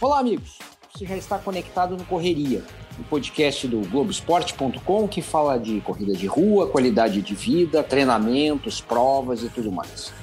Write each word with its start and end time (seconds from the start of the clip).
Olá, 0.00 0.20
amigos. 0.20 0.58
Você 0.90 1.04
já 1.04 1.16
está 1.16 1.38
conectado 1.38 1.96
no 1.96 2.04
Correria, 2.04 2.62
o 2.96 3.02
um 3.02 3.04
podcast 3.04 3.68
do 3.68 3.80
Globoesporte.com 3.80 5.08
que 5.08 5.20
fala 5.20 5.58
de 5.58 5.80
corrida 5.80 6.14
de 6.14 6.26
rua, 6.26 6.68
qualidade 6.68 7.20
de 7.20 7.34
vida, 7.34 7.82
treinamentos, 7.82 8.80
provas 8.80 9.42
e 9.42 9.50
tudo 9.50 9.70
mais. 9.70 10.14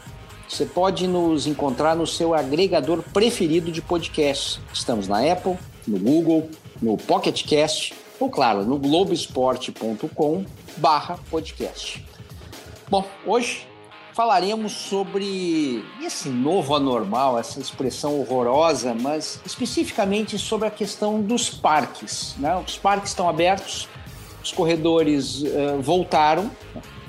Você 0.47 0.65
pode 0.65 1.07
nos 1.07 1.45
encontrar 1.45 1.95
no 1.95 2.07
seu 2.07 2.33
agregador 2.33 3.03
preferido 3.13 3.71
de 3.71 3.81
podcasts. 3.81 4.59
Estamos 4.73 5.07
na 5.07 5.19
Apple, 5.31 5.57
no 5.87 5.99
Google, 5.99 6.49
no 6.81 6.97
Pocket 6.97 7.45
Cast 7.45 7.93
ou, 8.19 8.29
claro, 8.29 8.65
no 8.65 8.79
globesport.com 8.79 10.45
barra 10.77 11.19
podcast. 11.29 12.03
Bom, 12.89 13.05
hoje 13.25 13.70
falaremos 14.13 14.73
sobre 14.73 15.83
esse 16.01 16.29
novo 16.29 16.75
anormal, 16.75 17.39
essa 17.39 17.59
expressão 17.59 18.19
horrorosa, 18.19 18.93
mas 18.93 19.39
especificamente 19.45 20.37
sobre 20.37 20.67
a 20.67 20.71
questão 20.71 21.21
dos 21.21 21.49
parques. 21.49 22.35
Né? 22.37 22.55
Os 22.65 22.77
parques 22.77 23.11
estão 23.11 23.29
abertos, 23.29 23.87
os 24.43 24.51
corredores 24.51 25.41
uh, 25.41 25.81
voltaram 25.81 26.51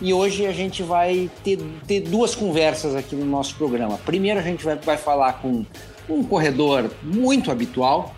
e 0.01 0.13
hoje 0.13 0.47
a 0.47 0.53
gente 0.53 0.83
vai 0.83 1.31
ter, 1.45 1.59
ter, 1.87 2.01
duas 2.01 2.35
conversas 2.35 2.95
aqui 2.95 3.15
no 3.15 3.25
nosso 3.25 3.55
programa. 3.57 3.99
Primeiro, 3.99 4.39
a 4.39 4.43
gente 4.43 4.65
vai, 4.65 4.77
vai 4.77 4.97
falar 4.97 5.35
com 5.35 5.65
um 6.09 6.25
corredor 6.25 6.91
muito 7.03 7.51
habitual, 7.51 8.15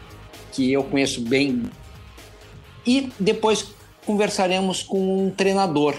que 0.50 0.72
eu 0.72 0.82
conheço 0.84 1.20
bem, 1.20 1.64
e 2.86 3.12
depois 3.18 3.74
conversaremos 4.06 4.82
com 4.82 5.26
um 5.26 5.30
treinador 5.30 5.94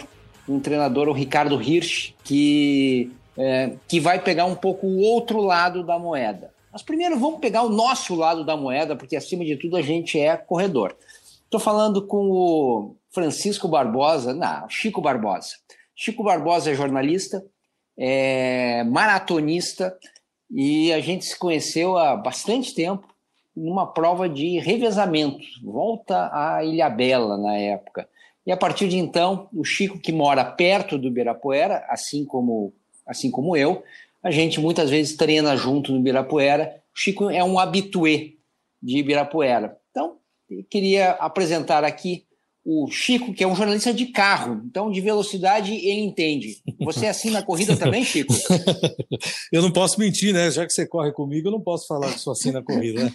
um 0.47 0.59
treinador, 0.59 1.07
o 1.07 1.13
Ricardo 1.13 1.61
Hirsch, 1.61 2.13
que, 2.23 3.11
é, 3.37 3.73
que 3.87 3.99
vai 3.99 4.19
pegar 4.19 4.45
um 4.45 4.55
pouco 4.55 4.85
o 4.85 5.01
outro 5.01 5.41
lado 5.41 5.83
da 5.83 5.97
moeda. 5.97 6.53
Mas 6.71 6.81
primeiro 6.81 7.17
vamos 7.17 7.39
pegar 7.39 7.63
o 7.63 7.69
nosso 7.69 8.15
lado 8.15 8.43
da 8.43 8.57
moeda, 8.57 8.95
porque 8.95 9.15
acima 9.15 9.45
de 9.45 9.55
tudo 9.55 9.77
a 9.77 9.81
gente 9.81 10.19
é 10.19 10.35
corredor. 10.35 10.95
Estou 11.43 11.59
falando 11.59 12.05
com 12.05 12.29
o 12.29 12.95
Francisco 13.11 13.67
Barbosa, 13.67 14.33
não, 14.33 14.69
Chico 14.69 15.01
Barbosa. 15.01 15.55
Chico 15.95 16.23
Barbosa 16.23 16.71
é 16.71 16.75
jornalista, 16.75 17.45
é 17.97 18.83
maratonista 18.83 19.97
e 20.51 20.91
a 20.91 20.99
gente 20.99 21.25
se 21.25 21.37
conheceu 21.39 21.97
há 21.97 22.15
bastante 22.15 22.75
tempo 22.75 23.07
numa 23.55 23.87
prova 23.87 24.27
de 24.27 24.59
revezamento, 24.59 25.39
volta 25.63 26.29
à 26.33 26.63
Ilha 26.63 26.89
Bela 26.89 27.37
na 27.37 27.55
época. 27.55 28.09
E 28.45 28.51
a 28.51 28.57
partir 28.57 28.87
de 28.87 28.97
então, 28.97 29.49
o 29.53 29.63
Chico, 29.63 29.99
que 29.99 30.11
mora 30.11 30.45
perto 30.45 30.97
do 30.97 31.07
Ibirapuera, 31.07 31.83
assim 31.89 32.23
como, 32.25 32.73
assim 33.05 33.31
como 33.31 33.57
eu, 33.57 33.83
a 34.21 34.29
gente 34.29 34.59
muitas 34.59 34.89
vezes 34.89 35.15
treina 35.15 35.55
junto 35.57 35.91
no 35.91 35.99
Ibirapuera. 35.99 36.75
O 36.95 36.99
Chico 36.99 37.29
é 37.29 37.43
um 37.43 37.57
habitué 37.57 38.31
de 38.81 38.97
Ibirapuera. 38.97 39.77
Então, 39.89 40.17
queria 40.69 41.11
apresentar 41.11 41.83
aqui 41.83 42.25
o 42.65 42.89
Chico, 42.89 43.31
que 43.31 43.43
é 43.43 43.47
um 43.47 43.55
jornalista 43.55 43.93
de 43.93 44.07
carro, 44.07 44.63
então 44.65 44.89
de 44.91 44.99
velocidade 44.99 45.71
ele 45.71 46.01
entende. 46.01 46.63
Você 46.81 47.05
é 47.05 47.09
assim 47.09 47.29
na 47.29 47.43
corrida 47.43 47.77
também, 47.77 48.03
Chico? 48.03 48.33
eu 49.53 49.61
não 49.61 49.71
posso 49.71 49.99
mentir, 49.99 50.33
né? 50.33 50.49
Já 50.49 50.65
que 50.65 50.73
você 50.73 50.87
corre 50.87 51.11
comigo, 51.11 51.47
eu 51.47 51.51
não 51.51 51.61
posso 51.61 51.85
falar 51.85 52.11
que 52.11 52.19
sou 52.19 52.33
assim 52.33 52.51
na 52.51 52.63
corrida, 52.63 53.03
né? 53.03 53.13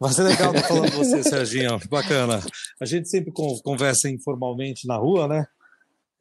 Vai 0.00 0.12
ser 0.14 0.22
legal 0.22 0.54
estar 0.54 0.66
falando 0.66 0.90
com 0.92 0.98
você, 0.98 1.22
Serginho. 1.28 1.78
Bacana. 1.90 2.40
A 2.80 2.86
gente 2.86 3.08
sempre 3.10 3.30
conversa 3.62 4.08
informalmente 4.08 4.86
na 4.86 4.96
rua, 4.96 5.28
né? 5.28 5.46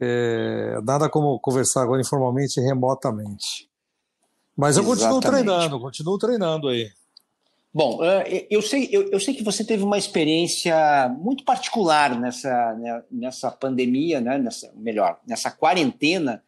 É, 0.02 0.82
nada 0.84 1.10
como 1.10 1.40
conversar 1.40 1.84
agora 1.84 2.02
informalmente 2.02 2.60
e 2.60 2.64
remotamente. 2.64 3.70
Mas 4.56 4.76
eu 4.76 4.84
Exatamente. 4.84 5.14
continuo 5.14 5.22
treinando, 5.22 5.80
continuo 5.80 6.18
treinando 6.18 6.68
aí. 6.68 6.90
Bom, 7.74 8.00
eu 8.50 8.62
sei, 8.62 8.90
eu, 8.92 9.20
sei 9.20 9.34
que 9.34 9.44
você 9.44 9.64
teve 9.64 9.84
uma 9.84 9.98
experiência 9.98 11.08
muito 11.20 11.46
particular 11.46 12.20
nessa, 12.20 12.74
né, 12.74 13.04
nessa 13.12 13.52
pandemia, 13.52 14.20
né, 14.20 14.40
nessa, 14.40 14.72
melhor, 14.76 15.20
nessa 15.26 15.52
quarentena, 15.52 16.44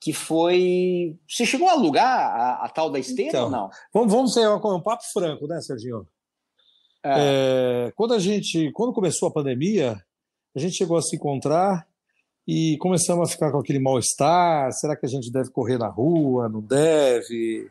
que 0.00 0.12
foi. 0.12 1.16
Você 1.28 1.44
chegou 1.44 1.68
a 1.68 1.72
alugar 1.72 2.08
a, 2.08 2.64
a 2.64 2.68
tal 2.70 2.90
da 2.90 2.98
esteira 2.98 3.28
então, 3.28 3.44
ou 3.44 3.50
não? 3.50 3.70
Vamos, 3.92 4.12
vamos 4.12 4.34
ser 4.34 4.48
um 4.48 4.80
papo 4.80 5.04
franco, 5.12 5.46
né, 5.46 5.60
Serginho? 5.60 6.06
É. 7.04 7.88
É, 7.88 7.92
quando 7.96 8.14
a 8.14 8.18
gente, 8.18 8.70
quando 8.72 8.92
começou 8.92 9.28
a 9.28 9.32
pandemia, 9.32 10.02
a 10.54 10.58
gente 10.58 10.76
chegou 10.76 10.96
a 10.96 11.02
se 11.02 11.16
encontrar 11.16 11.86
e 12.46 12.76
começamos 12.78 13.28
a 13.28 13.32
ficar 13.32 13.50
com 13.50 13.58
aquele 13.58 13.78
mal-estar. 13.78 14.72
Será 14.72 14.96
que 14.96 15.06
a 15.06 15.08
gente 15.08 15.30
deve 15.30 15.50
correr 15.50 15.78
na 15.78 15.88
rua? 15.88 16.48
Não 16.48 16.60
deve? 16.60 17.70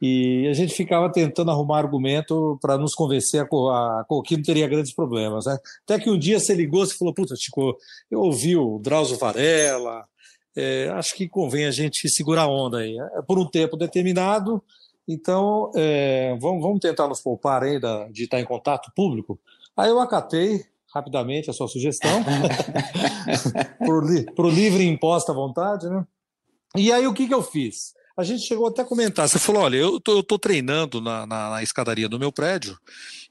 E 0.00 0.46
a 0.48 0.52
gente 0.52 0.74
ficava 0.74 1.10
tentando 1.10 1.50
arrumar 1.50 1.78
argumento 1.78 2.58
para 2.60 2.76
nos 2.76 2.94
convencer 2.94 3.40
a, 3.40 3.44
a, 3.44 4.00
a, 4.00 4.22
que 4.24 4.36
não 4.36 4.42
teria 4.42 4.68
grandes 4.68 4.94
problemas. 4.94 5.46
Né? 5.46 5.56
Até 5.84 5.98
que 5.98 6.10
um 6.10 6.18
dia 6.18 6.38
você 6.38 6.54
ligou 6.54 6.84
e 6.84 6.90
falou: 6.90 7.14
Puta, 7.14 7.34
Chico, 7.36 7.76
eu 8.10 8.20
ouvi 8.20 8.56
o 8.56 8.78
Drauzio 8.78 9.16
Varela, 9.16 10.04
é, 10.56 10.88
acho 10.90 11.14
que 11.14 11.28
convém 11.28 11.66
a 11.66 11.70
gente 11.70 12.08
segurar 12.08 12.42
a 12.42 12.48
onda 12.48 12.78
aí. 12.78 12.96
É, 13.16 13.22
por 13.22 13.38
um 13.38 13.48
tempo 13.48 13.76
determinado, 13.76 14.62
então, 15.06 15.70
é, 15.74 16.36
vamos, 16.40 16.62
vamos 16.62 16.80
tentar 16.80 17.08
nos 17.08 17.20
poupar 17.20 17.62
ainda 17.62 18.08
de 18.10 18.24
estar 18.24 18.40
em 18.40 18.44
contato 18.44 18.90
público. 18.94 19.38
Aí 19.76 19.90
eu 19.90 20.00
acatei 20.00 20.64
rapidamente 20.94 21.50
a 21.50 21.52
sua 21.52 21.68
sugestão, 21.68 22.22
para 24.34 24.46
o 24.46 24.50
livre 24.50 24.86
imposta 24.86 25.32
à 25.32 25.34
vontade, 25.34 25.88
né? 25.88 26.06
E 26.76 26.92
aí 26.92 27.06
o 27.06 27.14
que, 27.14 27.28
que 27.28 27.34
eu 27.34 27.42
fiz? 27.42 27.94
A 28.16 28.22
gente 28.22 28.46
chegou 28.46 28.68
até 28.68 28.82
a 28.82 28.84
comentar. 28.84 29.28
Você 29.28 29.38
falou: 29.38 29.62
olha, 29.62 29.76
eu 29.76 30.00
tô, 30.00 30.18
eu 30.18 30.22
tô 30.22 30.38
treinando 30.38 31.00
na, 31.00 31.26
na, 31.26 31.50
na, 31.50 31.62
escadaria 31.62 32.08
do 32.08 32.18
meu 32.18 32.30
prédio, 32.30 32.78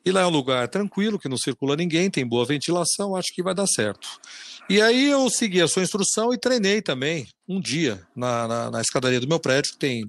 e 0.06 0.12
lá 0.12 0.22
é 0.22 0.26
um 0.26 0.30
lugar 0.30 0.68
tranquilo, 0.68 1.18
que 1.18 1.30
não 1.30 1.38
circula 1.38 1.76
ninguém, 1.76 2.10
tem 2.10 2.28
boa 2.28 2.46
ventilação, 2.46 3.16
acho 3.16 3.34
que 3.34 3.42
vai 3.42 3.56
dar 3.56 3.68
certo. 3.68 4.08
E 4.70 4.82
aí 4.82 5.10
eu 5.10 5.30
segui 5.30 5.62
a 5.62 5.68
sua 5.68 5.84
instrução 5.84 6.34
e 6.34 6.38
treinei 6.38 6.82
também 6.82 7.28
um 7.48 7.60
dia 7.60 8.02
na, 8.16 8.48
na, 8.48 8.72
na 8.72 8.82
escadaria 8.82 9.20
do 9.20 9.28
meu 9.28 9.40
prédio, 9.40 9.74
que 9.74 9.78
tem, 9.78 10.04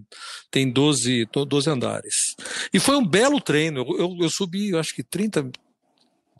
tem 0.50 0.70
12, 0.70 1.26
12 1.46 1.70
andares. 1.70 2.14
E 2.72 2.78
foi 2.78 2.96
um 2.96 3.06
belo 3.06 3.40
treino. 3.40 3.80
Eu, 3.80 3.98
eu, 3.98 4.16
eu 4.20 4.30
subi, 4.30 4.70
eu 4.70 4.78
acho 4.78 4.94
que 4.94 5.02
30, 5.02 5.50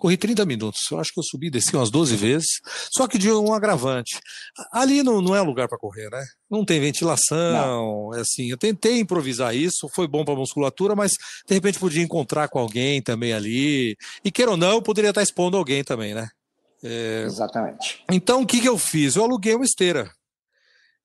corri 0.04 0.18
30 0.18 0.44
minutos. 0.44 0.90
Eu 0.90 1.00
acho 1.00 1.14
que 1.14 1.18
eu 1.18 1.24
subi 1.24 1.46
e 1.46 1.50
desci 1.50 1.74
umas 1.74 1.90
12 1.90 2.14
vezes, 2.14 2.60
só 2.92 3.08
que 3.08 3.16
de 3.16 3.32
um 3.32 3.54
agravante. 3.54 4.20
Ali 4.70 5.02
não, 5.02 5.22
não 5.22 5.34
é 5.34 5.40
lugar 5.40 5.66
para 5.66 5.78
correr, 5.78 6.10
né? 6.10 6.22
Não 6.50 6.62
tem 6.62 6.78
ventilação, 6.78 8.10
não. 8.10 8.14
é 8.14 8.20
assim. 8.20 8.50
Eu 8.50 8.58
tentei 8.58 9.00
improvisar 9.00 9.56
isso, 9.56 9.88
foi 9.88 10.06
bom 10.06 10.22
para 10.22 10.34
a 10.34 10.36
musculatura, 10.36 10.94
mas 10.94 11.12
de 11.48 11.54
repente 11.54 11.78
podia 11.78 12.02
encontrar 12.02 12.48
com 12.48 12.58
alguém 12.58 13.00
também 13.00 13.32
ali. 13.32 13.96
E 14.22 14.30
queira 14.30 14.50
ou 14.50 14.58
não, 14.58 14.72
eu 14.72 14.82
poderia 14.82 15.08
estar 15.08 15.22
expondo 15.22 15.56
alguém 15.56 15.82
também, 15.82 16.12
né? 16.12 16.28
É... 16.82 17.22
Exatamente. 17.24 18.04
Então, 18.12 18.42
o 18.42 18.46
que, 18.46 18.60
que 18.60 18.68
eu 18.68 18.76
fiz? 18.76 19.16
Eu 19.16 19.24
aluguei 19.24 19.54
uma 19.54 19.64
esteira. 19.64 20.10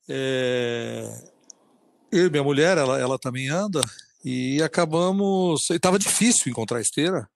É... 0.06 1.10
Eu 2.12 2.26
e 2.26 2.30
minha 2.30 2.44
mulher, 2.44 2.76
ela, 2.76 3.00
ela 3.00 3.18
também 3.18 3.48
anda, 3.48 3.80
e 4.24 4.62
acabamos. 4.62 5.70
Estava 5.70 5.98
difícil 5.98 6.50
encontrar 6.50 6.80
esteira, 6.80 7.28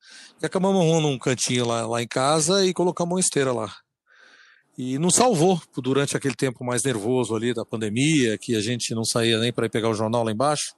e 0.43 0.47
acabamos 0.47 0.81
arrumando 0.81 1.09
um 1.09 1.19
cantinho 1.19 1.67
lá, 1.67 1.87
lá 1.87 2.03
em 2.03 2.09
casa 2.09 2.65
e 2.65 2.73
colocamos 2.73 3.15
uma 3.15 3.21
esteira 3.21 3.53
lá. 3.53 3.73
E 4.77 4.99
nos 4.99 5.15
salvou 5.15 5.61
durante 5.77 6.17
aquele 6.17 6.35
tempo 6.35 6.65
mais 6.65 6.83
nervoso 6.83 7.35
ali 7.35 7.55
da 7.55 7.65
pandemia, 7.65 8.37
que 8.37 8.57
a 8.57 8.61
gente 8.61 8.95
não 8.95 9.05
saía 9.05 9.39
nem 9.39 9.53
para 9.53 9.67
ir 9.67 9.71
pegar 9.71 9.89
o 9.89 9.95
jornal 9.95 10.25
lá 10.25 10.33
embaixo. 10.33 10.75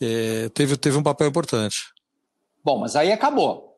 É, 0.00 0.48
teve, 0.50 0.76
teve 0.76 0.96
um 0.96 1.02
papel 1.02 1.28
importante. 1.28 1.76
Bom, 2.64 2.78
mas 2.78 2.94
aí 2.94 3.10
acabou. 3.10 3.76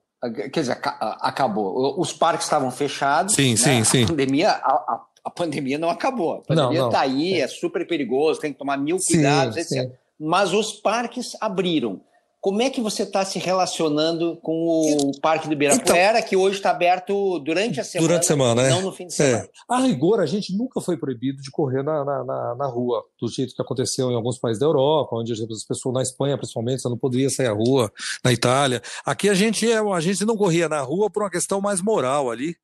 Quer 0.52 0.60
dizer, 0.60 0.78
acabou. 0.82 2.00
Os 2.00 2.12
parques 2.12 2.46
estavam 2.46 2.70
fechados. 2.70 3.34
Sim, 3.34 3.50
né? 3.50 3.56
sim, 3.56 3.84
sim. 3.84 4.04
A 4.04 4.08
pandemia, 4.08 4.50
a, 4.50 4.72
a, 4.72 5.04
a, 5.24 5.30
pandemia 5.30 5.78
não 5.78 5.90
acabou. 5.90 6.34
A 6.34 6.40
pandemia 6.42 6.86
está 6.86 7.00
aí, 7.00 7.40
é 7.40 7.48
super 7.48 7.86
perigoso, 7.86 8.40
tem 8.40 8.52
que 8.52 8.58
tomar 8.58 8.76
mil 8.76 8.98
cuidados, 9.06 9.54
sim, 9.54 9.60
etc. 9.60 9.90
Sim. 9.90 10.03
Mas 10.18 10.52
os 10.52 10.72
parques 10.72 11.36
abriram. 11.40 12.00
Como 12.44 12.60
é 12.60 12.68
que 12.68 12.78
você 12.78 13.04
está 13.04 13.24
se 13.24 13.38
relacionando 13.38 14.36
com 14.42 14.66
o 14.68 15.18
Parque 15.18 15.48
do 15.48 15.54
Ibirapuera, 15.54 16.18
então, 16.18 16.28
que 16.28 16.36
hoje 16.36 16.58
está 16.58 16.72
aberto 16.72 17.38
durante 17.38 17.80
a 17.80 17.84
semana? 17.84 18.06
Durante 18.06 18.22
a 18.24 18.26
semana, 18.26 18.62
né? 18.62 18.68
Não 18.68 18.82
no 18.82 18.92
fim 18.92 19.06
de 19.06 19.14
semana. 19.14 19.44
É. 19.44 19.48
A 19.66 19.80
rigor, 19.80 20.20
a 20.20 20.26
gente 20.26 20.54
nunca 20.54 20.78
foi 20.78 20.98
proibido 20.98 21.40
de 21.40 21.50
correr 21.50 21.82
na, 21.82 22.04
na, 22.04 22.22
na, 22.22 22.54
na, 22.54 22.66
rua, 22.66 23.02
do 23.18 23.28
jeito 23.28 23.54
que 23.54 23.62
aconteceu 23.62 24.10
em 24.10 24.14
alguns 24.14 24.38
países 24.38 24.60
da 24.60 24.66
Europa, 24.66 25.16
onde 25.16 25.32
as 25.32 25.64
pessoas, 25.64 25.94
na 25.94 26.02
Espanha 26.02 26.36
principalmente, 26.36 26.82
você 26.82 26.88
não 26.90 26.98
poderia 26.98 27.30
sair 27.30 27.46
à 27.46 27.52
rua, 27.54 27.90
na 28.22 28.30
Itália. 28.30 28.82
Aqui 29.06 29.30
a 29.30 29.34
gente, 29.34 29.66
é, 29.72 29.78
a 29.78 30.00
gente 30.00 30.22
não 30.26 30.36
corria 30.36 30.68
na 30.68 30.82
rua 30.82 31.08
por 31.08 31.22
uma 31.22 31.30
questão 31.30 31.62
mais 31.62 31.80
moral 31.80 32.30
ali 32.30 32.54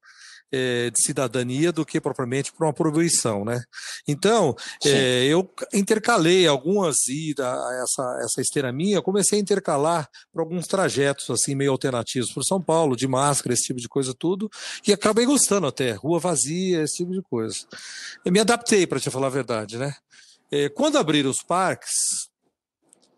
é, 0.52 0.90
de 0.90 1.02
cidadania 1.02 1.72
do 1.72 1.84
que 1.84 2.00
propriamente 2.00 2.52
por 2.52 2.64
uma 2.64 2.72
proibição, 2.72 3.44
né? 3.44 3.62
Então, 4.06 4.54
é, 4.84 5.24
eu 5.24 5.48
intercalei 5.72 6.46
algumas 6.46 7.06
idas 7.08 7.46
a 7.46 7.82
essa, 7.82 8.18
essa 8.24 8.40
esteira 8.40 8.72
minha, 8.72 9.02
comecei 9.02 9.38
a 9.38 9.42
intercalar 9.42 10.08
para 10.32 10.42
alguns 10.42 10.66
trajetos 10.66 11.30
assim 11.30 11.54
meio 11.54 11.70
alternativos 11.70 12.32
por 12.32 12.44
São 12.44 12.60
Paulo, 12.60 12.96
de 12.96 13.06
máscara, 13.06 13.54
esse 13.54 13.64
tipo 13.64 13.80
de 13.80 13.88
coisa 13.88 14.14
tudo, 14.18 14.50
e 14.86 14.92
acabei 14.92 15.26
gostando 15.26 15.66
até, 15.66 15.92
rua 15.92 16.18
vazia, 16.18 16.82
esse 16.82 16.96
tipo 16.96 17.12
de 17.12 17.22
coisa. 17.22 17.56
Eu 18.24 18.32
me 18.32 18.40
adaptei, 18.40 18.86
para 18.86 19.00
te 19.00 19.10
falar 19.10 19.28
a 19.28 19.30
verdade, 19.30 19.78
né? 19.78 19.94
É, 20.52 20.68
quando 20.68 20.98
abriram 20.98 21.30
os 21.30 21.42
parques, 21.42 22.19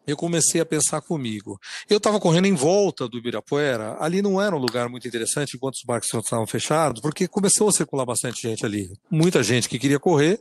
eu 0.06 0.16
comecei 0.16 0.60
a 0.60 0.66
pensar 0.66 1.00
comigo. 1.00 1.58
Eu 1.88 1.98
estava 1.98 2.20
correndo 2.20 2.46
em 2.46 2.54
volta 2.54 3.08
do 3.08 3.18
Ibirapuera, 3.18 3.96
ali 4.00 4.22
não 4.22 4.40
era 4.40 4.54
um 4.54 4.58
lugar 4.58 4.88
muito 4.88 5.06
interessante 5.06 5.56
enquanto 5.56 5.74
os 5.74 5.82
parques 5.82 6.12
estavam 6.12 6.46
fechados, 6.46 7.00
porque 7.00 7.28
começou 7.28 7.68
a 7.68 7.72
circular 7.72 8.04
bastante 8.04 8.42
gente 8.42 8.64
ali. 8.64 8.88
Muita 9.10 9.42
gente 9.42 9.68
que 9.68 9.78
queria 9.78 9.98
correr, 9.98 10.40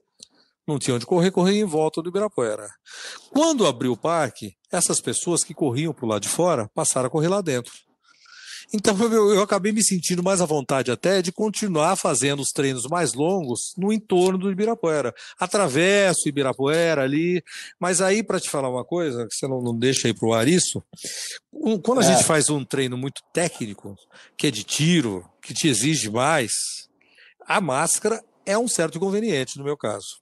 não 0.67 0.79
tinha 0.79 0.95
onde 0.95 1.05
correr, 1.05 1.31
corria 1.31 1.61
em 1.61 1.65
volta 1.65 2.01
do 2.01 2.09
Ibirapuera. 2.09 2.67
Quando 3.31 3.65
abriu 3.65 3.93
o 3.93 3.97
parque, 3.97 4.55
essas 4.71 5.01
pessoas 5.01 5.43
que 5.43 5.53
corriam 5.53 5.93
para 5.93 6.05
o 6.05 6.09
lado 6.09 6.21
de 6.21 6.29
fora 6.29 6.69
passaram 6.73 7.07
a 7.07 7.09
correr 7.09 7.27
lá 7.27 7.41
dentro. 7.41 7.71
Então 8.73 8.95
eu, 9.03 9.33
eu, 9.35 9.41
acabei 9.41 9.71
me 9.71 9.83
sentindo 9.83 10.23
mais 10.23 10.41
à 10.41 10.45
vontade 10.45 10.91
até 10.91 11.21
de 11.21 11.31
continuar 11.31 11.95
fazendo 11.95 12.41
os 12.41 12.49
treinos 12.49 12.85
mais 12.87 13.13
longos 13.13 13.73
no 13.77 13.91
entorno 13.91 14.37
do 14.37 14.51
Ibirapuera. 14.51 15.13
Atravesso 15.39 16.21
o 16.25 16.29
Ibirapuera 16.29 17.03
ali, 17.03 17.43
mas 17.79 18.01
aí 18.01 18.23
para 18.23 18.39
te 18.39 18.49
falar 18.49 18.69
uma 18.69 18.85
coisa, 18.85 19.27
que 19.27 19.35
você 19.35 19.47
não, 19.47 19.61
não 19.61 19.77
deixa 19.77 20.07
aí 20.07 20.13
pro 20.13 20.33
ar 20.33 20.47
isso, 20.47 20.83
quando 21.83 21.99
a 21.99 22.03
é. 22.03 22.13
gente 22.13 22.23
faz 22.23 22.49
um 22.49 22.63
treino 22.63 22.97
muito 22.97 23.21
técnico, 23.33 23.95
que 24.37 24.47
é 24.47 24.51
de 24.51 24.63
tiro, 24.63 25.25
que 25.41 25.53
te 25.53 25.67
exige 25.67 26.09
mais, 26.09 26.51
a 27.45 27.59
máscara 27.59 28.23
é 28.45 28.57
um 28.57 28.67
certo 28.67 28.97
inconveniente 28.97 29.57
no 29.57 29.63
meu 29.63 29.77
caso. 29.77 30.21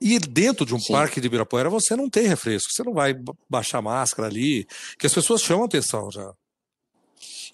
E 0.00 0.18
dentro 0.18 0.66
de 0.66 0.74
um 0.74 0.80
Sim. 0.80 0.92
parque 0.92 1.20
de 1.20 1.28
Ibirapuera 1.28 1.70
você 1.70 1.94
não 1.94 2.10
tem 2.10 2.26
refresco, 2.26 2.72
você 2.72 2.82
não 2.82 2.92
vai 2.92 3.14
baixar 3.48 3.80
máscara 3.80 4.26
ali, 4.26 4.66
que 4.98 5.06
as 5.06 5.14
pessoas 5.14 5.42
chamam 5.42 5.64
atenção 5.64 6.10
já. 6.10 6.32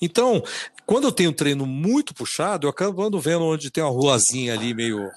Então, 0.01 0.43
quando 0.87 1.05
eu 1.05 1.13
tenho 1.13 1.31
um 1.31 1.35
treino 1.35 1.67
muito 1.67 2.15
puxado, 2.15 2.67
eu 2.67 2.71
acabo 2.71 3.21
vendo 3.21 3.45
onde 3.45 3.71
tem 3.71 3.83
uma 3.83 3.91
ruazinha 3.91 4.55
ali 4.55 4.75
meio, 4.75 5.11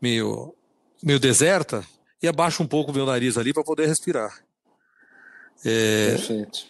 meio, 0.00 0.54
meio 1.02 1.20
deserta 1.20 1.86
e 2.22 2.28
abaixo 2.28 2.62
um 2.62 2.66
pouco 2.66 2.90
o 2.90 2.94
meu 2.94 3.06
nariz 3.06 3.36
ali 3.36 3.52
para 3.52 3.64
poder 3.64 3.86
respirar. 3.86 4.42
É, 5.64 6.10
Perfeito. 6.12 6.66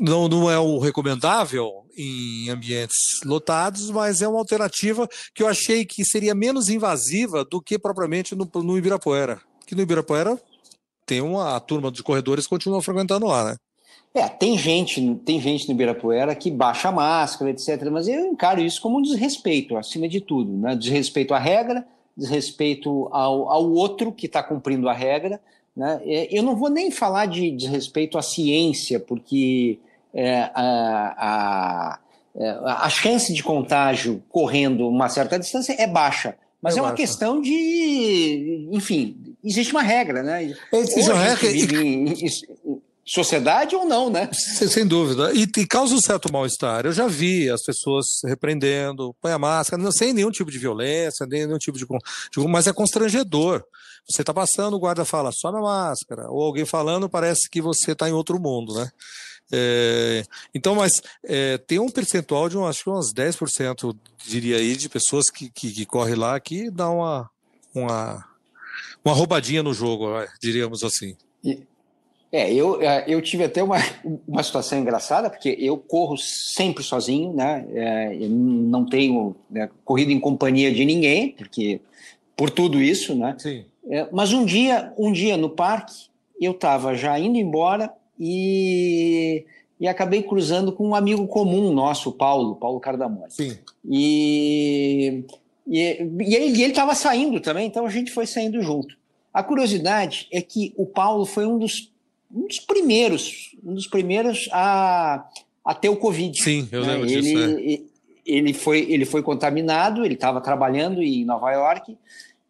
Não, 0.00 0.28
não 0.28 0.50
é 0.50 0.58
o 0.58 0.78
recomendável 0.78 1.84
em 1.96 2.48
ambientes 2.48 3.20
lotados, 3.24 3.90
mas 3.90 4.20
é 4.20 4.28
uma 4.28 4.38
alternativa 4.38 5.08
que 5.34 5.42
eu 5.42 5.48
achei 5.48 5.84
que 5.84 6.04
seria 6.04 6.34
menos 6.34 6.68
invasiva 6.68 7.44
do 7.44 7.60
que 7.60 7.78
propriamente 7.78 8.34
no, 8.34 8.48
no 8.62 8.78
Ibirapuera. 8.78 9.40
Que 9.66 9.74
no 9.74 9.82
Ibirapuera 9.82 10.40
tem 11.04 11.20
uma 11.20 11.56
a 11.56 11.60
turma 11.60 11.90
de 11.90 12.02
corredores 12.02 12.44
que 12.44 12.50
continua 12.50 12.82
frequentando 12.82 13.26
lá, 13.26 13.44
né? 13.44 13.56
É, 14.12 14.28
tem 14.28 14.58
gente, 14.58 15.14
tem 15.24 15.40
gente 15.40 15.68
no 15.68 15.74
Ibirapuera 15.74 16.34
que 16.34 16.50
baixa 16.50 16.88
a 16.88 16.92
máscara, 16.92 17.50
etc. 17.50 17.88
Mas 17.90 18.08
eu 18.08 18.26
encaro 18.26 18.60
isso 18.60 18.80
como 18.80 18.98
um 18.98 19.02
desrespeito, 19.02 19.76
acima 19.76 20.08
de 20.08 20.20
tudo, 20.20 20.52
né? 20.52 20.74
Desrespeito 20.74 21.32
à 21.32 21.38
regra, 21.38 21.86
desrespeito 22.16 23.08
ao, 23.12 23.48
ao 23.48 23.70
outro 23.70 24.10
que 24.10 24.26
está 24.26 24.42
cumprindo 24.42 24.88
a 24.88 24.92
regra. 24.92 25.40
Né? 25.76 26.00
É, 26.04 26.28
eu 26.36 26.42
não 26.42 26.56
vou 26.56 26.68
nem 26.68 26.90
falar 26.90 27.26
de 27.26 27.52
desrespeito 27.52 28.18
à 28.18 28.22
ciência, 28.22 28.98
porque 28.98 29.78
é, 30.12 30.50
a, 30.54 31.14
a, 31.16 31.98
é, 32.34 32.50
a, 32.64 32.88
chance 32.90 33.32
de 33.32 33.42
contágio 33.44 34.22
correndo 34.28 34.88
uma 34.88 35.08
certa 35.08 35.38
distância 35.38 35.72
é 35.78 35.86
baixa. 35.86 36.36
Mas 36.60 36.76
é, 36.76 36.80
é 36.80 36.82
uma 36.82 36.92
questão 36.92 37.40
de. 37.40 38.68
Enfim, 38.72 39.36
existe 39.42 39.72
uma 39.72 39.82
regra, 39.82 40.22
né? 40.22 40.52
Existe 40.72 41.10
uma 41.10 41.18
regra. 41.18 41.46
E 41.50 42.26
sociedade 43.10 43.74
ou 43.74 43.84
não, 43.84 44.08
né? 44.08 44.30
Sem 44.32 44.86
dúvida. 44.86 45.32
E, 45.34 45.42
e 45.42 45.66
causa 45.66 45.94
um 45.94 46.00
certo 46.00 46.32
mal-estar. 46.32 46.86
Eu 46.86 46.92
já 46.92 47.08
vi 47.08 47.50
as 47.50 47.62
pessoas 47.62 48.06
repreendendo, 48.24 49.14
põe 49.20 49.32
a 49.32 49.38
máscara, 49.38 49.82
não, 49.82 49.90
sem 49.90 50.12
nenhum 50.12 50.30
tipo 50.30 50.50
de 50.50 50.58
violência, 50.58 51.26
nem 51.26 51.44
nenhum 51.44 51.58
tipo 51.58 51.76
de, 51.76 51.84
de. 51.84 52.48
Mas 52.48 52.68
é 52.68 52.72
constrangedor. 52.72 53.64
Você 54.08 54.22
está 54.22 54.32
passando, 54.32 54.74
o 54.74 54.78
guarda 54.78 55.04
fala, 55.04 55.32
sobe 55.32 55.58
a 55.58 55.62
máscara. 55.62 56.30
Ou 56.30 56.42
alguém 56.42 56.64
falando, 56.64 57.08
parece 57.08 57.50
que 57.50 57.60
você 57.60 57.92
está 57.92 58.08
em 58.08 58.12
outro 58.12 58.40
mundo, 58.40 58.74
né? 58.74 58.90
É, 59.52 60.22
então, 60.54 60.76
mas 60.76 60.92
é, 61.24 61.58
tem 61.58 61.80
um 61.80 61.88
percentual 61.88 62.48
de, 62.48 62.56
um, 62.56 62.64
acho 62.64 62.84
que 62.84 62.90
uns 62.90 63.12
10%, 63.12 63.96
diria 64.24 64.56
aí, 64.56 64.76
de 64.76 64.88
pessoas 64.88 65.24
que, 65.28 65.50
que, 65.50 65.72
que 65.72 65.84
corre 65.84 66.14
lá 66.14 66.38
que 66.38 66.70
dá 66.70 66.88
uma, 66.88 67.28
uma, 67.74 68.24
uma 69.04 69.12
roubadinha 69.12 69.62
no 69.62 69.74
jogo, 69.74 70.06
diríamos 70.40 70.84
assim. 70.84 71.16
E, 71.42 71.66
é, 72.32 72.52
eu, 72.52 72.80
é, 72.80 73.04
eu 73.08 73.20
tive 73.20 73.44
até 73.44 73.62
uma, 73.62 73.78
uma 74.26 74.42
situação 74.42 74.78
engraçada, 74.78 75.28
porque 75.28 75.56
eu 75.58 75.76
corro 75.76 76.16
sempre 76.16 76.84
sozinho, 76.84 77.32
né? 77.32 77.66
É, 77.72 78.28
não 78.28 78.84
tenho 78.86 79.34
né, 79.50 79.68
corrido 79.84 80.12
em 80.12 80.20
companhia 80.20 80.72
de 80.72 80.84
ninguém, 80.84 81.30
porque 81.32 81.80
por 82.36 82.48
tudo 82.48 82.80
isso, 82.80 83.16
né? 83.16 83.34
Sim. 83.36 83.64
É, 83.88 84.08
mas 84.12 84.32
um 84.32 84.44
dia, 84.44 84.92
um 84.96 85.10
dia 85.10 85.36
no 85.36 85.50
parque, 85.50 86.08
eu 86.40 86.52
estava 86.52 86.94
já 86.94 87.18
indo 87.18 87.36
embora 87.36 87.92
e, 88.18 89.44
e 89.80 89.88
acabei 89.88 90.22
cruzando 90.22 90.70
com 90.70 90.88
um 90.88 90.94
amigo 90.94 91.26
comum 91.26 91.72
nosso, 91.72 92.10
o 92.10 92.12
Paulo, 92.12 92.54
Paulo 92.54 92.78
Cardamone. 92.78 93.30
Sim. 93.30 93.58
E, 93.84 95.24
e, 95.66 96.08
e 96.20 96.34
ele 96.36 96.66
estava 96.66 96.94
saindo 96.94 97.40
também, 97.40 97.66
então 97.66 97.84
a 97.84 97.90
gente 97.90 98.12
foi 98.12 98.24
saindo 98.24 98.62
junto. 98.62 98.96
A 99.34 99.42
curiosidade 99.42 100.28
é 100.30 100.40
que 100.40 100.72
o 100.76 100.86
Paulo 100.86 101.24
foi 101.26 101.44
um 101.44 101.58
dos 101.58 101.90
um 102.32 102.46
dos 102.46 102.60
primeiros, 102.60 103.56
um 103.64 103.74
dos 103.74 103.86
primeiros 103.86 104.48
a, 104.52 105.26
a 105.64 105.74
ter 105.74 105.88
o 105.88 105.96
Covid. 105.96 106.42
Sim, 106.42 106.68
eu 106.70 106.84
né? 106.84 106.92
lembro 106.94 107.10
ele, 107.10 107.22
disso. 107.22 107.38
É. 107.38 107.90
Ele, 108.26 108.52
foi, 108.52 108.86
ele 108.88 109.04
foi 109.04 109.22
contaminado, 109.22 110.04
ele 110.04 110.14
estava 110.14 110.40
trabalhando 110.40 111.02
em 111.02 111.24
Nova 111.24 111.50
York, 111.50 111.96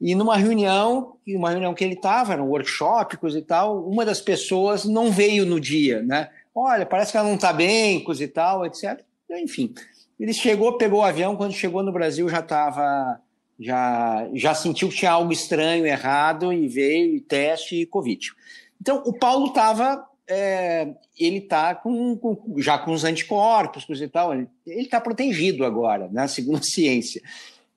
e 0.00 0.14
numa 0.14 0.36
reunião, 0.36 1.16
uma 1.28 1.50
reunião 1.50 1.74
que 1.74 1.84
ele 1.84 1.94
estava, 1.94 2.32
era 2.32 2.42
um 2.42 2.48
workshop, 2.48 3.18
coisa 3.18 3.38
e 3.38 3.42
tal, 3.42 3.86
uma 3.86 4.04
das 4.04 4.20
pessoas 4.20 4.84
não 4.84 5.12
veio 5.12 5.44
no 5.44 5.60
dia, 5.60 6.02
né? 6.02 6.30
Olha, 6.54 6.86
parece 6.86 7.12
que 7.12 7.18
ela 7.18 7.28
não 7.28 7.36
está 7.36 7.52
bem, 7.52 8.02
coisa 8.02 8.24
e 8.24 8.28
tal, 8.28 8.64
etc. 8.64 9.00
Enfim, 9.30 9.72
ele 10.18 10.32
chegou, 10.32 10.76
pegou 10.76 11.00
o 11.00 11.04
avião, 11.04 11.36
quando 11.36 11.52
chegou 11.52 11.82
no 11.82 11.92
Brasil 11.92 12.28
já 12.28 12.40
estava, 12.40 13.20
já, 13.58 14.28
já 14.34 14.54
sentiu 14.54 14.88
que 14.88 14.96
tinha 14.96 15.12
algo 15.12 15.32
estranho, 15.32 15.86
errado, 15.86 16.52
e 16.52 16.66
veio, 16.66 17.14
e 17.16 17.20
teste, 17.20 17.76
e 17.76 17.86
Covid. 17.86 18.32
Então, 18.80 19.02
o 19.04 19.12
Paulo 19.12 19.48
estava. 19.48 20.06
É, 20.32 20.88
ele 21.18 21.38
está 21.38 21.74
com, 21.74 22.16
com, 22.16 22.54
já 22.58 22.78
com 22.78 22.92
os 22.92 23.02
anticorpos, 23.02 23.84
coisa 23.84 24.04
e 24.04 24.08
tal, 24.08 24.32
ele 24.32 24.48
está 24.64 25.00
protegido 25.00 25.64
agora, 25.64 26.08
né, 26.08 26.26
segundo 26.28 26.58
a 26.58 26.62
ciência. 26.62 27.20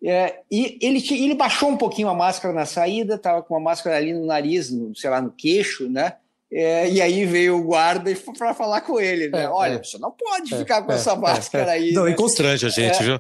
É, 0.06 0.42
e 0.52 0.78
ele, 0.80 1.04
ele 1.12 1.34
baixou 1.34 1.70
um 1.70 1.78
pouquinho 1.78 2.10
a 2.10 2.14
máscara 2.14 2.54
na 2.54 2.66
saída, 2.66 3.16
estava 3.16 3.42
com 3.42 3.56
a 3.56 3.60
máscara 3.60 3.98
ali 3.98 4.14
no 4.14 4.26
nariz, 4.26 4.70
no, 4.70 4.96
sei 4.96 5.10
lá, 5.10 5.20
no 5.20 5.32
queixo, 5.32 5.90
né? 5.90 6.14
É, 6.52 6.88
e 6.88 7.02
aí 7.02 7.26
veio 7.26 7.58
o 7.58 7.64
guarda 7.64 8.14
para 8.38 8.54
falar 8.54 8.82
com 8.82 9.00
ele, 9.00 9.30
né? 9.30 9.46
É, 9.46 9.50
Olha, 9.50 9.76
é. 9.76 9.84
você 9.84 9.98
não 9.98 10.12
pode 10.12 10.56
ficar 10.56 10.84
com 10.84 10.92
é, 10.92 10.96
essa 10.96 11.16
máscara 11.16 11.72
aí. 11.72 11.94
Não, 11.94 12.04
né? 12.04 12.12
e 12.12 12.16
constrange 12.16 12.68
a 12.68 12.70
gente, 12.70 13.02
viu? 13.02 13.20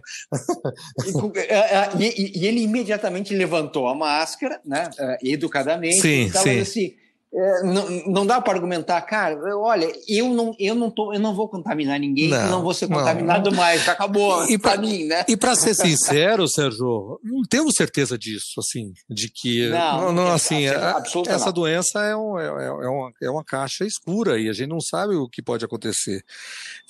E, 1.97 2.03
e, 2.03 2.41
e, 2.41 2.47
ele 2.47 2.61
imediatamente 2.61 3.33
levantou 3.33 3.87
a 3.87 3.95
máscara, 3.95 4.61
né? 4.63 4.87
educadamente. 5.23 5.99
Sim, 5.99 6.29
sim. 6.29 6.59
Assim, 6.59 6.95
é, 7.35 7.63
não, 7.63 7.89
não 8.05 8.25
dá 8.27 8.39
para 8.39 8.53
argumentar, 8.53 9.01
cara, 9.01 9.39
olha, 9.57 9.91
eu 10.07 10.29
não, 10.29 10.55
eu 10.59 10.75
não 10.75 10.91
tô, 10.91 11.11
eu 11.11 11.19
não 11.19 11.33
vou 11.33 11.49
contaminar 11.49 11.99
ninguém, 11.99 12.29
não, 12.29 12.49
não 12.49 12.61
vou 12.61 12.75
ser 12.75 12.87
contaminado 12.87 13.49
não. 13.49 13.57
mais, 13.57 13.89
acabou 13.89 14.45
e 14.49 14.57
para 14.57 14.77
mim, 14.77 15.05
né? 15.05 15.25
E 15.27 15.35
para 15.35 15.55
ser 15.55 15.73
sincero, 15.73 16.47
Sérgio, 16.47 17.19
não 17.23 17.41
temos 17.49 17.73
certeza 17.73 18.17
disso, 18.19 18.59
assim, 18.59 18.93
de 19.09 19.29
que 19.29 19.67
não, 19.69 20.11
não, 20.11 20.27
assim, 20.31 20.67
a, 20.67 21.01
essa 21.27 21.51
doença 21.51 22.03
é, 22.03 22.15
um, 22.15 22.37
é, 22.37 22.45
é, 22.45 22.67
é, 22.67 22.89
uma, 22.89 23.11
é 23.23 23.29
uma 23.31 23.43
caixa 23.43 23.83
escura 23.83 24.39
e 24.39 24.47
a 24.47 24.53
gente 24.53 24.69
não 24.69 24.79
sabe 24.79 25.15
o 25.15 25.27
que 25.27 25.41
pode 25.41 25.65
acontecer. 25.65 26.23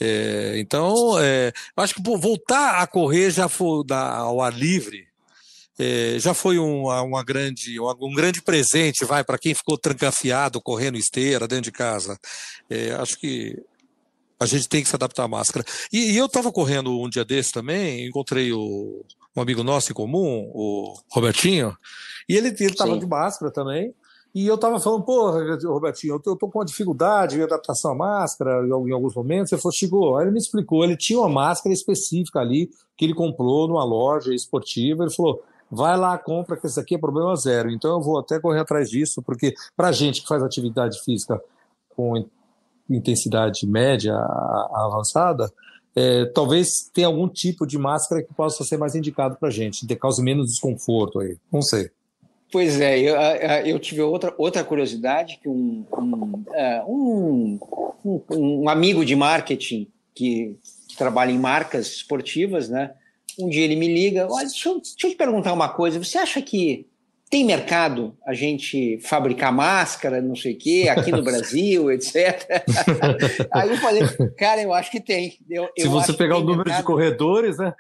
É, 0.02 0.56
então, 0.58 1.18
é, 1.22 1.54
acho 1.78 1.96
que 1.96 2.02
voltar 2.18 2.82
a 2.82 2.88
correr 2.88 3.32
já 3.32 3.48
foi 3.48 3.86
da, 3.86 4.18
ao 4.18 4.42
ar 4.42 4.54
livre 4.54 5.13
é, 5.78 6.18
já 6.20 6.34
foi 6.34 6.58
uma, 6.58 7.02
uma 7.02 7.24
grande, 7.24 7.80
um 7.80 8.14
grande 8.14 8.42
presente, 8.42 9.06
vai, 9.06 9.24
para 9.24 9.38
quem 9.38 9.54
ficou 9.54 9.78
trancafiado, 9.78 10.62
correndo 10.62 10.98
esteira 10.98 11.48
dentro 11.48 11.66
de 11.66 11.72
casa. 11.72 12.18
É, 12.70 12.92
acho 12.92 13.20
que 13.20 13.58
a 14.40 14.46
gente 14.46 14.68
tem 14.68 14.84
que 14.84 14.90
se 14.90 14.96
adaptar 14.96 15.24
à 15.24 15.28
máscara. 15.28 15.66
E, 15.92 16.12
e 16.12 16.18
eu 16.18 16.26
estava 16.26 16.52
correndo 16.52 17.00
um 17.00 17.10
dia 17.10 17.26
desse 17.26 17.52
também, 17.52 18.06
encontrei 18.06 18.52
o, 18.52 19.04
um 19.36 19.42
amigo 19.42 19.64
nosso 19.64 19.92
em 19.92 19.96
comum, 19.96 20.52
o 20.54 20.94
Robertinho, 21.12 21.76
e 22.28 22.36
ele 22.36 22.50
estava 22.50 22.98
de 22.98 23.08
máscara 23.08 23.52
também. 23.52 23.94
E 24.36 24.48
eu 24.48 24.56
estava 24.56 24.80
falando, 24.80 25.04
pô, 25.04 25.30
Robertinho, 25.68 26.14
eu 26.14 26.18
estou 26.18 26.36
com 26.36 26.58
uma 26.58 26.66
dificuldade 26.66 27.36
de 27.36 27.44
adaptação 27.44 27.92
à 27.92 27.96
máscara 27.96 28.66
em 28.66 28.92
alguns 28.92 29.14
momentos. 29.14 29.52
Ele 29.52 29.62
falou, 29.62 29.76
chegou. 29.76 30.18
Aí 30.18 30.26
ele 30.26 30.32
me 30.32 30.40
explicou, 30.40 30.84
ele 30.84 30.98
tinha 30.98 31.20
uma 31.20 31.30
máscara 31.30 31.72
específica 31.72 32.40
ali 32.40 32.68
que 32.98 33.06
ele 33.06 33.14
comprou 33.14 33.68
numa 33.68 33.84
loja 33.84 34.34
esportiva. 34.34 35.04
Ele 35.04 35.14
falou, 35.14 35.44
vai 35.74 35.98
lá, 35.98 36.18
compra, 36.18 36.58
que 36.58 36.68
esse 36.68 36.80
aqui 36.80 36.96
é 36.96 36.98
problema 36.98 37.36
zero. 37.36 37.72
Então 37.72 37.92
eu 37.92 38.02
vou 38.02 38.20
até 38.20 38.40
correr 38.40 38.60
atrás 38.60 38.90
disso, 38.90 39.22
porque 39.22 39.54
para 39.76 39.92
gente 39.92 40.22
que 40.22 40.28
faz 40.28 40.44
atividade 40.44 41.02
física 41.04 41.42
com 41.96 42.26
intensidade 42.90 43.66
média 43.66 44.16
avançada, 44.74 45.52
é, 45.96 46.26
talvez 46.26 46.90
tenha 46.94 47.08
algum 47.08 47.28
tipo 47.28 47.66
de 47.66 47.78
máscara 47.78 48.24
que 48.24 48.34
possa 48.34 48.64
ser 48.64 48.78
mais 48.78 48.96
indicado 48.96 49.38
para 49.38 49.50
gente, 49.50 49.86
que 49.86 49.96
cause 49.96 50.22
menos 50.22 50.50
desconforto 50.50 51.20
aí. 51.20 51.38
Não 51.52 51.62
sei. 51.62 51.90
Pois 52.52 52.80
é, 52.80 53.00
eu, 53.00 53.16
eu, 53.66 53.80
tive 53.80 54.02
outra, 54.02 54.34
outra 54.38 54.64
curiosidade 54.64 55.40
que 55.42 55.50
um, 55.50 55.84
um, 55.98 56.44
é, 56.54 56.84
um, 56.86 57.60
um 58.30 58.70
amigo 58.70 59.04
de 59.04 59.16
marketing 59.16 59.88
que, 60.14 60.56
que, 60.88 60.96
trabalha 60.96 61.32
em 61.32 61.40
marcas 61.40 61.88
esportivas, 61.88 62.70
né? 62.70 62.92
Um 63.40 63.50
dia 63.50 63.64
ele 63.64 63.76
me 63.76 63.88
liga, 63.88 64.28
olha, 64.30 64.46
deixa 64.46 64.70
eu, 64.70 64.76
deixa 64.76 64.96
eu 65.04 65.10
te 65.12 65.16
perguntar 65.16 65.54
uma 65.54 65.70
coisa, 65.70 66.04
você 66.04 66.18
acha 66.18 66.42
que 66.42 66.88
tem 67.34 67.44
mercado 67.44 68.16
a 68.28 68.34
gente 68.36 69.00
fabricar 69.00 69.52
máscara, 69.52 70.22
não 70.22 70.36
sei 70.36 70.54
o 70.54 70.58
quê, 70.58 70.88
aqui 70.88 71.12
no 71.12 71.24
Brasil, 71.26 71.92
etc. 71.92 72.64
Aí 73.52 73.70
eu 73.70 73.78
falei, 73.78 74.04
cara, 74.38 74.62
eu 74.62 74.72
acho 74.72 74.92
que 74.92 75.00
tem. 75.00 75.40
Eu, 75.50 75.68
Se 75.76 75.88
eu 75.88 75.90
você 75.90 76.14
pegar 76.14 76.38
o 76.38 76.42
número 76.42 76.70
mercado. 76.70 76.82
de 76.82 76.86
corredores, 76.86 77.58
né? 77.58 77.74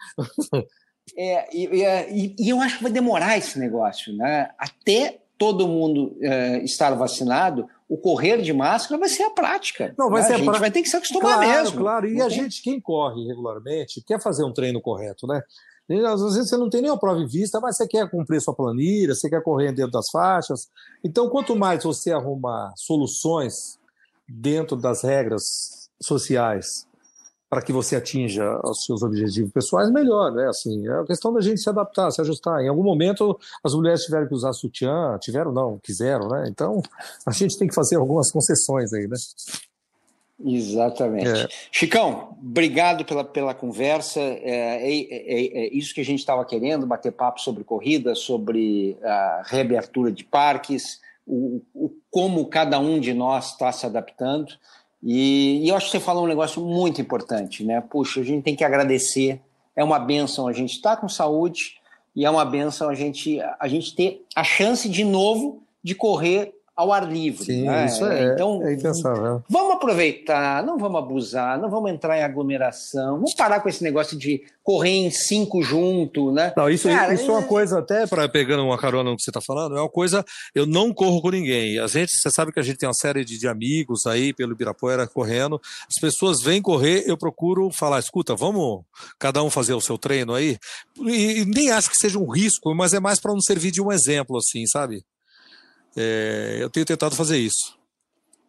É, 1.15 1.55
e, 1.55 1.65
e, 1.65 2.35
e, 2.39 2.49
eu 2.49 2.59
acho 2.59 2.77
que 2.77 2.83
vai 2.83 2.91
demorar 2.91 3.37
esse 3.37 3.59
negócio, 3.59 4.11
né? 4.15 4.49
Até 4.57 5.19
todo 5.37 5.67
mundo 5.67 6.17
é, 6.23 6.63
estar 6.63 6.91
vacinado, 6.95 7.67
o 7.93 7.97
correr 7.97 8.41
de 8.41 8.51
máscara 8.51 8.99
vai 8.99 9.07
ser 9.07 9.21
a 9.21 9.29
prática. 9.29 9.93
Não, 9.95 10.09
vai 10.09 10.23
né? 10.23 10.27
ser 10.27 10.33
a 10.33 10.37
gente 10.37 10.59
vai 10.59 10.71
ter 10.71 10.81
que 10.81 10.89
se 10.89 10.97
acostumar 10.97 11.35
claro, 11.35 11.47
mesmo. 11.47 11.79
Claro, 11.79 12.07
e 12.07 12.19
a 12.19 12.27
gente, 12.27 12.63
quem 12.63 12.81
corre 12.81 13.23
regularmente, 13.27 14.01
quer 14.01 14.19
fazer 14.19 14.43
um 14.43 14.51
treino 14.51 14.81
correto, 14.81 15.27
né? 15.27 15.43
Às 16.07 16.23
vezes 16.23 16.49
você 16.49 16.57
não 16.57 16.71
tem 16.71 16.81
nem 16.81 16.89
a 16.89 16.97
prova 16.97 17.19
em 17.19 17.27
vista, 17.27 17.59
mas 17.59 17.77
você 17.77 17.87
quer 17.87 18.09
cumprir 18.09 18.41
sua 18.41 18.55
planilha, 18.55 19.13
você 19.13 19.29
quer 19.29 19.43
correr 19.43 19.73
dentro 19.73 19.91
das 19.91 20.09
faixas. 20.09 20.69
Então, 21.03 21.29
quanto 21.29 21.55
mais 21.55 21.83
você 21.83 22.11
arrumar 22.11 22.73
soluções 22.75 23.77
dentro 24.27 24.75
das 24.75 25.03
regras 25.03 25.87
sociais 26.01 26.87
para 27.53 27.61
que 27.61 27.71
você 27.71 27.95
atinja 27.95 28.59
os 28.63 28.83
seus 28.83 29.03
objetivos 29.03 29.51
pessoais, 29.51 29.91
melhor, 29.91 30.31
né? 30.31 30.47
Assim, 30.47 30.87
é 30.87 31.01
a 31.01 31.03
questão 31.05 31.31
da 31.31 31.39
gente 31.39 31.61
se 31.61 31.69
adaptar, 31.69 32.09
se 32.09 32.19
ajustar. 32.19 32.59
Em 32.61 32.67
algum 32.67 32.81
momento, 32.81 33.39
as 33.63 33.75
mulheres 33.75 34.01
tiveram 34.05 34.27
que 34.27 34.33
usar 34.33 34.53
sutiã, 34.53 35.19
tiveram 35.21 35.51
não, 35.51 35.77
quiseram, 35.77 36.29
né? 36.29 36.45
Então, 36.47 36.81
a 37.27 37.31
gente 37.31 37.55
tem 37.55 37.67
que 37.67 37.75
fazer 37.75 37.97
algumas 37.97 38.31
concessões 38.31 38.91
aí, 38.91 39.07
né? 39.07 39.15
Exatamente. 40.43 41.27
É. 41.27 41.47
Chicão, 41.71 42.35
obrigado 42.41 43.05
pela, 43.05 43.23
pela 43.23 43.53
conversa. 43.53 44.19
É, 44.19 44.81
é, 44.81 45.01
é, 45.11 45.65
é 45.65 45.73
isso 45.75 45.93
que 45.93 46.01
a 46.01 46.05
gente 46.05 46.21
estava 46.21 46.43
querendo, 46.43 46.87
bater 46.87 47.11
papo 47.11 47.39
sobre 47.39 47.63
corrida, 47.63 48.15
sobre 48.15 48.97
a 49.03 49.43
reabertura 49.45 50.11
de 50.11 50.23
parques, 50.23 50.99
o, 51.23 51.61
o 51.71 51.91
como 52.09 52.47
cada 52.47 52.79
um 52.79 52.99
de 52.99 53.13
nós 53.13 53.51
está 53.51 53.71
se 53.71 53.85
adaptando. 53.85 54.53
E, 55.03 55.65
e, 55.65 55.69
eu 55.69 55.75
acho 55.75 55.87
que 55.87 55.91
você 55.91 55.99
falou 55.99 56.23
um 56.23 56.27
negócio 56.27 56.63
muito 56.63 57.01
importante, 57.01 57.63
né? 57.63 57.81
Puxa, 57.81 58.21
a 58.21 58.23
gente 58.23 58.43
tem 58.43 58.55
que 58.55 58.63
agradecer. 58.63 59.41
É 59.75 59.83
uma 59.83 59.99
benção 59.99 60.47
a 60.47 60.53
gente 60.53 60.75
estar 60.75 60.95
tá 60.95 61.01
com 61.01 61.09
saúde 61.09 61.75
e 62.15 62.25
é 62.25 62.29
uma 62.29 62.45
benção 62.45 62.89
a 62.89 62.95
gente, 62.95 63.39
a 63.59 63.67
gente 63.67 63.93
ter 63.95 64.23
a 64.35 64.43
chance 64.43 64.87
de 64.87 65.03
novo 65.03 65.61
de 65.83 65.93
correr 65.93 66.53
ao 66.75 66.91
ar 66.91 67.09
livre. 67.09 67.45
Sim, 67.45 67.63
né? 67.63 67.85
isso 67.85 68.05
é, 68.05 68.33
então, 68.33 68.65
é 68.65 68.73
impensável. 68.73 69.43
Vamos 69.47 69.75
aproveitar, 69.75 70.63
não 70.63 70.77
vamos 70.77 70.99
abusar, 70.99 71.59
não 71.59 71.69
vamos 71.69 71.91
entrar 71.91 72.17
em 72.17 72.23
aglomeração, 72.23 73.15
vamos 73.15 73.35
parar 73.35 73.59
com 73.59 73.69
esse 73.69 73.83
negócio 73.83 74.17
de 74.17 74.43
correr 74.63 74.89
em 74.89 75.11
cinco 75.11 75.61
junto, 75.61 76.31
né? 76.31 76.53
Não, 76.57 76.69
isso, 76.69 76.87
Cara, 76.87 77.13
isso 77.13 77.29
é 77.29 77.33
uma 77.33 77.43
coisa, 77.43 77.79
até 77.79 78.07
para 78.07 78.27
pegando 78.27 78.63
uma 78.63 78.77
carona 78.77 79.11
no 79.11 79.15
que 79.15 79.21
você 79.21 79.29
está 79.29 79.41
falando, 79.41 79.77
é 79.77 79.79
uma 79.81 79.89
coisa, 79.89 80.25
eu 80.55 80.65
não 80.65 80.91
corro 80.93 81.21
com 81.21 81.29
ninguém. 81.29 81.77
A 81.79 81.87
gente, 81.87 82.11
você 82.11 82.31
sabe 82.31 82.51
que 82.51 82.59
a 82.59 82.63
gente 82.63 82.77
tem 82.77 82.87
uma 82.87 82.93
série 82.93 83.23
de, 83.23 83.37
de 83.37 83.47
amigos 83.47 84.07
aí 84.07 84.33
pelo 84.33 84.53
Ibirapuera 84.53 85.05
correndo, 85.05 85.61
as 85.87 85.99
pessoas 86.01 86.41
vêm 86.41 86.61
correr, 86.61 87.03
eu 87.05 87.17
procuro 87.17 87.69
falar, 87.71 87.99
escuta, 87.99 88.35
vamos 88.35 88.83
cada 89.19 89.43
um 89.43 89.49
fazer 89.49 89.73
o 89.73 89.81
seu 89.81 89.97
treino 89.97 90.33
aí, 90.33 90.57
e, 91.01 91.41
e 91.41 91.45
nem 91.45 91.69
acho 91.69 91.89
que 91.89 91.97
seja 91.97 92.17
um 92.17 92.31
risco, 92.31 92.73
mas 92.73 92.93
é 92.93 92.99
mais 92.99 93.19
para 93.19 93.33
não 93.33 93.41
servir 93.41 93.69
de 93.69 93.81
um 93.81 93.91
exemplo, 93.91 94.37
assim, 94.37 94.65
sabe? 94.65 95.03
É, 95.95 96.57
eu 96.59 96.69
tenho 96.69 96.85
tentado 96.85 97.15
fazer 97.15 97.37
isso. 97.37 97.77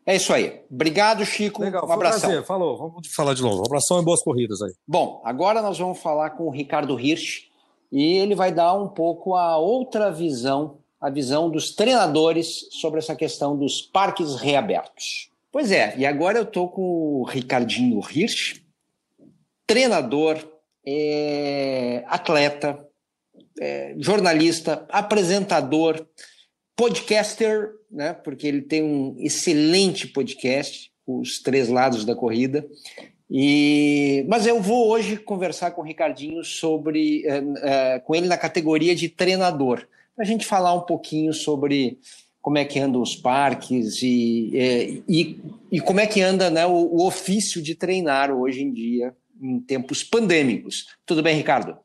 É 0.06 0.16
isso 0.16 0.32
aí. 0.32 0.60
Obrigado, 0.70 1.24
Chico. 1.24 1.62
Legal, 1.62 1.88
um 1.88 1.92
abração. 1.92 2.28
Prazer. 2.28 2.44
Falou. 2.44 2.76
Vamos 2.76 3.08
falar 3.14 3.34
de 3.34 3.42
novo. 3.42 3.62
Um 3.62 3.66
abração 3.66 4.00
e 4.00 4.04
boas 4.04 4.22
corridas 4.22 4.60
aí. 4.60 4.72
Bom, 4.86 5.22
agora 5.24 5.62
nós 5.62 5.78
vamos 5.78 5.98
falar 5.98 6.30
com 6.30 6.44
o 6.44 6.50
Ricardo 6.50 6.98
Hirsch 6.98 7.48
e 7.90 8.16
ele 8.16 8.34
vai 8.34 8.52
dar 8.52 8.74
um 8.74 8.88
pouco 8.88 9.34
a 9.34 9.56
outra 9.56 10.10
visão, 10.10 10.78
a 11.00 11.08
visão 11.08 11.48
dos 11.48 11.74
treinadores 11.74 12.68
sobre 12.72 12.98
essa 12.98 13.16
questão 13.16 13.56
dos 13.56 13.80
parques 13.80 14.34
reabertos. 14.36 15.30
Pois 15.50 15.70
é, 15.70 15.96
e 15.96 16.04
agora 16.04 16.38
eu 16.38 16.42
estou 16.42 16.68
com 16.68 16.82
o 16.82 17.24
Ricardinho 17.24 18.00
Hirsch, 18.00 18.60
treinador, 19.66 20.36
é, 20.84 22.04
atleta, 22.08 22.86
é, 23.58 23.94
jornalista, 23.96 24.84
apresentador, 24.90 26.04
podcaster, 26.76 27.70
né? 27.90 28.12
Porque 28.12 28.46
ele 28.46 28.62
tem 28.62 28.82
um 28.82 29.16
excelente 29.18 30.08
podcast, 30.08 30.92
os 31.06 31.40
três 31.40 31.68
lados 31.68 32.04
da 32.04 32.14
corrida. 32.14 32.66
E, 33.30 34.24
mas 34.28 34.46
eu 34.46 34.60
vou 34.60 34.88
hoje 34.88 35.16
conversar 35.16 35.70
com 35.72 35.80
o 35.80 35.84
Ricardinho 35.84 36.44
sobre, 36.44 37.24
uh, 37.26 37.52
uh, 37.52 38.00
com 38.04 38.14
ele 38.14 38.26
na 38.26 38.36
categoria 38.36 38.94
de 38.94 39.08
treinador, 39.08 39.86
para 40.14 40.24
a 40.24 40.26
gente 40.26 40.46
falar 40.46 40.74
um 40.74 40.82
pouquinho 40.82 41.32
sobre 41.32 41.98
como 42.40 42.58
é 42.58 42.64
que 42.64 42.78
andam 42.78 43.00
os 43.00 43.16
parques 43.16 44.02
e, 44.02 44.52
eh, 44.54 45.02
e, 45.08 45.40
e 45.72 45.80
como 45.80 45.98
é 45.98 46.06
que 46.06 46.20
anda 46.20 46.50
né, 46.50 46.66
o, 46.66 46.72
o 46.72 47.06
ofício 47.06 47.62
de 47.62 47.74
treinar 47.74 48.30
hoje 48.30 48.62
em 48.62 48.70
dia, 48.70 49.16
em 49.40 49.58
tempos 49.58 50.04
pandêmicos. 50.04 50.94
Tudo 51.06 51.22
bem, 51.22 51.34
Ricardo? 51.34 51.78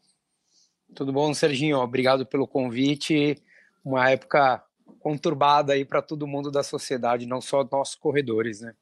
Tudo 0.94 1.14
bom, 1.14 1.34
Serginho? 1.34 1.78
Obrigado 1.78 2.26
pelo 2.26 2.46
convite. 2.46 3.38
Uma 3.86 4.10
época 4.10 4.62
conturbada 5.00 5.74
aí 5.74 5.86
para 5.86 6.02
todo 6.02 6.28
mundo 6.28 6.52
da 6.52 6.64
sociedade, 6.64 7.26
não 7.26 7.42
só 7.42 7.68
nossos 7.72 7.96
corredores, 7.96 8.62
né? 8.62 8.74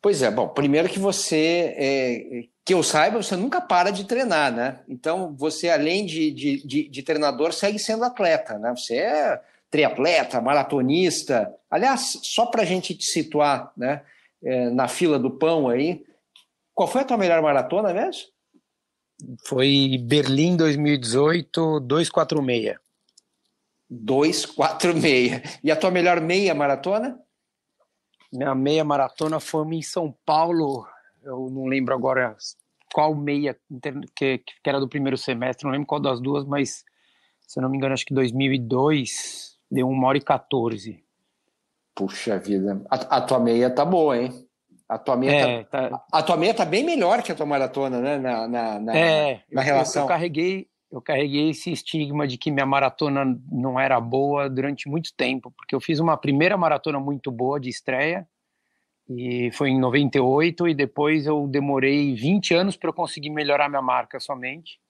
Pois 0.00 0.22
é, 0.22 0.30
bom, 0.30 0.48
primeiro 0.48 0.88
que 0.88 0.98
você, 0.98 1.74
é, 1.76 2.44
que 2.64 2.72
eu 2.72 2.82
saiba, 2.82 3.22
você 3.22 3.36
nunca 3.36 3.60
para 3.60 3.90
de 3.90 4.04
treinar, 4.04 4.52
né? 4.52 4.80
Então, 4.88 5.34
você, 5.36 5.68
além 5.68 6.06
de, 6.06 6.30
de, 6.30 6.66
de, 6.66 6.88
de 6.88 7.02
treinador, 7.02 7.52
segue 7.52 7.78
sendo 7.78 8.04
atleta, 8.04 8.58
né? 8.58 8.70
Você 8.70 8.96
é 8.96 9.40
triatleta, 9.74 10.40
maratonista. 10.40 11.52
Aliás, 11.68 12.20
só 12.22 12.46
para 12.46 12.62
a 12.62 12.64
gente 12.64 12.94
te 12.94 13.06
situar, 13.06 13.72
né, 13.76 14.02
é, 14.40 14.70
na 14.70 14.86
fila 14.86 15.18
do 15.18 15.32
pão 15.32 15.68
aí, 15.68 16.04
qual 16.72 16.86
foi 16.86 17.00
a 17.00 17.04
tua 17.04 17.16
melhor 17.16 17.42
maratona 17.42 17.92
mesmo? 17.92 18.22
Foi 19.44 19.98
Berlim 20.00 20.56
2018, 20.56 21.80
246. 21.80 22.76
246. 23.90 25.60
E 25.62 25.70
a 25.70 25.76
tua 25.76 25.90
melhor 25.90 26.20
meia 26.20 26.54
maratona? 26.54 27.18
Minha 28.32 28.54
meia 28.54 28.84
maratona 28.84 29.38
foi 29.38 29.64
em 29.74 29.82
São 29.82 30.14
Paulo. 30.24 30.86
Eu 31.22 31.48
não 31.50 31.66
lembro 31.66 31.94
agora 31.94 32.36
qual 32.92 33.14
meia 33.14 33.56
que, 34.14 34.38
que 34.38 34.68
era 34.68 34.78
do 34.78 34.88
primeiro 34.88 35.16
semestre, 35.18 35.64
não 35.64 35.72
lembro 35.72 35.86
qual 35.86 36.00
das 36.00 36.20
duas, 36.20 36.44
mas 36.44 36.84
se 37.40 37.58
eu 37.58 37.62
não 37.62 37.68
me 37.68 37.76
engano, 37.76 37.92
acho 37.92 38.06
que 38.06 38.14
2002 38.14 39.58
deu 39.70 39.88
1 39.88 40.04
hora 40.04 40.18
e 40.18 40.20
14. 40.20 41.04
Puxa 41.94 42.38
vida. 42.38 42.80
A, 42.90 43.16
a 43.16 43.20
tua 43.20 43.38
meia 43.38 43.70
tá 43.70 43.84
boa, 43.84 44.16
hein? 44.16 44.48
A 44.88 44.98
tua 44.98 45.16
meia, 45.16 45.32
é, 45.32 45.64
tá, 45.64 45.90
tá... 45.90 46.04
A 46.12 46.22
tua 46.22 46.36
meia 46.36 46.54
tá 46.54 46.64
bem 46.64 46.84
melhor 46.84 47.22
que 47.22 47.32
a 47.32 47.34
tua 47.34 47.46
maratona, 47.46 48.00
né? 48.00 48.18
Na, 48.18 48.46
na, 48.46 48.78
na, 48.78 48.96
é, 48.96 49.42
na 49.50 49.62
relação. 49.62 50.02
Eu, 50.02 50.04
eu 50.04 50.08
carreguei, 50.08 50.68
eu 50.94 51.02
carreguei 51.02 51.50
esse 51.50 51.72
estigma 51.72 52.24
de 52.24 52.38
que 52.38 52.52
minha 52.52 52.64
maratona 52.64 53.24
não 53.50 53.80
era 53.80 54.00
boa 54.00 54.48
durante 54.48 54.88
muito 54.88 55.12
tempo, 55.16 55.50
porque 55.50 55.74
eu 55.74 55.80
fiz 55.80 55.98
uma 55.98 56.16
primeira 56.16 56.56
maratona 56.56 57.00
muito 57.00 57.32
boa 57.32 57.58
de 57.58 57.68
estreia, 57.68 58.28
e 59.08 59.50
foi 59.52 59.70
em 59.70 59.80
98, 59.80 60.68
e 60.68 60.74
depois 60.74 61.26
eu 61.26 61.48
demorei 61.48 62.14
20 62.14 62.54
anos 62.54 62.76
para 62.76 62.92
conseguir 62.92 63.30
melhorar 63.30 63.68
minha 63.68 63.82
marca 63.82 64.20
somente, 64.20 64.80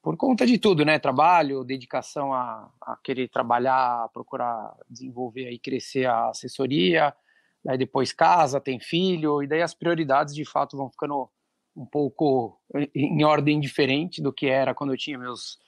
por 0.00 0.16
conta 0.16 0.46
de 0.46 0.56
tudo, 0.56 0.82
né? 0.82 0.98
Trabalho, 0.98 1.62
dedicação 1.62 2.32
a, 2.32 2.70
a 2.80 2.96
querer 3.04 3.28
trabalhar, 3.28 4.08
procurar 4.14 4.74
desenvolver 4.88 5.50
e 5.50 5.58
crescer 5.58 6.06
a 6.06 6.30
assessoria, 6.30 7.14
daí 7.62 7.76
depois 7.76 8.14
casa, 8.14 8.58
tem 8.58 8.80
filho, 8.80 9.42
e 9.42 9.46
daí 9.46 9.60
as 9.60 9.74
prioridades 9.74 10.34
de 10.34 10.46
fato 10.46 10.74
vão 10.74 10.90
ficando 10.90 11.28
um 11.76 11.86
pouco 11.86 12.58
em 12.94 13.24
ordem 13.24 13.60
diferente 13.60 14.22
do 14.22 14.32
que 14.32 14.46
era 14.46 14.74
quando 14.74 14.92
eu 14.92 14.96
tinha 14.96 15.18
meus 15.18 15.58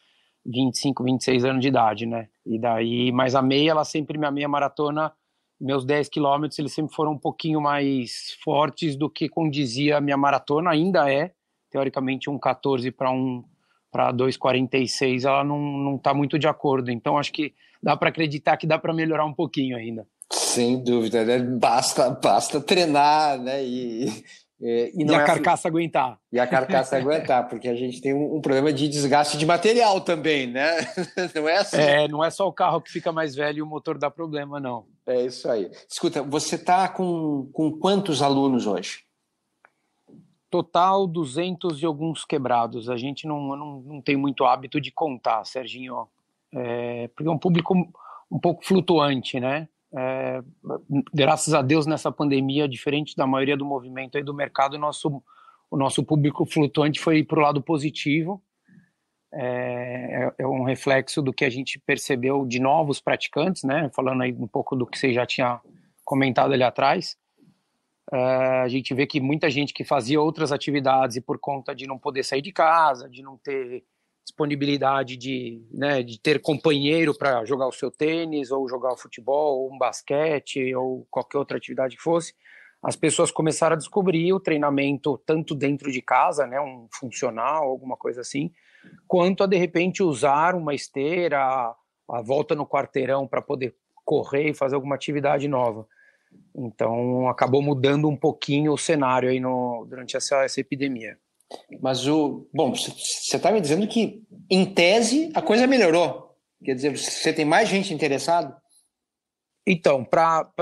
25, 0.46 1.02
26 1.02 1.44
anos 1.44 1.62
de 1.62 1.68
idade, 1.68 2.06
né? 2.06 2.28
E 2.44 2.58
daí, 2.58 3.11
mas 3.12 3.34
a 3.34 3.42
meia, 3.42 3.70
ela 3.70 3.84
sempre, 3.84 4.18
minha 4.18 4.30
meia 4.30 4.49
maratona, 4.49 5.12
meus 5.61 5.84
10 5.84 6.08
quilômetros, 6.08 6.58
eles 6.58 6.73
sempre 6.73 6.94
foram 6.94 7.12
um 7.12 7.18
pouquinho 7.18 7.61
mais 7.61 8.37
fortes 8.42 8.96
do 8.96 9.08
que 9.08 9.28
condizia 9.28 9.96
a 9.96 10.00
minha 10.00 10.16
maratona, 10.16 10.70
ainda 10.70 11.11
é, 11.11 11.32
teoricamente, 11.70 12.28
um 12.28 12.38
14 12.38 12.90
para 12.90 13.11
um 13.11 13.42
para 13.90 14.12
2,46, 14.12 15.25
ela 15.25 15.44
não, 15.44 15.56
não 15.61 15.96
tá 15.96 16.12
muito 16.12 16.37
de 16.37 16.49
acordo. 16.49 16.90
Então, 16.90 17.16
acho 17.16 17.32
que 17.32 17.54
dá 17.80 17.96
para 17.96 18.08
acreditar 18.08 18.56
que 18.56 18.66
dá 18.66 18.76
para 18.76 18.92
melhorar 18.92 19.25
um 19.25 19.32
pouquinho 19.32 19.76
ainda. 19.76 20.04
Sem 20.32 20.82
dúvida, 20.82 21.25
né? 21.25 21.38
Basta, 21.38 22.11
basta 22.11 22.61
treinar, 22.61 23.38
né? 23.38 23.64
E, 23.64 24.08
É, 24.66 24.90
e, 24.94 25.04
e 25.04 25.14
a 25.14 25.21
é 25.21 25.26
carcaça 25.26 25.68
aguentar. 25.68 26.18
E 26.33 26.40
a 26.40 26.47
carcaça 26.47 26.97
aguentar, 26.97 27.47
porque 27.50 27.68
a 27.68 27.75
gente 27.75 28.00
tem 28.00 28.14
um, 28.14 28.37
um, 28.37 28.40
problema 28.40 28.73
de 28.73 28.88
desgaste 28.88 29.37
de 29.37 29.44
material 29.44 30.00
também, 30.00 30.47
né? 30.47 30.78
Não 31.35 31.47
é 31.47 31.59
assim? 31.59 31.76
É, 31.76 32.09
não 32.09 32.25
é 32.25 32.30
só 32.30 32.49
o 32.49 32.52
carro 32.52 32.80
que 32.80 32.90
fica 32.90 33.12
mais 33.12 33.35
velho 33.35 33.59
e 33.59 33.62
o 33.62 33.66
motor 33.66 33.99
dá 33.99 34.11
problema, 34.11 34.59
não. 34.59 34.87
É 35.06 35.21
isso 35.21 35.50
aí. 35.50 35.71
Escuta, 35.87 36.23
você 36.23 36.54
está 36.54 36.88
com, 36.88 37.50
com 37.52 37.73
quantos 37.73 38.23
alunos 38.23 38.66
hoje? 38.66 39.04
Total 40.49 41.06
200 41.06 41.83
e 41.83 41.85
alguns 41.85 42.25
quebrados. 42.25 42.88
A 42.88 42.97
gente 42.97 43.26
não, 43.26 43.54
não, 43.54 43.80
não 43.80 44.00
tem 44.00 44.16
muito 44.16 44.44
hábito 44.44 44.80
de 44.80 44.90
contar, 44.90 45.44
Serginho. 45.44 46.09
É, 46.54 47.09
porque 47.09 47.28
é 47.28 47.33
um 47.33 47.38
público 47.38 47.75
um 48.30 48.38
pouco 48.38 48.64
flutuante, 48.64 49.38
né? 49.38 49.68
É, 49.96 50.42
graças 51.12 51.54
a 51.54 51.62
Deus 51.62 51.86
nessa 51.86 52.10
pandemia, 52.10 52.68
diferente 52.68 53.14
da 53.14 53.26
maioria 53.26 53.56
do 53.56 53.64
movimento 53.64 54.16
aí 54.16 54.24
do 54.24 54.34
mercado, 54.34 54.76
nosso, 54.76 55.22
o 55.70 55.76
nosso 55.76 56.02
público 56.04 56.44
flutuante 56.44 57.00
foi 57.00 57.22
para 57.22 57.38
o 57.38 57.42
lado 57.42 57.62
positivo. 57.62 58.42
É, 59.32 60.26
é, 60.26 60.34
é, 60.38 60.46
um 60.46 60.62
reflexo 60.62 61.20
do 61.20 61.32
que 61.32 61.44
a 61.44 61.50
gente 61.50 61.78
percebeu 61.80 62.46
de 62.46 62.60
novos 62.60 63.00
praticantes, 63.00 63.64
né? 63.64 63.90
Falando 63.94 64.22
aí 64.22 64.32
um 64.32 64.46
pouco 64.46 64.76
do 64.76 64.86
que 64.86 64.96
você 64.98 65.12
já 65.12 65.26
tinha 65.26 65.60
comentado 66.04 66.52
ali 66.52 66.62
atrás. 66.62 67.16
É, 68.12 68.16
a 68.62 68.68
gente 68.68 68.94
vê 68.94 69.06
que 69.06 69.20
muita 69.20 69.50
gente 69.50 69.72
que 69.72 69.84
fazia 69.84 70.20
outras 70.20 70.52
atividades 70.52 71.16
e 71.16 71.20
por 71.20 71.38
conta 71.38 71.74
de 71.74 71.86
não 71.86 71.98
poder 71.98 72.22
sair 72.24 72.42
de 72.42 72.52
casa, 72.52 73.08
de 73.08 73.22
não 73.22 73.36
ter 73.38 73.84
disponibilidade 74.25 75.16
de, 75.16 75.62
né, 75.71 76.02
de 76.02 76.19
ter 76.19 76.40
companheiro 76.40 77.14
para 77.16 77.45
jogar 77.45 77.69
o 77.69 77.73
seu 77.73 77.90
tênis, 77.90 78.50
ou 78.50 78.69
jogar 78.69 78.93
o 78.93 78.97
futebol, 78.97 79.61
ou 79.61 79.73
um 79.73 79.78
basquete, 79.78 80.75
ou 80.75 81.07
qualquer 81.11 81.38
outra 81.38 81.59
atividade 81.59 81.97
que 81.97 82.02
fosse, 82.02 82.35
as 82.83 82.97
pessoas 82.97 83.31
começaram 83.31 83.75
a 83.75 83.78
descobrir 83.78 84.33
o 84.33 84.40
treinamento 84.40 85.19
tanto 85.26 85.54
dentro 85.54 85.93
de 85.93 86.02
casa, 86.02 86.47
né, 86.47 86.61
um 86.61 86.88
funcional, 86.93 87.64
alguma 87.64 87.97
coisa 87.97 88.23
assim, 88.23 88.50
quanto 89.07 89.43
a 89.43 89.47
de 89.47 89.57
repente 89.57 90.02
usar 90.02 90.54
uma 90.54 90.75
esteira, 90.75 91.75
a 92.09 92.23
volta 92.23 92.54
no 92.54 92.66
quarteirão 92.66 93.26
para 93.26 93.40
poder 93.40 93.75
correr 94.04 94.50
e 94.50 94.54
fazer 94.54 94.75
alguma 94.75 94.95
atividade 94.95 95.49
nova. 95.49 95.87
Então 96.54 97.28
acabou 97.28 97.62
mudando 97.62 98.09
um 98.09 98.16
pouquinho 98.16 98.73
o 98.73 98.78
cenário 98.78 99.28
aí 99.28 99.40
no, 99.40 99.87
durante 99.88 100.16
essa, 100.16 100.45
essa 100.45 100.61
epidemia. 100.61 101.19
Mas 101.80 102.06
o. 102.06 102.49
Bom, 102.52 102.75
você 102.75 103.37
está 103.37 103.50
me 103.50 103.61
dizendo 103.61 103.87
que, 103.87 104.23
em 104.50 104.64
tese, 104.64 105.30
a 105.34 105.42
coisa 105.42 105.66
melhorou. 105.66 106.37
Quer 106.64 106.75
dizer, 106.75 106.96
você 106.96 107.32
tem 107.32 107.44
mais 107.44 107.68
gente 107.68 107.92
interessada? 107.92 108.56
Então, 109.66 110.04
para 110.04 110.52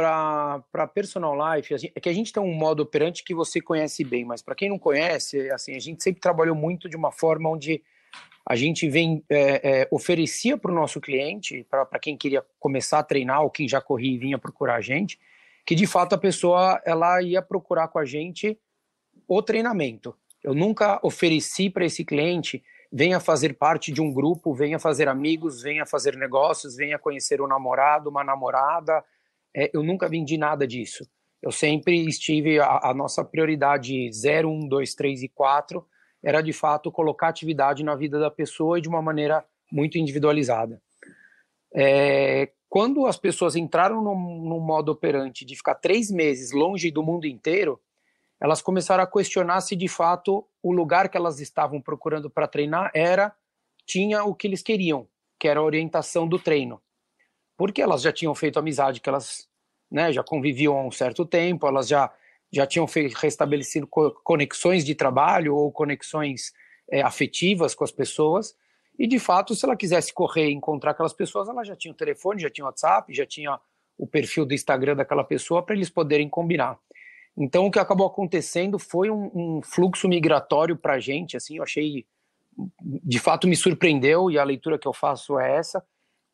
personal 0.94 1.34
life, 1.56 1.74
é 1.74 2.00
que 2.00 2.08
a 2.08 2.12
gente 2.12 2.32
tem 2.32 2.42
um 2.42 2.54
modo 2.54 2.82
operante 2.82 3.24
que 3.24 3.34
você 3.34 3.60
conhece 3.60 4.04
bem, 4.04 4.24
mas 4.24 4.42
para 4.42 4.54
quem 4.54 4.68
não 4.68 4.78
conhece, 4.78 5.50
assim, 5.50 5.74
a 5.74 5.80
gente 5.80 6.02
sempre 6.02 6.20
trabalhou 6.20 6.54
muito 6.54 6.88
de 6.88 6.96
uma 6.96 7.10
forma 7.10 7.50
onde 7.50 7.82
a 8.46 8.54
gente 8.54 8.88
vem 8.88 9.24
é, 9.28 9.80
é, 9.82 9.88
oferecia 9.90 10.56
para 10.56 10.70
o 10.70 10.74
nosso 10.74 11.00
cliente, 11.00 11.66
para 11.68 11.98
quem 11.98 12.16
queria 12.16 12.44
começar 12.60 13.00
a 13.00 13.04
treinar 13.04 13.42
ou 13.42 13.50
quem 13.50 13.68
já 13.68 13.80
corria 13.80 14.14
e 14.14 14.18
vinha 14.18 14.38
procurar 14.38 14.76
a 14.76 14.80
gente, 14.80 15.18
que 15.66 15.74
de 15.74 15.86
fato 15.86 16.14
a 16.14 16.18
pessoa 16.18 16.80
ela 16.84 17.22
ia 17.22 17.42
procurar 17.42 17.88
com 17.88 17.98
a 17.98 18.04
gente 18.04 18.58
o 19.26 19.42
treinamento. 19.42 20.16
Eu 20.42 20.54
nunca 20.54 20.98
ofereci 21.02 21.70
para 21.70 21.84
esse 21.84 22.04
cliente 22.04 22.62
venha 22.92 23.18
fazer 23.18 23.54
parte 23.54 23.90
de 23.90 24.02
um 24.02 24.12
grupo, 24.12 24.52
venha 24.52 24.78
fazer 24.78 25.08
amigos, 25.08 25.62
venha 25.62 25.86
fazer 25.86 26.14
negócios, 26.14 26.76
venha 26.76 26.98
conhecer 26.98 27.40
um 27.40 27.46
namorado, 27.46 28.10
uma 28.10 28.22
namorada. 28.22 29.02
É, 29.56 29.70
eu 29.72 29.82
nunca 29.82 30.08
vendi 30.08 30.36
nada 30.36 30.66
disso. 30.66 31.08
Eu 31.40 31.50
sempre 31.50 32.04
estive, 32.06 32.60
a, 32.60 32.90
a, 32.90 32.94
nossa 32.94 33.24
prioridade 33.24 34.12
0, 34.12 34.50
1, 34.50 34.68
2, 34.68 34.94
3 34.94 35.22
e 35.22 35.28
4 35.28 35.84
era 36.22 36.42
de 36.42 36.52
fato 36.52 36.92
colocar 36.92 37.28
atividade 37.28 37.82
na 37.82 37.96
vida 37.96 38.20
da 38.20 38.30
pessoa 38.30 38.78
e 38.78 38.82
de 38.82 38.88
uma 38.88 39.00
maneira 39.00 39.44
muito 39.70 39.96
individualizada. 39.96 40.80
É, 41.74 42.50
quando 42.68 43.06
as 43.06 43.16
pessoas 43.16 43.56
entraram 43.56 44.02
no, 44.02 44.14
no 44.14 44.60
modo 44.60 44.92
operante 44.92 45.44
de 45.44 45.56
ficar 45.56 45.74
três 45.76 46.10
meses 46.10 46.52
longe 46.52 46.90
do 46.90 47.02
mundo 47.02 47.26
inteiro, 47.26 47.80
elas 48.42 48.60
começaram 48.60 49.04
a 49.04 49.06
questionar 49.06 49.60
se 49.60 49.76
de 49.76 49.86
fato 49.86 50.44
o 50.60 50.72
lugar 50.72 51.08
que 51.08 51.16
elas 51.16 51.38
estavam 51.38 51.80
procurando 51.80 52.28
para 52.28 52.48
treinar 52.48 52.90
era 52.92 53.32
tinha 53.86 54.24
o 54.24 54.34
que 54.34 54.48
eles 54.48 54.60
queriam, 54.60 55.06
que 55.38 55.46
era 55.46 55.60
a 55.60 55.62
orientação 55.62 56.26
do 56.26 56.40
treino. 56.40 56.82
Porque 57.56 57.80
elas 57.80 58.02
já 58.02 58.12
tinham 58.12 58.34
feito 58.34 58.58
amizade, 58.58 59.00
que 59.00 59.08
elas 59.08 59.48
né, 59.88 60.12
já 60.12 60.24
conviviam 60.24 60.76
há 60.76 60.84
um 60.84 60.90
certo 60.90 61.24
tempo, 61.24 61.68
elas 61.68 61.86
já, 61.86 62.12
já 62.50 62.66
tinham 62.66 62.88
feito, 62.88 63.14
restabelecido 63.14 63.86
conexões 63.86 64.84
de 64.84 64.96
trabalho 64.96 65.54
ou 65.54 65.70
conexões 65.70 66.52
é, 66.90 67.00
afetivas 67.00 67.76
com 67.76 67.84
as 67.84 67.92
pessoas. 67.92 68.56
E 68.98 69.06
de 69.06 69.20
fato, 69.20 69.54
se 69.54 69.64
ela 69.64 69.76
quisesse 69.76 70.12
correr 70.12 70.48
e 70.48 70.52
encontrar 70.52 70.90
aquelas 70.90 71.12
pessoas, 71.12 71.48
ela 71.48 71.62
já 71.62 71.76
tinha 71.76 71.92
o 71.92 71.96
telefone, 71.96 72.42
já 72.42 72.50
tinha 72.50 72.64
o 72.64 72.66
WhatsApp, 72.66 73.14
já 73.14 73.24
tinha 73.24 73.60
o 73.96 74.04
perfil 74.04 74.44
do 74.44 74.52
Instagram 74.52 74.96
daquela 74.96 75.22
pessoa 75.22 75.62
para 75.62 75.76
eles 75.76 75.88
poderem 75.88 76.28
combinar. 76.28 76.76
Então, 77.36 77.66
o 77.66 77.70
que 77.70 77.78
acabou 77.78 78.06
acontecendo 78.06 78.78
foi 78.78 79.10
um, 79.10 79.30
um 79.34 79.62
fluxo 79.62 80.06
migratório 80.08 80.76
para 80.76 80.94
a 80.94 81.00
gente, 81.00 81.36
assim, 81.36 81.56
eu 81.56 81.62
achei, 81.62 82.06
de 82.78 83.18
fato 83.18 83.48
me 83.48 83.56
surpreendeu, 83.56 84.30
e 84.30 84.38
a 84.38 84.44
leitura 84.44 84.78
que 84.78 84.86
eu 84.86 84.92
faço 84.92 85.38
é 85.38 85.56
essa, 85.56 85.84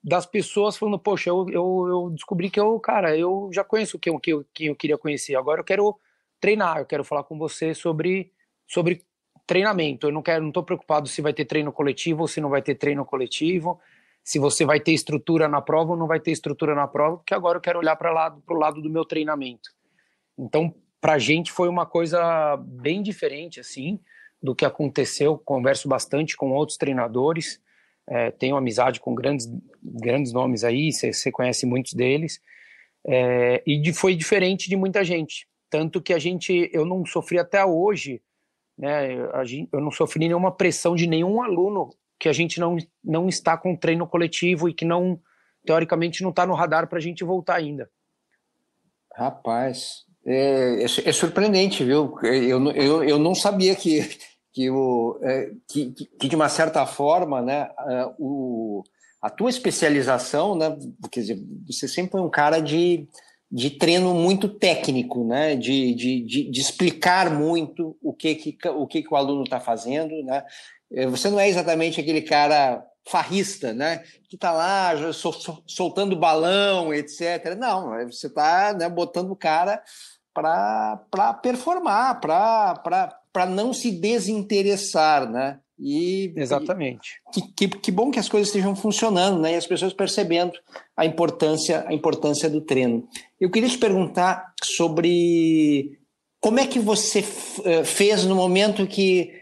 das 0.02 0.26
pessoas 0.26 0.76
falando, 0.76 0.98
poxa, 0.98 1.30
eu, 1.30 1.46
eu, 1.50 1.86
eu 1.88 2.10
descobri 2.10 2.50
que 2.50 2.58
eu, 2.58 2.78
cara, 2.80 3.16
eu 3.16 3.48
já 3.52 3.62
conheço 3.62 3.98
quem, 3.98 4.18
quem, 4.18 4.44
quem 4.52 4.66
eu 4.68 4.76
queria 4.76 4.98
conhecer, 4.98 5.36
agora 5.36 5.60
eu 5.60 5.64
quero 5.64 5.98
treinar, 6.40 6.78
eu 6.78 6.86
quero 6.86 7.04
falar 7.04 7.24
com 7.24 7.38
você 7.38 7.74
sobre, 7.74 8.32
sobre 8.66 9.04
treinamento, 9.46 10.06
eu 10.06 10.12
não 10.12 10.22
quero, 10.22 10.42
não 10.42 10.50
estou 10.50 10.62
preocupado 10.62 11.08
se 11.08 11.22
vai 11.22 11.32
ter 11.32 11.44
treino 11.44 11.72
coletivo 11.72 12.22
ou 12.22 12.28
se 12.28 12.40
não 12.40 12.48
vai 12.48 12.62
ter 12.62 12.74
treino 12.74 13.04
coletivo, 13.04 13.80
se 14.22 14.38
você 14.38 14.64
vai 14.64 14.78
ter 14.78 14.92
estrutura 14.92 15.48
na 15.48 15.60
prova 15.60 15.92
ou 15.92 15.96
não 15.96 16.06
vai 16.06 16.20
ter 16.20 16.32
estrutura 16.32 16.74
na 16.74 16.86
prova, 16.86 17.16
porque 17.16 17.34
agora 17.34 17.56
eu 17.56 17.62
quero 17.62 17.78
olhar 17.78 17.96
para 17.96 18.12
o 18.48 18.54
lado 18.54 18.82
do 18.82 18.90
meu 18.90 19.04
treinamento. 19.04 19.70
Então, 20.38 20.74
para 21.00 21.14
a 21.14 21.18
gente 21.18 21.52
foi 21.52 21.68
uma 21.68 21.86
coisa 21.86 22.56
bem 22.56 23.02
diferente 23.02 23.60
assim 23.60 24.00
do 24.42 24.54
que 24.54 24.64
aconteceu. 24.64 25.38
Converso 25.38 25.88
bastante 25.88 26.36
com 26.36 26.50
outros 26.52 26.78
treinadores, 26.78 27.60
é, 28.06 28.30
tenho 28.30 28.56
amizade 28.56 29.00
com 29.00 29.14
grandes 29.14 29.48
grandes 29.82 30.32
nomes 30.32 30.64
aí, 30.64 30.92
você 30.92 31.30
conhece 31.30 31.66
muitos 31.66 31.94
deles, 31.94 32.40
é, 33.06 33.62
e 33.66 33.80
de, 33.80 33.92
foi 33.92 34.14
diferente 34.14 34.68
de 34.68 34.76
muita 34.76 35.04
gente. 35.04 35.48
Tanto 35.70 36.00
que 36.00 36.12
a 36.12 36.18
gente, 36.18 36.70
eu 36.72 36.84
não 36.84 37.04
sofri 37.04 37.38
até 37.38 37.64
hoje, 37.64 38.22
né? 38.76 39.08
Gente, 39.44 39.68
eu 39.72 39.80
não 39.80 39.90
sofri 39.90 40.20
nenhuma 40.20 40.52
pressão 40.52 40.94
de 40.94 41.06
nenhum 41.06 41.42
aluno 41.42 41.90
que 42.18 42.28
a 42.28 42.32
gente 42.32 42.58
não, 42.58 42.76
não 43.04 43.28
está 43.28 43.56
com 43.56 43.76
treino 43.76 44.06
coletivo 44.06 44.68
e 44.68 44.74
que 44.74 44.84
não, 44.84 45.20
teoricamente, 45.64 46.22
não 46.22 46.30
está 46.30 46.46
no 46.46 46.54
radar 46.54 46.88
para 46.88 46.98
a 46.98 47.02
gente 47.02 47.22
voltar 47.24 47.56
ainda. 47.56 47.90
Rapaz, 49.14 50.04
é, 50.26 50.82
é, 50.82 50.84
é, 50.84 51.12
surpreendente, 51.12 51.84
viu? 51.84 52.14
Eu, 52.22 52.70
eu, 52.72 53.04
eu 53.04 53.18
não 53.18 53.34
sabia 53.34 53.74
que, 53.74 54.08
que, 54.52 54.70
o, 54.70 55.18
é, 55.22 55.50
que, 55.68 55.92
que, 56.18 56.28
de 56.28 56.36
uma 56.36 56.48
certa 56.48 56.84
forma, 56.86 57.40
né, 57.40 57.70
o, 58.18 58.82
a 59.22 59.30
tua 59.30 59.50
especialização, 59.50 60.54
né, 60.54 60.76
quer 61.10 61.20
dizer, 61.20 61.38
você 61.66 61.88
sempre 61.88 62.12
foi 62.12 62.20
um 62.20 62.30
cara 62.30 62.60
de, 62.60 63.08
de 63.50 63.70
treino 63.70 64.14
muito 64.14 64.48
técnico, 64.48 65.24
né, 65.24 65.56
de, 65.56 65.94
de, 65.94 66.22
de, 66.22 66.50
de 66.50 66.60
explicar 66.60 67.30
muito 67.30 67.96
o 68.02 68.12
que, 68.12 68.34
que, 68.34 68.68
o, 68.68 68.86
que, 68.86 69.02
que 69.02 69.12
o 69.12 69.16
aluno 69.16 69.44
está 69.44 69.60
fazendo, 69.60 70.22
né? 70.24 70.44
É, 70.90 71.06
você 71.06 71.28
não 71.28 71.38
é 71.38 71.48
exatamente 71.48 72.00
aquele 72.00 72.22
cara 72.22 72.82
farrista, 73.08 73.72
né? 73.72 73.98
Que 74.28 74.36
está 74.36 74.52
lá 74.52 74.92
soltando 75.66 76.16
balão, 76.16 76.92
etc. 76.92 77.56
Não, 77.58 77.90
você 78.06 78.26
está 78.26 78.74
né, 78.74 78.88
botando 78.88 79.30
o 79.30 79.36
cara 79.36 79.82
para 80.34 81.34
performar, 81.42 82.20
para 82.20 83.46
não 83.46 83.72
se 83.72 83.90
desinteressar, 83.90 85.28
né? 85.30 85.58
E, 85.78 86.32
Exatamente. 86.36 87.20
E, 87.36 87.40
que, 87.40 87.68
que, 87.68 87.78
que, 87.78 87.92
bom 87.92 88.10
que 88.10 88.18
as 88.18 88.28
coisas 88.28 88.48
estejam 88.48 88.74
funcionando, 88.74 89.40
né? 89.40 89.52
E 89.52 89.56
as 89.56 89.66
pessoas 89.66 89.92
percebendo 89.92 90.52
a 90.96 91.06
importância, 91.06 91.84
a 91.86 91.94
importância 91.94 92.50
do 92.50 92.60
treino. 92.60 93.08
Eu 93.40 93.50
queria 93.50 93.68
te 93.68 93.78
perguntar 93.78 94.52
sobre 94.62 95.98
como 96.40 96.58
é 96.58 96.66
que 96.66 96.80
você 96.80 97.24
eh, 97.64 97.84
fez 97.84 98.24
no 98.24 98.34
momento 98.34 98.86
que 98.86 99.32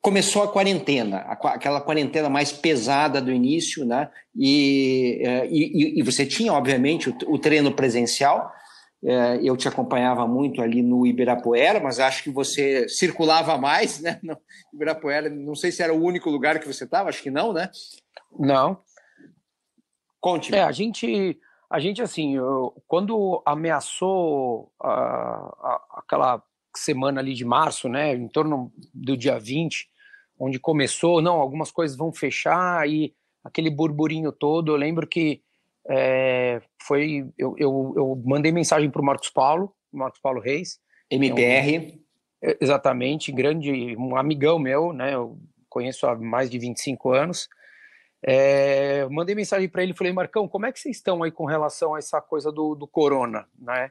começou 0.00 0.42
a 0.42 0.48
quarentena, 0.48 1.18
aquela 1.18 1.80
quarentena 1.80 2.28
mais 2.28 2.52
pesada 2.52 3.20
do 3.20 3.32
início, 3.32 3.84
né? 3.84 4.10
E, 4.34 5.20
eh, 5.24 5.48
e, 5.50 6.00
e 6.00 6.02
você 6.02 6.26
tinha, 6.26 6.52
obviamente, 6.52 7.10
o, 7.10 7.16
o 7.28 7.38
treino 7.38 7.72
presencial, 7.72 8.52
é, 9.02 9.40
eu 9.42 9.56
te 9.56 9.66
acompanhava 9.66 10.26
muito 10.26 10.60
ali 10.60 10.82
no 10.82 11.06
Ibirapuera, 11.06 11.80
mas 11.80 11.98
acho 11.98 12.22
que 12.22 12.30
você 12.30 12.86
circulava 12.88 13.56
mais, 13.56 14.00
né? 14.00 14.18
No 14.22 14.36
Ibirapuera, 14.74 15.30
não 15.30 15.54
sei 15.54 15.72
se 15.72 15.82
era 15.82 15.94
o 15.94 16.02
único 16.02 16.28
lugar 16.28 16.58
que 16.60 16.66
você 16.66 16.84
estava, 16.84 17.08
acho 17.08 17.22
que 17.22 17.30
não, 17.30 17.52
né? 17.52 17.70
Não. 18.38 18.78
Conte. 20.20 20.52
-me. 20.52 20.58
É, 20.58 20.62
a 20.62 20.72
gente, 20.72 21.40
a 21.70 21.80
gente 21.80 22.02
assim, 22.02 22.36
eu, 22.36 22.74
quando 22.86 23.42
ameaçou 23.46 24.70
a, 24.78 24.90
a, 24.90 25.80
aquela 25.96 26.42
semana 26.78 27.20
ali 27.20 27.34
de 27.34 27.44
março, 27.44 27.88
né, 27.88 28.14
em 28.14 28.28
torno 28.28 28.72
do 28.94 29.16
dia 29.16 29.38
20, 29.38 29.88
onde 30.38 30.58
começou, 30.58 31.20
não, 31.20 31.40
algumas 31.40 31.70
coisas 31.70 31.96
vão 31.96 32.12
fechar 32.12 32.88
e 32.88 33.14
aquele 33.44 33.70
burburinho 33.70 34.32
todo. 34.32 34.72
Eu 34.72 34.76
lembro 34.76 35.06
que 35.06 35.42
é, 35.88 36.60
foi, 36.82 37.30
eu, 37.36 37.54
eu, 37.58 37.94
eu, 37.96 38.22
mandei 38.24 38.52
mensagem 38.52 38.90
para 38.90 39.02
o 39.02 39.04
Marcos 39.04 39.30
Paulo, 39.30 39.74
Marcos 39.92 40.20
Paulo 40.20 40.40
Reis, 40.40 40.78
MBR, 41.10 42.00
é 42.42 42.50
um, 42.50 42.54
exatamente, 42.60 43.32
grande, 43.32 43.96
um 43.96 44.16
amigão 44.16 44.58
meu, 44.58 44.92
né, 44.92 45.14
eu 45.14 45.38
conheço 45.68 46.06
há 46.06 46.16
mais 46.16 46.50
de 46.50 46.58
25 46.58 47.12
anos. 47.12 47.48
É, 48.22 49.08
mandei 49.08 49.34
mensagem 49.34 49.68
para 49.68 49.82
ele, 49.82 49.94
falei, 49.94 50.12
Marcão, 50.12 50.46
como 50.46 50.66
é 50.66 50.72
que 50.72 50.78
vocês 50.78 50.96
estão 50.96 51.22
aí 51.22 51.30
com 51.30 51.46
relação 51.46 51.94
a 51.94 51.98
essa 51.98 52.20
coisa 52.20 52.52
do, 52.52 52.74
do 52.74 52.86
corona, 52.86 53.48
né? 53.58 53.90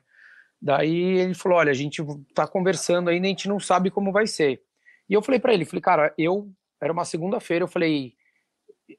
Daí 0.61 1.19
ele 1.19 1.33
falou, 1.33 1.57
olha, 1.57 1.71
a 1.71 1.75
gente 1.75 2.01
está 2.27 2.47
conversando 2.47 3.09
ainda, 3.09 3.25
a 3.25 3.29
gente 3.29 3.47
não 3.47 3.59
sabe 3.59 3.89
como 3.89 4.11
vai 4.11 4.27
ser. 4.27 4.61
E 5.09 5.13
eu 5.13 5.21
falei 5.21 5.39
para 5.39 5.53
ele, 5.53 5.65
falei, 5.65 5.81
cara, 5.81 6.13
eu 6.17 6.51
era 6.81 6.91
uma 6.91 7.05
segunda-feira, 7.05 7.63
eu 7.63 7.67
falei, 7.67 8.13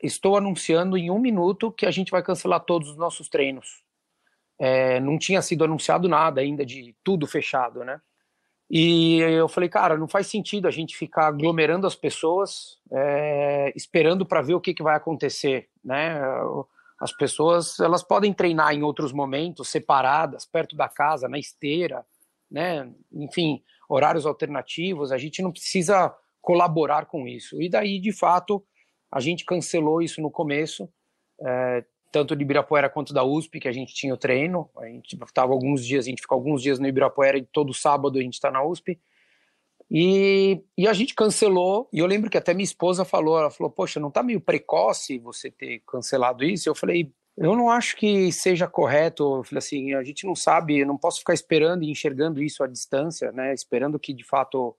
estou 0.03 0.37
anunciando 0.37 0.96
em 0.96 1.11
um 1.11 1.18
minuto 1.18 1.70
que 1.70 1.87
a 1.87 1.90
gente 1.90 2.11
vai 2.11 2.23
cancelar 2.23 2.61
todos 2.61 2.90
os 2.90 2.96
nossos 2.96 3.29
treinos. 3.29 3.83
É, 4.59 5.01
não 5.01 5.18
tinha 5.18 5.40
sido 5.40 5.64
anunciado 5.64 6.09
nada 6.09 6.40
ainda 6.40 6.64
de 6.64 6.94
tudo 7.03 7.27
fechado, 7.27 7.85
né? 7.85 8.01
E 8.70 9.18
eu 9.18 9.49
falei, 9.49 9.68
cara, 9.68 9.99
não 9.99 10.07
faz 10.07 10.29
sentido 10.29 10.68
a 10.68 10.70
gente 10.70 10.96
ficar 10.96 11.27
aglomerando 11.27 11.87
as 11.87 11.96
pessoas, 11.96 12.79
é, 12.92 13.73
esperando 13.75 14.25
para 14.25 14.42
ver 14.42 14.55
o 14.55 14.61
que, 14.61 14.73
que 14.73 14.83
vai 14.83 14.94
acontecer, 14.94 15.68
né? 15.85 16.20
As 17.00 17.12
pessoas, 17.12 17.80
elas 17.80 18.02
podem 18.02 18.32
treinar 18.32 18.74
em 18.74 18.82
outros 18.82 19.10
momentos, 19.10 19.68
separadas, 19.68 20.44
perto 20.44 20.76
da 20.76 20.86
casa, 20.86 21.28
na 21.28 21.38
esteira, 21.38 22.04
né? 22.50 22.90
Enfim, 23.10 23.62
horários 23.88 24.26
alternativos. 24.26 25.10
A 25.10 25.16
gente 25.16 25.40
não 25.40 25.50
precisa 25.50 26.14
colaborar 26.42 27.06
com 27.06 27.26
isso. 27.26 27.60
E 27.60 27.70
daí, 27.70 27.98
de 27.98 28.12
fato, 28.12 28.62
a 29.10 29.18
gente 29.18 29.44
cancelou 29.46 30.02
isso 30.02 30.20
no 30.20 30.30
começo. 30.30 30.88
É, 31.40 31.84
tanto 32.12 32.36
de 32.36 32.42
Ibirapuera 32.42 32.90
quanto 32.90 33.14
da 33.14 33.24
USP, 33.24 33.60
que 33.60 33.68
a 33.68 33.72
gente 33.72 33.94
tinha 33.94 34.12
o 34.12 34.16
treino. 34.16 34.68
A 34.76 34.86
gente 34.86 35.16
estava 35.24 35.52
alguns 35.52 35.86
dias, 35.86 36.06
a 36.06 36.10
gente 36.10 36.22
ficou 36.22 36.36
alguns 36.36 36.62
dias 36.62 36.78
no 36.78 36.86
Ibirapuera 36.86 37.38
e 37.38 37.42
todo 37.42 37.72
sábado 37.72 38.18
a 38.18 38.22
gente 38.22 38.34
está 38.34 38.50
na 38.50 38.62
USP. 38.62 39.00
E, 39.90 40.62
e 40.79 40.87
a 40.87 40.92
gente 40.92 41.14
cancelou, 41.14 41.88
e 41.92 41.98
eu 41.98 42.07
lembro 42.07 42.31
que 42.31 42.38
até 42.38 42.55
minha 42.55 42.64
esposa 42.64 43.05
falou, 43.05 43.37
ela 43.37 43.50
falou, 43.50 43.72
poxa, 43.72 43.98
não 43.98 44.09
está 44.09 44.22
meio 44.22 44.40
precoce 44.40 45.18
você 45.18 45.50
ter 45.50 45.83
cancelado 45.85 46.44
isso? 46.44 46.68
Eu 46.68 46.76
falei, 46.76 47.12
eu 47.37 47.57
não 47.57 47.68
acho 47.68 47.96
que 47.96 48.31
seja 48.31 48.68
correto, 48.68 49.38
eu 49.38 49.44
falei 49.44 49.59
assim, 49.59 49.94
a 49.94 50.05
gente 50.05 50.24
não 50.24 50.37
sabe, 50.37 50.79
eu 50.79 50.87
não 50.87 50.96
posso 50.96 51.18
ficar 51.18 51.35
esperando 51.35 51.83
e 51.83 51.90
enxergando 51.90 52.40
isso 52.40 52.62
à 52.62 52.68
distância, 52.68 53.33
né, 53.33 53.53
esperando 53.53 53.98
que 53.98 54.14
de 54.14 54.22
fato, 54.22 54.76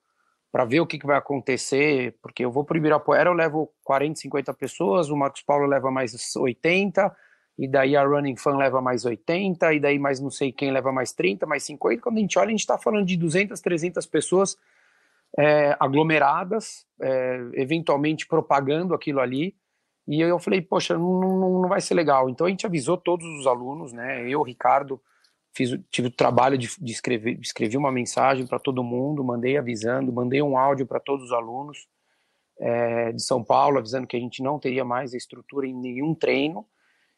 para 0.50 0.64
ver 0.64 0.80
o 0.80 0.88
que, 0.88 0.98
que 0.98 1.06
vai 1.06 1.18
acontecer, 1.18 2.16
porque 2.22 2.46
eu 2.46 2.52
vou 2.52 2.64
para 2.64 2.76
o 2.76 2.78
Ibirapuera, 2.78 3.30
eu 3.30 3.34
levo 3.34 3.70
40, 3.84 4.18
50 4.22 4.54
pessoas, 4.54 5.10
o 5.10 5.18
Marcos 5.18 5.42
Paulo 5.42 5.66
leva 5.66 5.92
mais 5.92 6.14
80, 6.36 7.14
e 7.58 7.68
daí 7.68 7.98
a 7.98 8.04
Running 8.06 8.38
Fan 8.38 8.56
leva 8.56 8.82
mais 8.82 9.04
80, 9.04 9.74
e 9.74 9.80
daí 9.80 10.00
mais 10.00 10.22
não 10.22 10.32
sei 10.32 10.54
quem 10.54 10.72
leva 10.72 10.92
mais 10.92 11.12
30, 11.12 11.46
mais 11.46 11.64
50. 11.64 12.02
Quando 12.02 12.18
a 12.18 12.22
gente 12.22 12.40
olha, 12.40 12.48
a 12.48 12.52
gente 12.52 12.62
está 12.62 12.78
falando 12.78 13.06
de 13.06 13.18
200, 13.18 13.60
300 13.60 14.06
pessoas 14.06 14.58
é, 15.38 15.76
aglomeradas, 15.80 16.86
é, 17.02 17.50
eventualmente 17.54 18.28
propagando 18.28 18.94
aquilo 18.94 19.20
ali. 19.20 19.56
E 20.08 20.20
eu 20.20 20.40
falei, 20.40 20.62
poxa, 20.62 20.98
não, 20.98 21.62
não, 21.62 21.70
vai 21.70 21.80
ser 21.80 21.94
legal. 21.94 22.30
Então 22.30 22.48
a 22.48 22.50
gente 22.50 22.66
avisou 22.66 22.98
todos 22.98 23.26
os 23.40 23.48
alunos, 23.48 23.94
né? 23.94 24.28
Eu, 24.28 24.42
Ricardo, 24.42 25.02
fiz, 25.54 25.78
tive 25.90 26.08
o 26.08 26.12
trabalho 26.12 26.58
de, 26.58 26.70
de 26.80 26.92
escrever, 26.92 27.40
escrevi 27.40 27.78
uma 27.78 27.92
mensagem 27.92 28.46
para 28.46 28.60
todo 28.60 28.84
mundo, 28.84 29.24
mandei 29.24 29.58
avisando, 29.58 30.12
mandei 30.12 30.42
um 30.42 30.58
áudio 30.58 30.86
para 30.86 31.00
todos 31.00 31.26
os 31.26 31.32
alunos 31.32 31.88
é, 32.60 33.12
de 33.12 33.24
São 33.24 33.44
Paulo, 33.44 33.78
avisando 33.78 34.08
que 34.08 34.18
a 34.18 34.20
gente 34.20 34.44
não 34.44 34.60
teria 34.60 34.84
mais 34.84 35.14
a 35.14 35.18
estrutura 35.18 35.68
em 35.68 35.74
nenhum 35.74 36.14
treino 36.14 36.66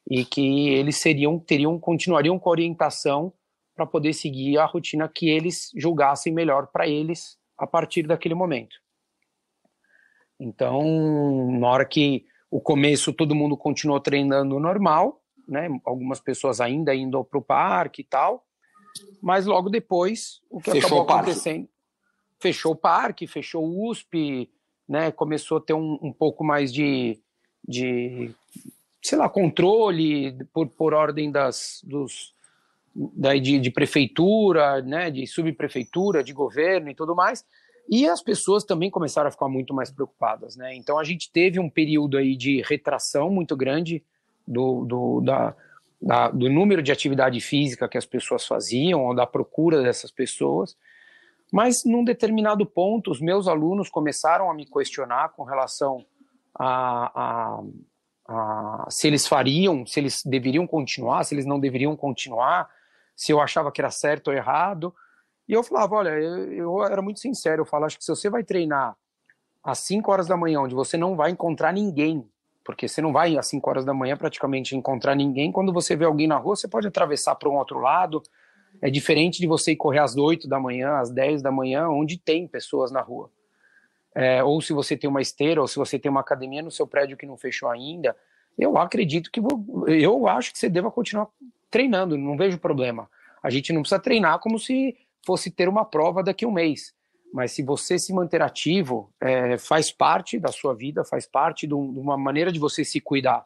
e 0.10 0.26
que 0.26 0.70
eles 0.70 0.98
seriam 0.98 1.40
teriam 1.40 1.80
continuariam 1.80 2.38
com 2.38 2.50
orientação 2.50 3.34
para 3.74 3.86
poder 3.86 4.14
seguir 4.14 4.58
a 4.58 4.66
rotina 4.66 5.08
que 5.08 5.30
eles 5.30 5.72
julgassem 5.76 6.34
melhor 6.34 6.68
para 6.68 6.88
eles 6.88 7.38
a 7.58 7.68
partir 7.68 8.04
daquele 8.04 8.36
momento. 8.36 8.76
Então, 10.40 11.52
na 11.52 11.68
hora 11.68 11.86
que 11.86 12.26
o 12.50 12.60
começo 12.60 13.14
todo 13.14 13.36
mundo 13.36 13.56
continuou 13.58 14.00
treinando 14.00 14.60
normal, 14.60 15.22
né? 15.48 15.70
Algumas 15.86 16.20
pessoas 16.20 16.60
ainda 16.62 16.94
indo 16.94 17.24
para 17.24 17.40
o 17.40 17.42
parque 17.42 18.02
e 18.02 18.06
tal, 18.06 18.46
mas 19.22 19.46
logo 19.46 19.70
depois 19.70 20.42
o 20.50 20.60
que 20.60 20.72
fechou 20.72 21.02
acabou 21.02 21.16
acontecendo, 21.16 21.68
fechou 22.40 22.74
o 22.74 22.76
parque, 22.76 23.28
fechou 23.28 23.66
o 23.66 23.90
USP, 23.90 24.50
né? 24.88 25.12
Começou 25.12 25.58
a 25.58 25.62
ter 25.62 25.74
um, 25.74 25.98
um 26.02 26.14
pouco 26.14 26.44
mais 26.44 26.74
de, 26.74 27.20
de 27.68 28.34
sei 29.02 29.18
lá, 29.18 29.30
controle 29.30 30.38
por, 30.54 30.68
por 30.68 30.94
ordem 30.94 31.32
das, 31.32 31.82
dos, 31.84 32.34
daí 32.96 33.40
de, 33.40 33.60
de 33.60 33.72
prefeitura, 33.72 34.82
né, 34.82 35.10
de 35.10 35.26
subprefeitura, 35.26 36.24
de 36.24 36.34
governo 36.34 36.90
e 36.90 36.96
tudo 36.96 37.16
mais, 37.16 37.44
e 37.90 38.08
as 38.08 38.22
pessoas 38.22 38.64
também 38.64 38.90
começaram 38.90 39.28
a 39.28 39.32
ficar 39.32 39.50
muito 39.50 39.74
mais 39.74 39.92
preocupadas, 39.92 40.56
né? 40.56 40.74
Então 40.76 40.98
a 40.98 41.04
gente 41.04 41.32
teve 41.32 41.60
um 41.60 41.70
período 41.70 42.18
aí 42.18 42.36
de 42.36 42.62
retração 42.62 43.30
muito 43.30 43.58
grande 43.58 44.02
do, 44.48 44.86
do, 44.86 45.22
da, 45.22 45.56
da, 46.02 46.30
do 46.30 46.50
número 46.50 46.82
de 46.82 46.92
atividade 46.92 47.42
física 47.42 47.90
que 47.90 47.98
as 47.98 48.06
pessoas 48.06 48.46
faziam, 48.46 49.04
ou 49.04 49.14
da 49.14 49.28
procura 49.28 49.82
dessas 49.82 50.12
pessoas. 50.12 50.78
Mas 51.52 51.84
num 51.86 52.04
determinado 52.04 52.66
ponto, 52.66 53.12
os 53.12 53.20
meus 53.20 53.48
alunos 53.48 53.90
começaram 53.90 54.50
a 54.50 54.54
me 54.54 54.66
questionar 54.66 55.30
com 55.30 55.44
relação 55.44 56.06
a, 56.58 57.12
a 57.14 57.64
ah, 58.28 58.88
se 58.90 59.08
eles 59.08 59.28
fariam, 59.28 59.86
se 59.86 60.00
eles 60.00 60.24
deveriam 60.24 60.66
continuar, 60.66 61.24
se 61.24 61.36
eles 61.36 61.46
não 61.46 61.60
deveriam 61.60 61.96
continuar, 61.96 62.70
se 63.24 63.32
eu 63.32 63.40
achava 63.40 63.72
que 63.72 63.82
era 63.82 63.92
certo 63.92 64.28
ou 64.30 64.34
errado. 64.34 64.94
E 65.48 65.54
eu 65.54 65.64
falava, 65.64 65.96
olha, 65.96 66.10
eu, 66.10 66.54
eu 66.54 66.84
era 66.84 67.02
muito 67.02 67.20
sincero, 67.20 67.62
eu 67.62 67.66
falo, 67.66 67.86
acho 67.86 67.98
que 67.98 68.04
se 68.04 68.10
você 68.10 68.30
vai 68.30 68.44
treinar 68.44 68.96
às 69.64 69.80
5 69.80 70.12
horas 70.12 70.28
da 70.28 70.38
manhã, 70.38 70.62
onde 70.62 70.76
você 70.76 70.98
não 70.98 71.16
vai 71.16 71.32
encontrar 71.32 71.74
ninguém, 71.74 72.28
porque 72.64 72.88
você 72.88 73.02
não 73.02 73.12
vai 73.12 73.38
às 73.38 73.48
5 73.48 73.70
horas 73.70 73.86
da 73.86 73.94
manhã 73.94 74.16
praticamente 74.16 74.76
encontrar 74.76 75.16
ninguém, 75.16 75.52
quando 75.52 75.74
você 75.74 75.96
vê 75.96 76.06
alguém 76.06 76.28
na 76.28 76.38
rua, 76.38 76.56
você 76.56 76.68
pode 76.68 76.88
atravessar 76.88 77.36
para 77.36 77.50
um 77.50 77.58
outro 77.58 77.80
lado, 77.80 78.22
é 78.82 78.90
diferente 78.90 79.40
de 79.40 79.48
você 79.48 79.72
ir 79.72 79.76
correr 79.76 80.00
às 80.00 80.16
8 80.16 80.48
da 80.48 80.60
manhã, 80.60 80.98
às 80.98 81.12
10 81.12 81.42
da 81.42 81.52
manhã, 81.52 81.90
onde 81.90 82.18
tem 82.18 82.48
pessoas 82.48 82.92
na 82.92 83.02
rua 83.02 83.30
é, 84.16 84.44
ou 84.44 84.62
se 84.62 84.74
você 84.74 84.96
tem 84.96 85.10
uma 85.10 85.22
esteira, 85.22 85.62
ou 85.62 85.68
se 85.68 85.78
você 85.78 85.98
tem 85.98 86.10
uma 86.10 86.22
academia 86.22 86.62
no 86.62 86.72
seu 86.72 86.86
prédio 86.86 87.18
que 87.18 87.26
não 87.26 87.38
fechou 87.38 87.70
ainda, 87.70 88.16
eu 88.58 88.78
acredito 88.78 89.32
que 89.32 89.42
eu 89.88 90.28
acho 90.28 90.52
que 90.52 90.60
você 90.60 90.70
deva 90.70 90.92
continuar 90.92 91.28
treinando, 91.70 92.18
não 92.18 92.38
vejo 92.38 92.58
problema. 92.60 93.10
A 93.42 93.50
gente 93.50 93.74
não 93.74 93.82
precisa 93.82 94.00
treinar 94.00 94.40
como 94.40 94.60
se 94.60 94.96
fosse 95.26 95.50
ter 95.50 95.68
uma 95.68 95.84
prova 95.84 96.24
daqui 96.24 96.46
a 96.46 96.48
um 96.48 96.52
mês. 96.52 96.94
Mas 97.34 97.52
se 97.52 97.64
você 97.64 97.98
se 97.98 98.14
manter 98.14 98.42
ativo, 98.44 99.12
é, 99.20 99.58
faz 99.58 99.92
parte 99.92 100.40
da 100.40 100.52
sua 100.52 100.76
vida, 100.76 101.04
faz 101.04 101.26
parte 101.26 101.66
de, 101.66 101.74
uma 101.74 102.16
maneira 102.16 102.52
de 102.52 102.60
você 102.60 102.86
se 102.86 103.02
cuidar. 103.02 103.44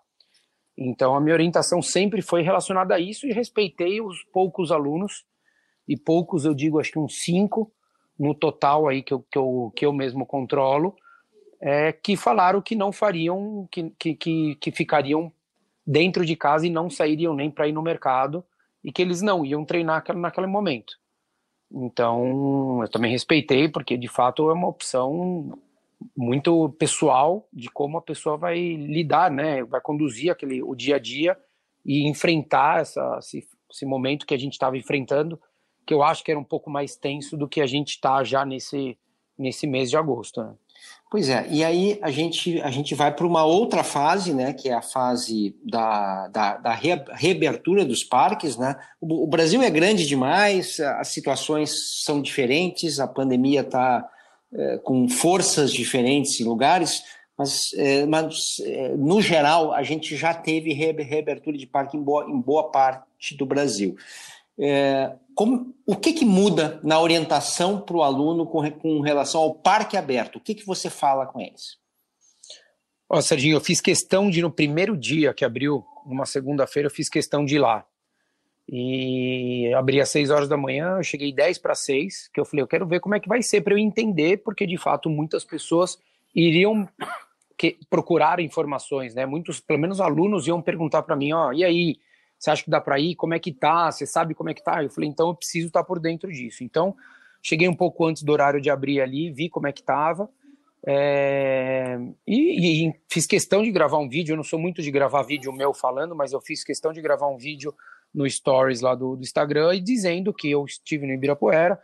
Então, 0.78 1.15
a 1.15 1.22
minha 1.22 1.34
orientação 1.34 1.82
sempre 1.82 2.22
foi 2.22 2.41
relacionada 2.41 2.93
a 2.93 3.00
isso 3.00 3.26
e 3.26 3.32
respeitei 3.32 4.02
os 4.02 4.24
poucos 4.34 4.72
alunos, 4.72 5.26
e 5.88 5.96
poucos 5.96 6.43
eu 6.43 6.54
digo, 6.54 6.80
acho 6.80 6.91
que 6.91 7.00
uns 7.00 7.24
cinco, 7.24 7.72
no 8.20 8.36
total 8.36 8.88
aí 8.88 9.02
que 9.02 9.13
eu, 9.13 9.26
que 9.32 9.38
eu, 9.38 9.72
que 9.76 9.86
eu 9.86 9.93
mesmo 9.93 10.26
controlo, 10.26 10.93
é, 11.60 11.91
que 11.91 12.15
falaram 12.15 12.62
que 12.62 12.76
não 12.76 12.91
fariam, 12.91 13.67
que, 13.72 13.89
que, 13.98 14.15
que, 14.15 14.56
que 14.56 14.72
ficariam 14.72 15.32
dentro 15.86 16.26
de 16.26 16.36
casa 16.36 16.67
e 16.67 16.70
não 16.70 16.89
sairiam 16.89 17.34
nem 17.34 17.50
para 17.50 17.67
ir 17.67 17.72
no 17.72 17.82
mercado 17.82 18.43
e 18.84 18.91
que 18.91 19.02
eles 19.02 19.22
não 19.22 19.46
iam 19.46 19.65
treinar 19.65 20.04
naquele 20.15 20.48
momento. 20.48 20.98
Então, 21.72 22.82
eu 22.82 22.89
também 22.89 23.12
respeitei, 23.12 23.67
porque 23.67 23.98
de 23.98 24.08
fato 24.08 24.50
é 24.50 24.54
uma 24.54 24.67
opção 24.67 25.58
muito 26.15 26.70
pessoal 26.78 27.48
de 27.52 27.70
como 27.70 27.98
a 27.98 28.02
pessoa 28.02 28.38
vai 28.38 28.58
lidar, 28.60 29.32
né? 29.32 29.63
Vai 29.63 29.82
conduzir 29.82 30.32
aquele, 30.32 30.62
o 30.62 30.76
dia 30.76 30.96
a 30.96 31.00
dia 31.00 31.38
e 31.86 32.08
enfrentar 32.08 32.82
essa, 32.82 33.20
esse, 33.20 33.48
esse 33.70 33.86
momento 33.86 34.26
que 34.26 34.34
a 34.34 34.38
gente 34.38 34.54
estava 34.54 34.78
enfrentando 34.78 35.39
que 35.88 35.93
eu 35.93 36.04
acho 36.04 36.22
que 36.22 36.30
era 36.30 36.39
um 36.39 36.43
pouco 36.43 36.70
mais 36.70 36.98
tenso 36.98 37.38
do 37.38 37.48
que 37.48 37.62
a 37.62 37.65
gente 37.65 37.91
está 37.91 38.22
já 38.22 38.46
nesse, 38.46 38.98
nesse 39.38 39.65
mês 39.65 39.89
de 39.89 39.96
agosto. 39.96 40.43
Né? 40.43 40.54
Pois 41.10 41.30
é, 41.30 41.48
e 41.50 41.63
aí 41.63 41.98
a 42.02 42.12
gente, 42.12 42.62
a 42.62 42.70
gente 42.70 42.94
vai 42.94 43.16
para 43.16 43.26
uma 43.26 43.46
outra 43.46 43.82
fase, 43.82 44.34
né, 44.34 44.52
que 44.52 44.68
é 44.68 44.74
a 44.74 44.82
fase 44.82 45.56
da, 45.63 46.28
da, 46.28 46.58
da 46.58 46.74
reabertura 46.74 47.86
dos 47.86 48.04
parques. 48.04 48.58
Né? 48.58 48.76
O, 49.00 49.24
o, 49.24 49.28
Brasil 49.28 49.62
é 49.62 49.70
grande 49.70 50.06
demais, 50.06 50.82
as 50.82 51.08
situações 51.08 52.04
são 52.04 52.22
diferentes, 52.22 53.00
a 53.00 53.08
pandemia 53.08 53.62
está 53.62 54.06
é, 54.54 54.78
com 54.80 55.08
forças 55.08 55.72
diferentes 55.72 56.42
em 56.42 56.44
lugares, 56.44 57.02
mas, 57.38 57.72
é, 57.76 58.06
mas 58.06 58.58
é, 58.66 58.90
no 58.98 59.22
geral 59.22 59.72
a 59.72 59.84
gente 59.84 60.13
já 60.18 60.34
teve 60.34 60.74
reabertura 60.74 61.58
de 61.58 61.66
parque 61.66 61.96
em 61.96 62.02
boa, 62.02 62.30
em 62.30 62.42
boa 62.42 62.70
parte 62.70 63.34
do 63.38 63.46
Brasil. 63.46 63.96
É, 64.60 65.13
como, 65.38 65.76
o 65.86 65.95
que, 65.95 66.13
que 66.13 66.26
muda 66.26 66.80
na 66.84 67.00
orientação 67.00 67.80
para 67.80 67.95
o 67.95 68.02
aluno 68.02 68.47
com, 68.47 68.71
com, 68.71 69.02
relação 69.02 69.39
ao 69.39 69.54
parque 69.54 69.95
aberto? 69.95 70.38
O 70.38 70.39
que, 70.39 70.56
que 70.56 70.65
você 70.65 70.89
fala 70.89 71.28
com 71.28 71.39
eles? 71.39 71.78
Ó, 73.08 73.21
Serginho, 73.21 73.56
eu 73.56 73.62
fiz 73.62 73.80
questão 73.80 74.32
de, 74.32 74.41
no 74.41 74.52
primeiro 74.52 74.97
dia 74.97 75.36
que 75.36 75.45
abriu, 75.45 75.86
numa 76.08 76.26
segunda-feira, 76.26 76.88
eu 76.88 76.91
fiz 76.91 77.08
questão 77.08 77.45
de 77.45 77.54
ir 77.54 77.60
lá. 77.60 77.86
E 78.67 79.71
abri 79.76 80.02
às 80.02 80.10
6 80.10 80.32
horas 80.32 80.50
da 80.50 80.58
manhã, 80.58 80.97
eu 80.97 81.04
cheguei 81.04 81.32
10 81.32 81.60
para 81.60 81.76
6, 81.76 82.30
que 82.34 82.39
eu 82.39 82.43
falei, 82.43 82.63
eu 82.63 82.67
quero 82.67 82.88
ver 82.88 83.00
como 83.00 83.13
é 83.13 83.19
que 83.19 83.30
vai 83.30 83.43
ser 83.43 83.62
para 83.62 83.76
eu 83.76 83.78
entender, 83.78 84.38
porque 84.38 84.65
de 84.65 84.76
fato 84.76 85.08
muitas 85.08 85.45
pessoas 85.45 86.00
iriam 86.34 86.89
que, 87.56 87.78
procurar 87.91 88.39
informações, 88.39 89.13
né? 89.13 89.28
Muitos, 89.28 89.60
pelo 89.60 89.78
menos 89.78 90.02
alunos, 90.02 90.47
iam 90.47 90.63
perguntar 90.63 91.04
para 91.04 91.15
mim, 91.15 91.32
ó, 91.32 91.54
e 91.54 91.63
aí, 91.63 91.97
você 92.38 92.52
acha 92.52 92.63
que 92.63 92.69
dá 92.69 92.80
para 92.80 93.00
ir? 93.00 93.15
Como 93.15 93.34
é 93.34 93.39
que 93.39 93.52
tá? 93.52 93.91
Você 93.91 94.06
sabe 94.06 94.34
como 94.34 94.50
é 94.50 94.54
que 94.54 94.63
tá? 94.63 94.84
Eu 94.84 94.89
falei, 94.89 95.10
então 95.10 95.30
eu 95.30 95.36
preciso 95.36 95.67
estar 95.67 95.82
tá 95.82 95.86
por 95.86 96.00
dentro 96.00 96.32
disso. 96.32 96.63
Então, 96.63 96.95
cheguei 97.41 97.67
um 97.67 97.76
pouco 97.76 98.06
antes 98.06 98.23
do 98.23 98.32
horário 98.32 98.62
de 98.62 98.69
abrir 98.69 99.02
ali, 99.02 99.32
vi 99.32 99.50
como 99.50 99.67
é 99.67 99.71
que 99.71 99.84
tava. 99.84 100.30
É... 100.86 101.97
E, 102.26 102.88
e, 102.88 102.93
fiz 103.10 103.26
questão 103.26 103.63
de 103.63 103.71
gravar 103.71 103.97
um 103.97 104.08
vídeo. 104.08 104.34
Eu 104.34 104.38
não 104.38 104.43
sou 104.43 104.60
muito 104.60 104.82
de 104.82 104.91
gravar 104.91 105.23
vídeo 105.23 105.52
meu 105.52 105.73
falando, 105.73 106.15
mas 106.15 106.32
eu 106.32 106.39
fiz 106.39 106.63
questão 106.63 106.93
de 106.93 107.02
gravar 107.02 107.28
um 107.28 107.38
vídeo 107.38 107.73
no 108.13 108.30
Stories 108.30 108.82
lá 108.82 108.93
do, 108.93 109.15
do 109.15 109.23
Instagram 109.23 109.76
e 109.76 109.82
dizendo 109.82 110.34
que 110.34 110.50
eu 110.50 110.63
estive 110.63 111.06
no 111.06 111.13
Ibirapuera 111.13 111.80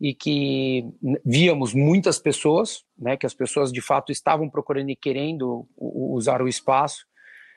e 0.00 0.12
que 0.12 0.84
víamos 1.24 1.72
muitas 1.72 2.18
pessoas, 2.18 2.84
né, 2.98 3.16
que 3.16 3.24
as 3.24 3.34
pessoas 3.34 3.72
de 3.72 3.80
fato 3.80 4.10
estavam 4.10 4.50
procurando 4.50 4.90
e 4.90 4.96
querendo 4.96 5.66
usar 5.78 6.42
o 6.42 6.48
espaço 6.48 7.06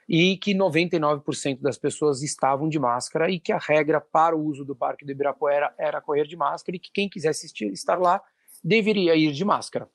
e 0.07 0.37
que 0.37 0.53
99% 0.53 1.61
das 1.61 1.77
pessoas 1.77 2.21
estavam 2.21 2.69
de 2.69 2.77
máscara 2.77 3.29
e 3.29 3.39
que 3.39 3.51
a 3.51 3.57
regra 3.57 3.99
para 3.99 4.35
o 4.35 4.43
uso 4.43 4.63
do 4.63 4.75
Parque 4.75 5.03
do 5.03 5.11
Ibirapuera 5.11 5.73
era 5.77 5.99
correr 5.99 6.25
de 6.25 6.35
máscara 6.35 6.75
e 6.75 6.79
que 6.79 6.91
quem 6.91 7.09
quisesse 7.09 7.51
estar 7.73 7.99
lá 7.99 8.21
deveria 8.63 9.15
ir 9.15 9.31
de 9.31 9.43
máscara. 9.43 9.89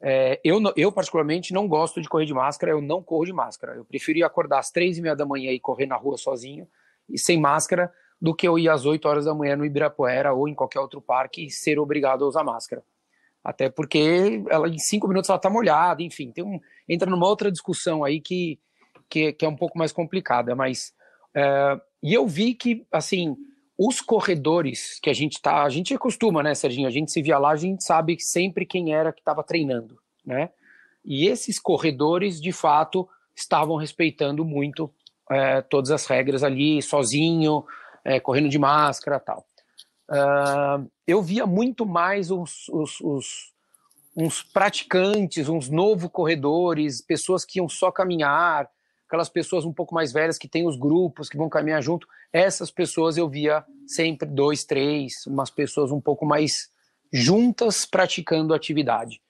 É, 0.00 0.40
eu, 0.44 0.60
eu, 0.76 0.92
particularmente, 0.92 1.52
não 1.52 1.66
gosto 1.66 2.00
de 2.00 2.08
correr 2.08 2.24
de 2.24 2.32
máscara, 2.32 2.72
eu 2.72 2.80
não 2.80 3.02
corro 3.02 3.24
de 3.24 3.32
máscara. 3.32 3.74
Eu 3.74 3.84
prefiro 3.84 4.18
ir 4.18 4.22
acordar 4.22 4.60
às 4.60 4.70
três 4.70 4.96
e 4.96 5.02
meia 5.02 5.16
da 5.16 5.26
manhã 5.26 5.50
e 5.50 5.60
correr 5.60 5.86
na 5.86 5.96
rua 5.96 6.16
sozinho 6.16 6.66
e 7.08 7.18
sem 7.18 7.38
máscara 7.38 7.92
do 8.20 8.34
que 8.34 8.46
eu 8.46 8.58
ir 8.58 8.68
às 8.68 8.84
8 8.84 9.06
horas 9.06 9.24
da 9.24 9.34
manhã 9.34 9.56
no 9.56 9.64
Ibirapuera 9.64 10.32
ou 10.32 10.48
em 10.48 10.54
qualquer 10.54 10.80
outro 10.80 11.00
parque 11.00 11.46
e 11.46 11.50
ser 11.50 11.78
obrigado 11.78 12.24
a 12.24 12.28
usar 12.28 12.44
máscara. 12.44 12.82
Até 13.42 13.70
porque 13.70 14.42
ela 14.50 14.68
em 14.68 14.78
cinco 14.78 15.06
minutos 15.08 15.30
ela 15.30 15.36
está 15.36 15.48
molhada, 15.48 16.02
enfim, 16.02 16.30
tem 16.32 16.44
um, 16.44 16.60
entra 16.88 17.08
numa 17.08 17.26
outra 17.26 17.50
discussão 17.50 18.04
aí 18.04 18.20
que 18.20 18.58
que, 19.08 19.32
que 19.32 19.44
é 19.44 19.48
um 19.48 19.56
pouco 19.56 19.78
mais 19.78 19.92
complicada, 19.92 20.54
mas 20.54 20.92
é, 21.34 21.80
e 22.02 22.14
eu 22.14 22.26
vi 22.26 22.54
que 22.54 22.86
assim 22.92 23.36
os 23.78 24.00
corredores 24.00 24.98
que 25.00 25.08
a 25.08 25.12
gente 25.12 25.40
tá, 25.40 25.62
a 25.62 25.68
gente 25.68 25.94
acostuma, 25.94 26.42
né, 26.42 26.52
Serginho? 26.52 26.88
A 26.88 26.90
gente 26.90 27.12
se 27.12 27.22
via 27.22 27.38
lá, 27.38 27.50
a 27.50 27.56
gente 27.56 27.84
sabe 27.84 28.18
sempre 28.18 28.66
quem 28.66 28.92
era 28.92 29.12
que 29.12 29.20
estava 29.20 29.44
treinando, 29.44 29.96
né? 30.26 30.50
E 31.04 31.26
esses 31.28 31.60
corredores, 31.60 32.40
de 32.40 32.50
fato, 32.50 33.08
estavam 33.36 33.76
respeitando 33.76 34.44
muito 34.44 34.92
é, 35.30 35.62
todas 35.62 35.92
as 35.92 36.06
regras 36.06 36.42
ali, 36.42 36.82
sozinho, 36.82 37.64
é, 38.04 38.18
correndo 38.18 38.48
de 38.48 38.58
máscara, 38.58 39.20
tal. 39.20 39.46
Uh, 40.10 40.90
eu 41.06 41.22
via 41.22 41.46
muito 41.46 41.86
mais 41.86 42.30
os, 42.30 42.68
os, 42.70 43.00
os, 43.00 43.52
uns 44.16 44.42
praticantes, 44.42 45.48
uns 45.48 45.68
novos 45.68 46.10
corredores, 46.10 47.00
pessoas 47.00 47.44
que 47.44 47.58
iam 47.58 47.68
só 47.68 47.92
caminhar, 47.92 48.68
aquelas 49.08 49.30
pessoas 49.30 49.64
um 49.64 49.72
pouco 49.72 49.94
mais 49.94 50.12
velhas 50.12 50.36
que 50.36 50.46
têm 50.46 50.66
os 50.66 50.76
grupos, 50.76 51.30
que 51.30 51.36
vão 51.36 51.48
caminhar 51.48 51.82
junto, 51.82 52.06
essas 52.30 52.70
pessoas 52.70 53.16
eu 53.16 53.26
via 53.26 53.64
sempre 53.86 54.28
dois, 54.28 54.64
três, 54.64 55.26
umas 55.26 55.50
pessoas 55.50 55.90
um 55.90 56.00
pouco 56.00 56.26
mais 56.26 56.70
juntas 57.10 57.86
praticando 57.86 58.52
atividade. 58.52 59.20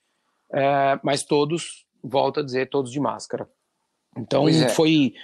É, 0.53 0.99
mas 1.03 1.23
todos, 1.23 1.87
volto 2.03 2.41
a 2.41 2.43
dizer, 2.43 2.69
todos 2.69 2.91
de 2.91 2.99
máscara. 2.99 3.49
Então 4.17 4.49
é. 4.49 4.69
foi, 4.69 5.15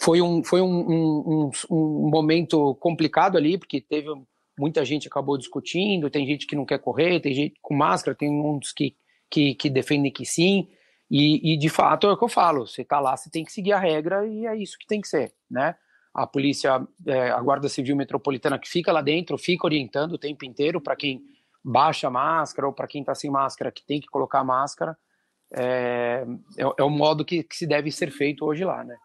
foi, 0.00 0.22
um, 0.22 0.42
foi 0.42 0.62
um, 0.62 0.90
um, 0.90 1.50
um, 1.70 2.08
momento 2.10 2.74
complicado 2.76 3.36
ali, 3.36 3.58
porque 3.58 3.78
teve 3.78 4.08
muita 4.58 4.84
gente 4.86 5.06
acabou 5.06 5.36
discutindo, 5.36 6.08
tem 6.08 6.26
gente 6.26 6.46
que 6.46 6.56
não 6.56 6.64
quer 6.64 6.78
correr, 6.78 7.20
tem 7.20 7.34
gente 7.34 7.56
com 7.60 7.74
máscara, 7.74 8.16
tem 8.16 8.30
uns 8.30 8.72
que, 8.72 8.96
que, 9.28 9.54
que 9.54 9.68
defendem 9.68 10.10
que 10.10 10.24
sim. 10.24 10.66
E, 11.14 11.52
e, 11.52 11.58
de 11.58 11.68
fato 11.68 12.06
é 12.06 12.12
o 12.12 12.16
que 12.16 12.24
eu 12.24 12.28
falo, 12.28 12.66
você 12.66 12.80
está 12.80 12.98
lá, 12.98 13.14
você 13.14 13.28
tem 13.28 13.44
que 13.44 13.52
seguir 13.52 13.74
a 13.74 13.78
regra 13.78 14.26
e 14.26 14.46
é 14.46 14.56
isso 14.56 14.78
que 14.78 14.86
tem 14.86 14.98
que 14.98 15.06
ser, 15.06 15.34
né? 15.50 15.74
A 16.14 16.26
polícia, 16.26 16.86
é, 17.06 17.28
a 17.30 17.38
Guarda 17.38 17.68
Civil 17.68 17.94
Metropolitana 17.94 18.58
que 18.58 18.66
fica 18.66 18.90
lá 18.90 19.02
dentro, 19.02 19.36
fica 19.36 19.66
orientando 19.66 20.12
o 20.12 20.18
tempo 20.18 20.46
inteiro 20.46 20.80
para 20.80 20.96
quem 20.96 21.20
baixa 21.62 22.08
a 22.08 22.10
máscara 22.10 22.66
ou 22.66 22.72
para 22.72 22.86
quem 22.86 23.02
está 23.02 23.14
sem 23.14 23.30
máscara 23.30 23.70
que 23.70 23.84
tem 23.84 24.00
que 24.00 24.06
colocar 24.06 24.42
máscara. 24.42 24.96
É, 25.52 26.24
é, 26.56 26.62
é 26.78 26.82
o 26.82 26.88
modo 26.88 27.26
que, 27.26 27.42
que, 27.42 27.56
se 27.56 27.66
deve 27.66 27.92
ser 27.92 28.10
feito 28.10 28.46
hoje 28.46 28.64
lá, 28.64 28.82
né? 28.82 28.96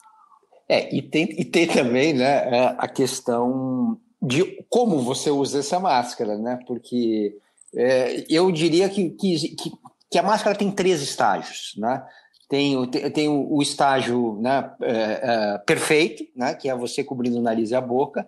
É, 0.70 0.96
e 0.96 1.02
tem, 1.02 1.26
e 1.38 1.44
tem 1.44 1.68
também 1.68 2.14
né, 2.14 2.58
é, 2.58 2.76
a 2.78 2.88
questão 2.88 4.00
de 4.22 4.66
como 4.70 5.02
você 5.02 5.30
usa 5.30 5.60
essa 5.60 5.78
máscara, 5.78 6.38
né? 6.38 6.58
Porque 6.66 7.38
é, 7.76 8.26
eu 8.30 8.50
diria 8.50 8.88
que, 8.88 9.10
que, 9.10 9.56
que 9.58 9.72
que 10.10 10.18
a 10.18 10.24
máscara 10.24 10.56
tem 10.56 10.72
três 10.72 11.02
estágios, 11.02 11.74
né? 11.78 12.04
Tem, 12.50 12.78
o, 12.78 12.88
tem 12.88 13.28
o, 13.28 13.62
estágio 13.62 14.40
né, 14.40 14.72
é, 14.82 14.94
é, 14.94 15.58
perfeito, 15.60 16.24
né, 16.34 16.54
que 16.54 16.70
é 16.70 16.76
você 16.76 17.04
cobrindo 17.04 17.40
o 17.40 17.42
nariz 17.42 17.72
e 17.72 17.76
a 17.76 17.82
boca. 17.82 18.26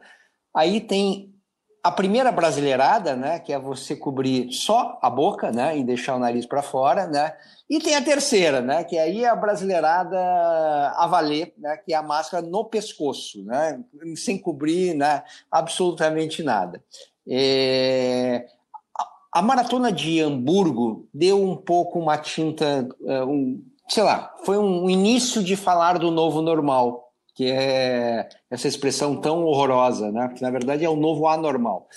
Aí 0.53 0.81
tem 0.81 1.33
a 1.81 1.89
primeira 1.89 2.29
brasileirada, 2.29 3.15
né, 3.15 3.39
que 3.39 3.53
é 3.53 3.57
você 3.57 3.95
cobrir 3.95 4.51
só 4.51 4.99
a 5.01 5.09
boca, 5.09 5.51
né, 5.51 5.77
e 5.77 5.85
deixar 5.85 6.17
o 6.17 6.19
nariz 6.19 6.45
para 6.45 6.61
fora, 6.61 7.07
né. 7.07 7.33
E 7.69 7.79
tem 7.79 7.95
a 7.95 8.01
terceira, 8.01 8.59
né, 8.61 8.83
que 8.83 8.97
aí 8.97 9.23
é 9.23 9.29
a 9.29 9.35
brasileirada 9.35 10.19
a 10.97 11.07
valer, 11.07 11.53
né, 11.57 11.77
que 11.77 11.93
é 11.93 11.95
a 11.95 12.03
máscara 12.03 12.45
no 12.45 12.65
pescoço, 12.65 13.41
né, 13.45 13.79
sem 14.17 14.37
cobrir, 14.37 14.93
né, 14.95 15.23
absolutamente 15.49 16.43
nada. 16.43 16.83
É, 17.25 18.45
a 19.31 19.41
maratona 19.41 19.91
de 19.91 20.19
Hamburgo 20.19 21.07
deu 21.13 21.41
um 21.41 21.55
pouco 21.55 21.99
uma 21.99 22.17
tinta, 22.17 22.87
é, 23.05 23.23
um, 23.23 23.63
sei 23.87 24.03
lá, 24.03 24.33
foi 24.43 24.57
um 24.57 24.89
início 24.89 25.43
de 25.43 25.55
falar 25.55 25.99
do 25.99 26.09
novo 26.09 26.41
normal, 26.41 27.11
que 27.35 27.45
é 27.45 28.27
essa 28.49 28.67
expressão 28.67 29.15
tão 29.15 29.43
horrorosa, 29.43 30.11
né? 30.11 30.29
Que 30.35 30.41
na 30.41 30.49
verdade 30.49 30.83
é 30.83 30.89
o 30.89 30.95
novo 30.95 31.27
anormal. 31.27 31.87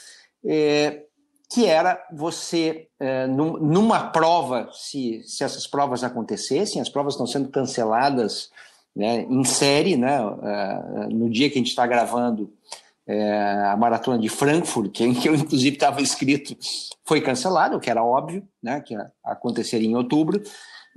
É, 0.45 1.05
que 1.53 1.67
era 1.67 2.03
você, 2.13 2.89
é, 2.99 3.27
numa 3.27 4.11
prova, 4.11 4.71
se, 4.73 5.23
se 5.25 5.45
essas 5.45 5.67
provas 5.67 6.03
acontecessem, 6.03 6.81
as 6.81 6.89
provas 6.89 7.15
estão 7.15 7.27
sendo 7.27 7.51
canceladas 7.51 8.51
né, 8.97 9.27
em 9.29 9.45
série, 9.45 9.97
né, 9.97 10.19
é, 10.43 11.09
no 11.09 11.29
dia 11.29 11.49
que 11.49 11.57
a 11.57 11.59
gente 11.59 11.69
está 11.69 11.87
gravando, 11.87 12.53
é, 13.07 13.67
a 13.67 13.77
maratona 13.77 14.19
de 14.19 14.29
Frankfurt, 14.29 15.01
em 15.01 15.15
que 15.15 15.29
eu 15.29 15.35
inclusive 15.35 15.75
estava 15.75 16.01
inscrito, 16.01 16.57
foi 17.05 17.21
cancelado, 17.21 17.77
o 17.77 17.81
que 17.81 17.91
era 17.91 18.05
óbvio, 18.05 18.47
né, 18.63 18.81
que 18.81 18.97
aconteceria 19.25 19.89
em 19.89 19.97
outubro. 19.97 20.43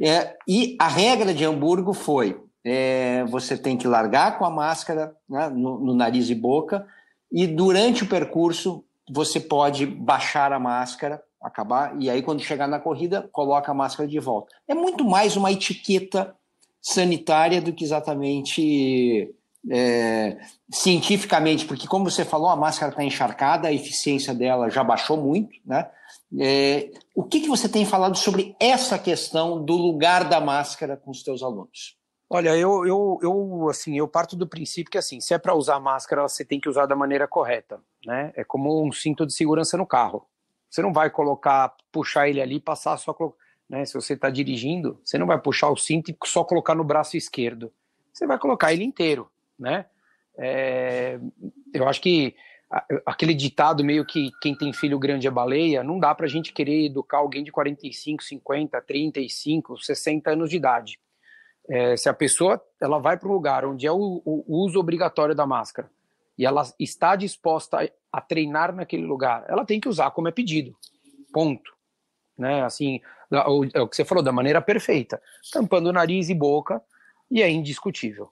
É, 0.02 0.36
e 0.48 0.76
a 0.80 0.88
regra 0.88 1.34
de 1.34 1.46
Hamburgo 1.46 1.94
foi: 1.94 2.40
é, 2.64 3.24
você 3.26 3.58
tem 3.58 3.78
que 3.78 3.88
largar 3.88 4.38
com 4.38 4.46
a 4.46 4.50
máscara 4.50 5.16
né, 5.30 5.50
no, 5.50 5.80
no, 5.80 5.96
nariz 5.96 6.30
e 6.30 6.36
boca, 6.36 6.86
e 7.32 7.48
durante 7.48 8.04
o 8.04 8.08
percurso 8.08 8.84
você 9.10 9.40
pode 9.40 9.86
baixar 9.86 10.52
a 10.52 10.60
máscara, 10.60 11.22
acabar, 11.42 11.96
e 12.00 12.10
aí 12.10 12.24
quando 12.24 12.42
chegar 12.42 12.68
na 12.68 12.80
corrida, 12.80 13.30
coloca 13.32 13.72
a 13.72 13.76
máscara 13.76 14.10
de 14.10 14.20
volta. 14.20 14.56
É 14.68 14.74
muito 14.74 15.06
mais 15.06 15.38
uma 15.38 15.52
etiqueta 15.52 16.36
sanitária 16.82 17.62
do 17.62 17.74
que 17.74 17.84
exatamente 17.84 19.34
é, 19.70 20.38
cientificamente, 20.72 21.66
porque 21.66 21.88
como 21.88 22.10
você 22.10 22.24
falou, 22.24 22.50
a 22.50 22.56
máscara 22.56 22.92
está 22.92 23.04
encharcada, 23.04 23.68
a 23.68 23.74
eficiência 23.74 24.34
dela 24.34 24.70
já 24.70 24.84
baixou 24.84 25.18
muito, 25.18 25.60
né? 25.66 25.90
É, 26.40 26.92
o 27.16 27.24
que, 27.24 27.42
que 27.42 27.48
você 27.48 27.70
tem 27.70 27.86
falado 27.86 28.18
sobre 28.18 28.56
essa 28.60 29.00
questão 29.00 29.64
do 29.64 29.76
lugar 29.76 30.28
da 30.28 30.40
máscara 30.42 30.98
com 30.98 31.12
os 31.12 31.24
teus 31.24 31.42
alunos? 31.42 31.98
Olha, 32.30 32.56
eu, 32.56 32.86
eu, 32.86 33.20
eu, 33.22 33.70
assim, 33.70 33.98
eu 33.98 34.08
parto 34.08 34.36
do 34.36 34.48
princípio 34.48 34.92
que, 34.92 34.98
assim, 34.98 35.22
se 35.22 35.34
é 35.34 35.38
para 35.38 35.56
usar 35.56 35.80
máscara, 35.80 36.24
você 36.24 36.44
tem 36.44 36.60
que 36.60 36.68
usar 36.68 36.88
da 36.88 36.96
maneira 36.96 37.28
correta, 37.28 37.80
né? 38.06 38.34
É 38.36 38.44
como 38.44 38.86
um 38.86 38.92
cinto 38.92 39.26
de 39.26 39.34
segurança 39.34 39.78
no 39.78 39.86
carro. 39.86 40.26
Você 40.70 40.82
não 40.82 40.92
vai 40.92 41.10
colocar, 41.10 41.74
puxar 41.92 42.28
ele 42.28 42.42
ali 42.42 42.60
passar 42.60 42.98
só... 42.98 43.16
Né? 43.70 43.86
Se 43.86 43.94
você 43.94 44.14
está 44.14 44.30
dirigindo, 44.30 45.00
você 45.04 45.18
não 45.18 45.28
vai 45.28 45.40
puxar 45.40 45.70
o 45.70 45.78
cinto 45.78 46.12
e 46.12 46.18
só 46.26 46.44
colocar 46.44 46.76
no 46.76 46.84
braço 46.84 47.16
esquerdo. 47.16 47.72
Você 48.12 48.28
vai 48.28 48.38
colocar 48.38 48.74
ele 48.74 48.84
inteiro 48.84 49.30
né? 49.58 49.86
É, 50.38 51.20
eu 51.74 51.88
acho 51.88 52.02
que 52.02 52.36
aquele 53.06 53.34
ditado 53.34 53.84
meio 53.84 54.06
que 54.06 54.32
quem 54.42 54.56
tem 54.56 54.74
filho 54.74 55.00
grande 55.00 55.28
é 55.28 55.32
baleia, 55.32 55.84
não 55.84 56.00
dá 56.00 56.14
para 56.14 56.26
a 56.26 56.30
gente 56.30 56.52
querer 56.52 56.86
educar 56.86 57.18
alguém 57.18 57.44
de 57.44 57.52
45, 57.52 58.24
50, 58.24 58.82
35, 58.82 59.78
60 59.78 60.32
anos 60.32 60.50
de 60.50 60.58
idade. 60.58 61.00
É, 61.68 61.96
se 61.98 62.10
a 62.10 62.14
pessoa 62.14 62.62
ela 62.82 63.00
vai 63.00 63.18
para 63.18 63.30
um 63.30 63.34
lugar 63.34 63.66
onde 63.66 63.88
é 63.88 63.92
o, 63.92 64.22
o 64.26 64.64
uso 64.64 64.80
obrigatório 64.80 65.34
da 65.34 65.48
máscara 65.48 65.90
e 66.38 66.46
ela 66.46 66.64
está 66.80 67.16
disposta 67.16 67.92
a 68.12 68.22
treinar 68.22 68.76
naquele 68.76 69.06
lugar, 69.06 69.46
ela 69.48 69.66
tem 69.66 69.80
que 69.80 69.90
usar 69.90 70.12
como 70.12 70.28
é 70.28 70.32
pedido. 70.32 70.76
Ponto. 71.32 71.74
Né? 72.38 72.64
Assim, 72.64 73.00
é 73.74 73.82
o 73.82 73.88
que 73.88 73.96
você 73.96 74.04
falou, 74.04 74.24
da 74.24 74.32
maneira 74.32 74.62
perfeita, 74.62 75.22
tampando 75.52 75.94
nariz 75.94 76.30
e 76.30 76.34
boca, 76.34 76.82
e 77.32 77.42
é 77.42 77.50
indiscutível. 77.50 78.32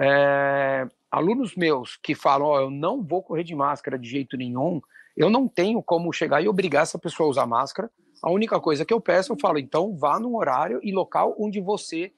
É, 0.00 0.86
alunos 1.10 1.54
meus 1.54 1.96
que 1.96 2.14
falam, 2.14 2.48
oh, 2.48 2.58
eu 2.58 2.70
não 2.70 3.02
vou 3.02 3.22
correr 3.22 3.44
de 3.44 3.54
máscara 3.54 3.98
de 3.98 4.08
jeito 4.08 4.36
nenhum, 4.36 4.80
eu 5.16 5.30
não 5.30 5.46
tenho 5.46 5.82
como 5.82 6.12
chegar 6.12 6.42
e 6.42 6.48
obrigar 6.48 6.82
essa 6.82 6.98
pessoa 6.98 7.28
a 7.28 7.30
usar 7.30 7.46
máscara. 7.46 7.90
A 8.22 8.30
única 8.30 8.60
coisa 8.60 8.84
que 8.84 8.92
eu 8.92 9.00
peço, 9.00 9.32
eu 9.32 9.38
falo, 9.38 9.58
então 9.58 9.96
vá 9.96 10.18
num 10.18 10.36
horário 10.36 10.80
e 10.82 10.92
local 10.92 11.36
onde 11.38 11.60
você 11.60 12.12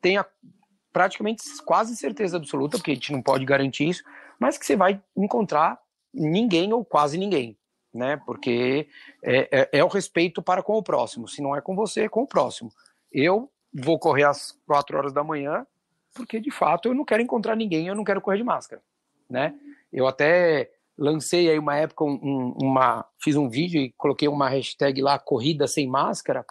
tenha 0.00 0.24
praticamente 0.92 1.42
quase 1.64 1.96
certeza 1.96 2.36
absoluta, 2.36 2.78
porque 2.78 2.92
a 2.92 2.94
gente 2.94 3.12
não 3.12 3.22
pode 3.22 3.44
garantir 3.44 3.88
isso, 3.88 4.02
mas 4.38 4.56
que 4.56 4.64
você 4.64 4.76
vai 4.76 5.00
encontrar 5.16 5.78
ninguém 6.12 6.72
ou 6.72 6.84
quase 6.84 7.18
ninguém, 7.18 7.56
né? 7.92 8.16
Porque 8.24 8.88
é, 9.22 9.60
é, 9.60 9.68
é, 9.72 9.84
o 9.84 9.88
respeito 9.88 10.42
para 10.42 10.62
com 10.62 10.74
o 10.74 10.82
próximo. 10.82 11.28
Se 11.28 11.42
não 11.42 11.54
é 11.54 11.60
com 11.60 11.76
você, 11.76 12.02
é 12.02 12.08
com 12.08 12.22
o 12.22 12.26
próximo. 12.26 12.72
Eu 13.12 13.50
vou 13.72 13.98
correr 13.98 14.24
às 14.24 14.52
quatro 14.66 14.96
horas 14.96 15.12
da 15.12 15.22
manhã, 15.22 15.66
porque 16.14 16.40
de 16.40 16.50
fato 16.50 16.88
eu 16.88 16.94
não 16.94 17.04
quero 17.04 17.22
encontrar 17.22 17.56
ninguém, 17.56 17.86
eu 17.86 17.94
não 17.94 18.04
quero 18.04 18.20
correr 18.20 18.38
de 18.38 18.44
máscara, 18.44 18.82
né? 19.28 19.54
Eu 19.92 20.06
até 20.06 20.70
lancei 20.96 21.50
aí 21.50 21.58
uma 21.58 21.76
época 21.76 22.04
um, 22.04 22.54
uma 22.60 23.06
fiz 23.18 23.36
um 23.36 23.48
vídeo 23.48 23.80
e 23.80 23.92
coloquei 23.96 24.28
uma 24.28 24.48
hashtag 24.48 25.00
lá 25.00 25.18
corrida 25.18 25.66
sem 25.66 25.88
máscara 25.88 26.44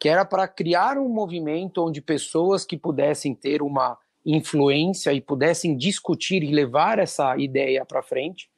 que 0.00 0.08
era 0.08 0.24
para 0.24 0.48
criar 0.48 0.96
um 0.96 1.10
movimento 1.10 1.84
onde 1.84 2.00
pessoas 2.00 2.64
que 2.64 2.78
pudessem 2.78 3.34
ter 3.34 3.60
uma 3.60 3.98
influência 4.24 5.12
e 5.12 5.20
pudessem 5.20 5.76
discutir 5.76 6.42
e 6.42 6.50
levar 6.50 6.98
essa 6.98 7.36
ideia 7.36 7.84
para 7.84 8.02
frente, 8.02 8.50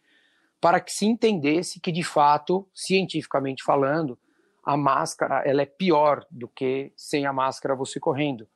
para 0.61 0.78
que 0.78 0.92
se 0.92 1.05
entendesse 1.05 1.81
que 1.81 1.90
de 1.90 2.05
fato, 2.05 2.68
cientificamente 2.72 3.64
falando, 3.64 4.16
a 4.64 4.76
máscara 4.76 5.42
ela 5.44 5.62
é 5.62 5.66
pior 5.66 6.24
do 6.31 6.46
que 6.46 6.92
sem 6.96 7.26
a 7.26 7.33
máscara 7.33 7.74
você 7.74 7.98
correndo. 7.98 8.46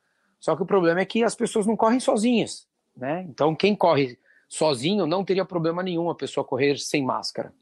Só 0.47 0.55
que 0.55 0.63
o 0.63 0.65
problema 0.65 1.01
é 1.01 1.05
que 1.05 1.25
as 1.25 1.35
pessoas 1.35 1.67
não 1.67 1.75
correm 1.75 1.99
sozinhas, 1.99 2.65
né? 2.95 3.25
Então 3.27 3.53
quem 3.53 3.75
corre 3.75 4.17
sozinho 4.47 5.05
não 5.05 5.21
teria 5.21 5.43
problema 5.43 5.83
nenhum 5.83 6.09
a 6.09 6.15
pessoa 6.15 6.45
correr 6.45 6.77
sem 6.77 7.03
máscara. 7.03 7.53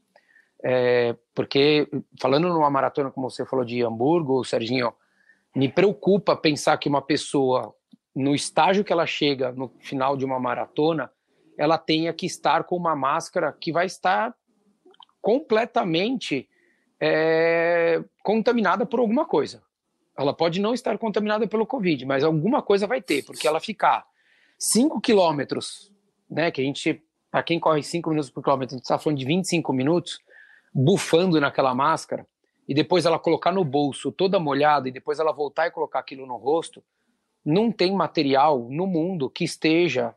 É, 0.62 1.16
porque 1.34 1.88
falando 2.20 2.48
numa 2.48 2.70
maratona 2.70 3.10
como 3.10 3.28
você 3.28 3.44
falou 3.44 3.64
de 3.64 3.82
Hamburgo, 3.82 4.44
Serginho, 4.44 4.94
me 5.52 5.68
preocupa 5.68 6.36
pensar 6.36 6.78
que 6.78 6.88
uma 6.88 7.02
pessoa, 7.02 7.74
no 8.14 8.36
estágio 8.36 8.84
que 8.84 8.92
ela 8.92 9.04
chega 9.04 9.50
no 9.50 9.68
final 9.80 10.16
de 10.16 10.24
uma 10.24 10.38
maratona, 10.38 11.10
ela 11.58 11.78
tenha 11.78 12.12
que 12.12 12.24
estar 12.24 12.62
com 12.62 12.76
uma 12.76 12.94
máscara 12.94 13.52
que 13.52 13.72
vai 13.72 13.86
estar 13.86 14.32
completamente 15.20 16.48
é, 17.00 18.00
contaminada 18.22 18.86
por 18.86 19.00
alguma 19.00 19.24
coisa. 19.26 19.65
Ela 20.16 20.32
pode 20.32 20.60
não 20.60 20.72
estar 20.72 20.96
contaminada 20.98 21.46
pelo 21.46 21.66
Covid, 21.66 22.04
mas 22.06 22.24
alguma 22.24 22.62
coisa 22.62 22.86
vai 22.86 23.02
ter, 23.02 23.24
porque 23.24 23.46
ela 23.46 23.60
ficar 23.60 24.06
5 24.58 25.00
quilômetros, 25.00 25.92
né, 26.28 26.50
que 26.50 26.60
a 26.60 26.64
gente, 26.64 27.02
para 27.30 27.42
quem 27.42 27.60
corre 27.60 27.82
5 27.82 28.08
minutos 28.08 28.30
por 28.30 28.42
quilômetro, 28.42 28.74
a 28.74 28.78
gente 28.78 28.84
está 28.84 28.98
falando 28.98 29.18
de 29.18 29.24
25 29.24 29.72
minutos, 29.72 30.18
bufando 30.72 31.40
naquela 31.40 31.74
máscara, 31.74 32.26
e 32.68 32.74
depois 32.74 33.04
ela 33.04 33.18
colocar 33.18 33.52
no 33.52 33.64
bolso 33.64 34.10
toda 34.10 34.40
molhada 34.40 34.88
e 34.88 34.92
depois 34.92 35.18
ela 35.18 35.32
voltar 35.32 35.66
e 35.66 35.70
colocar 35.70 36.00
aquilo 36.00 36.26
no 36.26 36.36
rosto, 36.36 36.82
não 37.44 37.70
tem 37.70 37.94
material 37.94 38.66
no 38.68 38.86
mundo 38.86 39.30
que 39.30 39.44
esteja 39.44 40.14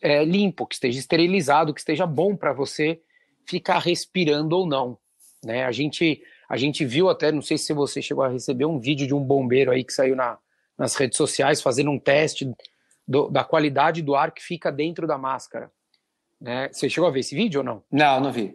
é, 0.00 0.24
limpo, 0.24 0.66
que 0.66 0.74
esteja 0.74 0.98
esterilizado, 0.98 1.72
que 1.72 1.78
esteja 1.78 2.04
bom 2.04 2.34
para 2.34 2.52
você 2.52 3.00
ficar 3.46 3.78
respirando 3.78 4.56
ou 4.56 4.66
não. 4.66 4.98
Né? 5.44 5.64
A 5.64 5.70
gente 5.70 6.20
a 6.52 6.56
gente 6.58 6.84
viu 6.84 7.08
até, 7.08 7.32
não 7.32 7.40
sei 7.40 7.56
se 7.56 7.72
você 7.72 8.02
chegou 8.02 8.22
a 8.22 8.28
receber 8.28 8.66
um 8.66 8.78
vídeo 8.78 9.06
de 9.06 9.14
um 9.14 9.24
bombeiro 9.24 9.70
aí 9.70 9.82
que 9.82 9.90
saiu 9.90 10.14
na, 10.14 10.36
nas 10.76 10.94
redes 10.94 11.16
sociais 11.16 11.62
fazendo 11.62 11.90
um 11.90 11.98
teste 11.98 12.52
do, 13.08 13.30
da 13.30 13.42
qualidade 13.42 14.02
do 14.02 14.14
ar 14.14 14.32
que 14.32 14.42
fica 14.42 14.70
dentro 14.70 15.06
da 15.06 15.16
máscara. 15.16 15.72
Né? 16.38 16.68
Você 16.70 16.90
chegou 16.90 17.08
a 17.08 17.10
ver 17.10 17.20
esse 17.20 17.34
vídeo 17.34 17.60
ou 17.60 17.64
não? 17.64 17.82
Não, 17.90 18.20
não 18.20 18.30
vi. 18.30 18.52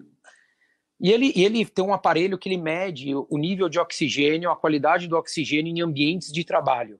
E 1.01 1.11
ele, 1.11 1.33
ele 1.35 1.65
tem 1.65 1.83
um 1.83 1.91
aparelho 1.91 2.37
que 2.37 2.47
ele 2.47 2.61
mede 2.61 3.15
o 3.15 3.35
nível 3.35 3.67
de 3.67 3.79
oxigênio, 3.79 4.51
a 4.51 4.55
qualidade 4.55 5.07
do 5.07 5.17
oxigênio 5.17 5.75
em 5.75 5.81
ambientes 5.81 6.31
de 6.31 6.43
trabalho. 6.43 6.99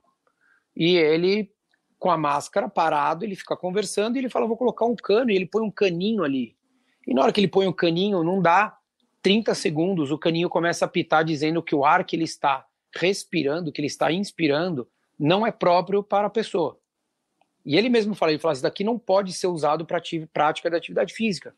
E 0.76 0.98
ele, 0.98 1.52
com 2.00 2.10
a 2.10 2.18
máscara 2.18 2.68
parado, 2.68 3.24
ele 3.24 3.36
fica 3.36 3.56
conversando 3.56 4.16
e 4.16 4.20
ele 4.20 4.30
fala: 4.30 4.48
Vou 4.48 4.58
colocar 4.58 4.86
um 4.86 4.96
cano, 4.96 5.30
e 5.30 5.36
ele 5.36 5.46
põe 5.46 5.62
um 5.62 5.70
caninho 5.72 6.24
ali. 6.24 6.58
E 7.06 7.14
na 7.14 7.22
hora 7.22 7.32
que 7.32 7.40
ele 7.40 7.48
põe 7.48 7.68
o 7.68 7.70
um 7.70 7.74
caninho, 7.74 8.24
não 8.24 8.42
dá 8.42 8.77
30 9.28 9.54
segundos, 9.56 10.12
o 10.12 10.18
caninho 10.18 10.50
começa 10.50 10.86
a 10.86 10.88
pitar 10.88 11.24
dizendo 11.24 11.62
que 11.62 11.76
o 11.76 11.84
ar 11.84 12.04
que 12.04 12.16
ele 12.16 12.24
está 12.24 12.66
respirando, 12.96 13.72
que 13.72 13.82
ele 13.82 13.88
está 13.88 14.12
inspirando, 14.12 14.88
não 15.20 15.46
é 15.46 15.52
próprio 15.52 16.02
para 16.02 16.28
a 16.28 16.30
pessoa. 16.30 16.80
E 17.66 17.76
ele 17.76 17.90
mesmo 17.90 18.16
fala: 18.16 18.32
Ele 18.32 18.40
fala, 18.40 18.54
Isso 18.54 18.64
daqui 18.64 18.84
não 18.84 18.98
pode 18.98 19.34
ser 19.34 19.48
usado 19.48 19.86
para 19.86 20.02
prática 20.32 20.70
da 20.70 20.78
atividade 20.78 21.14
física 21.14 21.54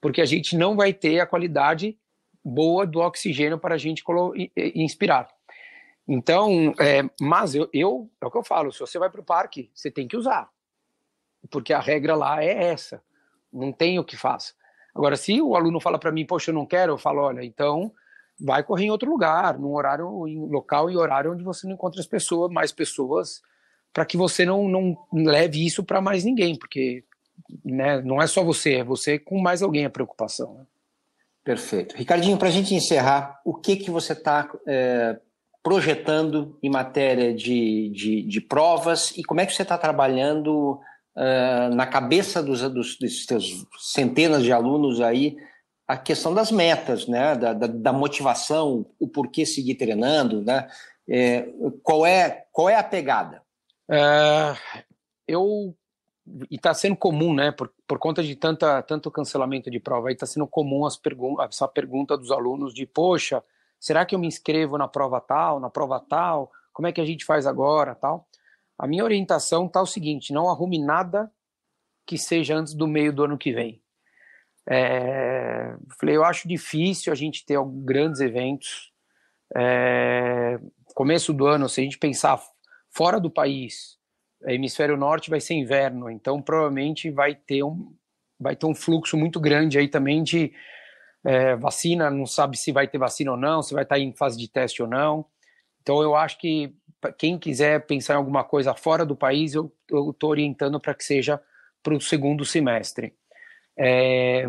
porque 0.00 0.20
a 0.20 0.24
gente 0.24 0.56
não 0.56 0.76
vai 0.76 0.92
ter 0.92 1.20
a 1.20 1.26
qualidade 1.26 1.98
boa 2.44 2.86
do 2.86 3.00
oxigênio 3.00 3.58
para 3.58 3.74
a 3.74 3.78
gente 3.78 4.04
inspirar. 4.74 5.28
Então, 6.06 6.72
é, 6.78 7.02
mas 7.20 7.54
eu, 7.54 7.68
eu, 7.72 8.10
é 8.20 8.26
o 8.26 8.30
que 8.30 8.38
eu 8.38 8.44
falo, 8.44 8.70
se 8.70 8.78
você 8.78 8.98
vai 8.98 9.10
para 9.10 9.20
o 9.20 9.24
parque, 9.24 9.70
você 9.74 9.90
tem 9.90 10.06
que 10.06 10.16
usar, 10.16 10.48
porque 11.50 11.72
a 11.72 11.80
regra 11.80 12.14
lá 12.14 12.40
é 12.40 12.68
essa, 12.68 13.02
não 13.52 13.72
tem 13.72 13.98
o 13.98 14.04
que 14.04 14.16
faça. 14.16 14.54
Agora, 14.96 15.14
se 15.14 15.40
o 15.42 15.54
aluno 15.54 15.78
fala 15.78 15.98
para 15.98 16.10
mim, 16.10 16.24
poxa, 16.24 16.50
eu 16.50 16.54
não 16.54 16.64
quero, 16.64 16.94
eu 16.94 16.98
falo, 16.98 17.20
olha, 17.20 17.44
então 17.44 17.92
vai 18.40 18.62
correr 18.62 18.86
em 18.86 18.90
outro 18.90 19.10
lugar, 19.10 19.58
num 19.58 19.74
horário, 19.74 20.26
em 20.26 20.38
local 20.48 20.90
e 20.90 20.96
horário 20.96 21.32
onde 21.32 21.44
você 21.44 21.66
não 21.66 21.74
encontra 21.74 22.00
as 22.00 22.06
pessoas, 22.06 22.50
mais 22.50 22.72
pessoas, 22.72 23.42
para 23.92 24.06
que 24.06 24.16
você 24.16 24.46
não, 24.46 24.66
não 24.66 24.96
leve 25.12 25.64
isso 25.64 25.84
para 25.84 26.00
mais 26.00 26.24
ninguém, 26.24 26.58
porque 26.58 27.04
né, 27.62 28.00
não 28.00 28.22
é 28.22 28.26
só 28.26 28.42
você, 28.42 28.76
é 28.76 28.84
você 28.84 29.18
com 29.18 29.38
mais 29.38 29.62
alguém 29.62 29.84
a 29.84 29.90
preocupação. 29.90 30.54
Né? 30.54 30.66
Perfeito. 31.44 31.94
Ricardinho, 31.94 32.38
para 32.38 32.48
a 32.48 32.50
gente 32.50 32.74
encerrar, 32.74 33.38
o 33.44 33.54
que, 33.54 33.76
que 33.76 33.90
você 33.90 34.14
está 34.14 34.50
é, 34.66 35.18
projetando 35.62 36.58
em 36.62 36.70
matéria 36.70 37.34
de, 37.34 37.90
de, 37.90 38.22
de, 38.22 38.40
provas 38.40 39.10
e 39.16 39.22
como 39.22 39.42
é 39.42 39.46
que 39.46 39.52
você 39.52 39.62
está 39.62 39.76
trabalhando 39.76 40.80
na 41.74 41.86
cabeça 41.86 42.42
dos, 42.42 42.60
dos, 42.62 42.98
dos 42.98 43.24
seus 43.24 43.66
centenas 43.78 44.42
de 44.42 44.52
alunos 44.52 45.00
aí 45.00 45.36
a 45.88 45.96
questão 45.96 46.34
das 46.34 46.50
metas, 46.50 47.06
né, 47.06 47.34
da, 47.36 47.52
da, 47.52 47.66
da 47.68 47.92
motivação, 47.92 48.86
o 48.98 49.06
porquê 49.06 49.46
seguir 49.46 49.76
treinando, 49.76 50.42
né? 50.42 50.68
É, 51.08 51.48
qual, 51.82 52.04
é, 52.04 52.44
qual 52.50 52.68
é 52.68 52.74
a 52.74 52.82
pegada? 52.82 53.40
É, 53.88 54.56
eu 55.28 55.76
e 56.50 56.56
está 56.56 56.74
sendo 56.74 56.96
comum, 56.96 57.32
né, 57.32 57.52
por, 57.52 57.72
por 57.86 57.98
conta 58.00 58.20
de 58.20 58.34
tanta, 58.34 58.82
tanto 58.82 59.12
cancelamento 59.12 59.70
de 59.70 59.78
prova, 59.78 60.10
está 60.10 60.26
sendo 60.26 60.46
comum 60.46 60.84
as 60.84 60.96
pergun 60.96 61.40
essa 61.40 61.68
pergunta 61.68 62.18
dos 62.18 62.32
alunos 62.32 62.74
de, 62.74 62.84
poxa, 62.84 63.42
será 63.78 64.04
que 64.04 64.12
eu 64.12 64.18
me 64.18 64.26
inscrevo 64.26 64.76
na 64.76 64.88
prova 64.88 65.20
tal, 65.20 65.60
na 65.60 65.70
prova 65.70 66.00
tal, 66.00 66.50
como 66.72 66.88
é 66.88 66.92
que 66.92 67.00
a 67.00 67.04
gente 67.04 67.24
faz 67.24 67.46
agora, 67.46 67.94
tal? 67.94 68.26
A 68.78 68.86
minha 68.86 69.04
orientação 69.04 69.66
está 69.66 69.80
o 69.80 69.86
seguinte, 69.86 70.32
não 70.32 70.48
arrume 70.48 70.78
nada 70.78 71.30
que 72.06 72.18
seja 72.18 72.54
antes 72.54 72.74
do 72.74 72.86
meio 72.86 73.12
do 73.12 73.24
ano 73.24 73.38
que 73.38 73.52
vem. 73.52 73.82
É, 74.68 75.74
falei, 75.98 76.16
eu 76.16 76.24
acho 76.24 76.48
difícil 76.48 77.12
a 77.12 77.16
gente 77.16 77.44
ter 77.44 77.58
grandes 77.84 78.20
eventos. 78.20 78.92
É, 79.54 80.58
começo 80.94 81.32
do 81.32 81.46
ano, 81.46 81.68
se 81.68 81.80
a 81.80 81.84
gente 81.84 81.98
pensar 81.98 82.40
fora 82.90 83.20
do 83.20 83.30
país, 83.30 83.96
hemisfério 84.44 84.96
norte 84.96 85.30
vai 85.30 85.40
ser 85.40 85.54
inverno, 85.54 86.10
então 86.10 86.40
provavelmente 86.42 87.10
vai 87.10 87.34
ter 87.34 87.62
um, 87.62 87.94
vai 88.38 88.56
ter 88.56 88.66
um 88.66 88.74
fluxo 88.74 89.16
muito 89.16 89.40
grande 89.40 89.78
aí 89.78 89.88
também 89.88 90.22
de 90.22 90.52
é, 91.24 91.56
vacina, 91.56 92.10
não 92.10 92.26
sabe 92.26 92.56
se 92.56 92.72
vai 92.72 92.86
ter 92.86 92.98
vacina 92.98 93.32
ou 93.32 93.36
não, 93.36 93.62
se 93.62 93.74
vai 93.74 93.82
estar 93.82 93.98
em 93.98 94.12
fase 94.12 94.38
de 94.38 94.48
teste 94.48 94.82
ou 94.82 94.88
não. 94.88 95.26
Então 95.82 96.02
eu 96.02 96.14
acho 96.14 96.38
que 96.38 96.74
quem 97.18 97.38
quiser 97.38 97.86
pensar 97.86 98.14
em 98.14 98.16
alguma 98.16 98.44
coisa 98.44 98.74
fora 98.74 99.04
do 99.04 99.16
país, 99.16 99.54
eu 99.54 99.72
estou 99.88 100.30
orientando 100.30 100.80
para 100.80 100.94
que 100.94 101.04
seja 101.04 101.40
para 101.82 101.94
o 101.94 102.00
segundo 102.00 102.44
semestre. 102.44 103.14
É, 103.78 104.46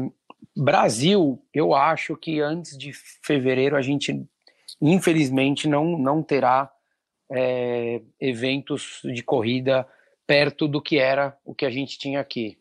Brasil, 0.55 1.41
eu 1.53 1.75
acho 1.75 2.15
que 2.15 2.39
antes 2.39 2.77
de 2.77 2.91
fevereiro 3.21 3.75
a 3.75 3.81
gente, 3.81 4.25
infelizmente, 4.81 5.67
não, 5.67 5.97
não 5.97 6.23
terá 6.23 6.71
é, 7.29 8.01
eventos 8.19 9.01
de 9.03 9.21
corrida 9.21 9.87
perto 10.25 10.67
do 10.67 10.81
que 10.81 10.97
era 10.97 11.37
o 11.45 11.53
que 11.53 11.65
a 11.65 11.69
gente 11.69 11.97
tinha 11.97 12.19
aqui. 12.19 12.57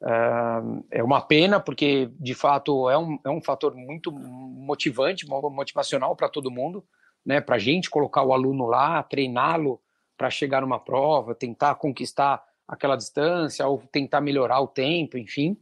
Uh, 0.00 0.84
é 0.90 1.02
uma 1.02 1.20
pena, 1.20 1.60
porque 1.60 2.10
de 2.18 2.34
fato 2.34 2.90
é 2.90 2.98
um, 2.98 3.20
é 3.24 3.30
um 3.30 3.40
fator 3.40 3.72
muito 3.74 4.10
motivante, 4.10 5.26
motivacional 5.28 6.16
para 6.16 6.28
todo 6.28 6.50
mundo, 6.50 6.84
né? 7.24 7.40
para 7.40 7.56
a 7.56 7.58
gente 7.58 7.90
colocar 7.90 8.22
o 8.22 8.32
aluno 8.32 8.66
lá, 8.66 9.02
treiná-lo 9.02 9.80
para 10.16 10.30
chegar 10.30 10.60
numa 10.60 10.78
prova, 10.78 11.34
tentar 11.34 11.74
conquistar 11.76 12.42
aquela 12.66 12.96
distância 12.96 13.66
ou 13.66 13.82
tentar 13.90 14.20
melhorar 14.20 14.60
o 14.60 14.68
tempo, 14.68 15.18
enfim. 15.18 15.56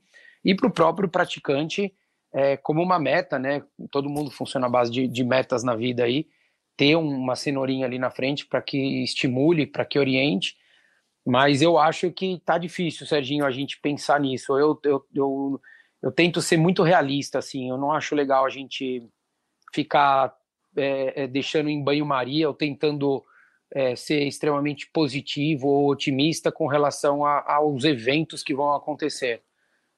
e 0.44 0.54
para 0.54 0.66
o 0.66 0.72
próprio 0.72 1.08
praticante 1.08 1.94
é, 2.32 2.56
como 2.56 2.82
uma 2.82 2.98
meta, 2.98 3.38
né? 3.38 3.62
Todo 3.90 4.08
mundo 4.08 4.30
funciona 4.30 4.66
à 4.66 4.70
base 4.70 4.90
de, 4.90 5.08
de 5.08 5.24
metas 5.24 5.64
na 5.64 5.74
vida 5.74 6.04
aí, 6.04 6.26
ter 6.76 6.96
uma 6.96 7.36
cenourinha 7.36 7.86
ali 7.86 7.98
na 7.98 8.11
frente 8.11 8.46
para 8.46 8.62
que 8.62 9.02
estimule, 9.02 9.66
para 9.66 9.84
que 9.84 9.98
oriente. 9.98 10.56
Mas 11.26 11.61
eu 11.61 11.78
acho 11.78 12.11
que 12.11 12.40
tá 12.44 12.56
difícil, 12.56 13.06
Serginho, 13.06 13.44
a 13.44 13.50
gente 13.50 13.80
pensar 13.80 14.20
nisso. 14.20 14.56
Eu, 14.56 14.80
eu, 14.84 15.06
eu, 15.14 15.61
eu 16.02 16.12
tento 16.12 16.40
ser 16.40 16.56
muito 16.56 16.82
realista, 16.82 17.38
assim. 17.38 17.68
Eu 17.68 17.76
não 17.76 17.92
acho 17.92 18.14
legal 18.14 18.46
a 18.46 18.50
gente 18.50 19.06
ficar 19.74 20.34
é, 20.76 21.24
é, 21.24 21.26
deixando 21.26 21.68
em 21.68 21.82
banho-maria 21.82 22.48
ou 22.48 22.54
tentando 22.54 23.24
é, 23.72 23.94
ser 23.94 24.26
extremamente 24.26 24.88
positivo 24.92 25.68
ou 25.68 25.90
otimista 25.90 26.50
com 26.50 26.66
relação 26.66 27.24
a, 27.24 27.54
aos 27.54 27.84
eventos 27.84 28.42
que 28.42 28.54
vão 28.54 28.74
acontecer. 28.74 29.42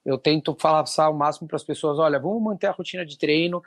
Eu 0.05 0.19
tento 0.19 0.57
falar 0.59 0.85
o 1.11 1.15
máximo 1.15 1.47
para 1.47 1.57
as 1.57 1.65
pessoas: 1.65 1.99
olha, 1.99 2.19
vamos 2.19 2.43
manter 2.43 2.67
a 2.67 2.73
rotina 2.73 3.05
de 3.05 3.17
treino. 3.17 3.63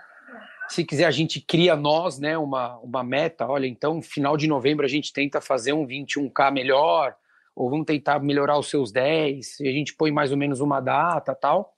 Se 0.67 0.83
quiser, 0.83 1.05
a 1.05 1.11
gente 1.11 1.39
cria 1.39 1.75
nós, 1.75 2.19
né, 2.19 2.37
uma, 2.37 2.77
uma 2.77 3.03
meta. 3.03 3.47
Olha, 3.47 3.67
então, 3.67 4.01
final 4.01 4.35
de 4.35 4.47
novembro 4.47 4.83
a 4.83 4.89
gente 4.89 5.13
tenta 5.13 5.39
fazer 5.39 5.73
um 5.73 5.85
21K 5.85 6.51
melhor, 6.51 7.15
ou 7.55 7.69
vamos 7.69 7.85
tentar 7.85 8.19
melhorar 8.19 8.57
os 8.57 8.69
seus 8.69 8.91
10, 8.91 9.59
e 9.59 9.67
a 9.67 9.71
gente 9.71 9.93
põe 9.95 10.11
mais 10.11 10.31
ou 10.31 10.37
menos 10.37 10.59
uma 10.59 10.81
data 10.81 11.35
tal 11.35 11.74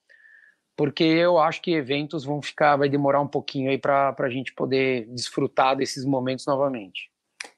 porque 0.77 1.03
eu 1.03 1.39
acho 1.39 1.59
que 1.59 1.71
eventos 1.71 2.23
vão 2.23 2.39
ficar, 2.39 2.77
vai 2.77 2.87
demorar 2.87 3.19
um 3.19 3.27
pouquinho 3.27 3.71
aí 3.71 3.79
para 3.79 4.15
a 4.17 4.29
gente 4.29 4.53
poder 4.53 5.07
desfrutar 5.07 5.75
desses 5.75 6.05
momentos 6.05 6.45
novamente. 6.45 7.09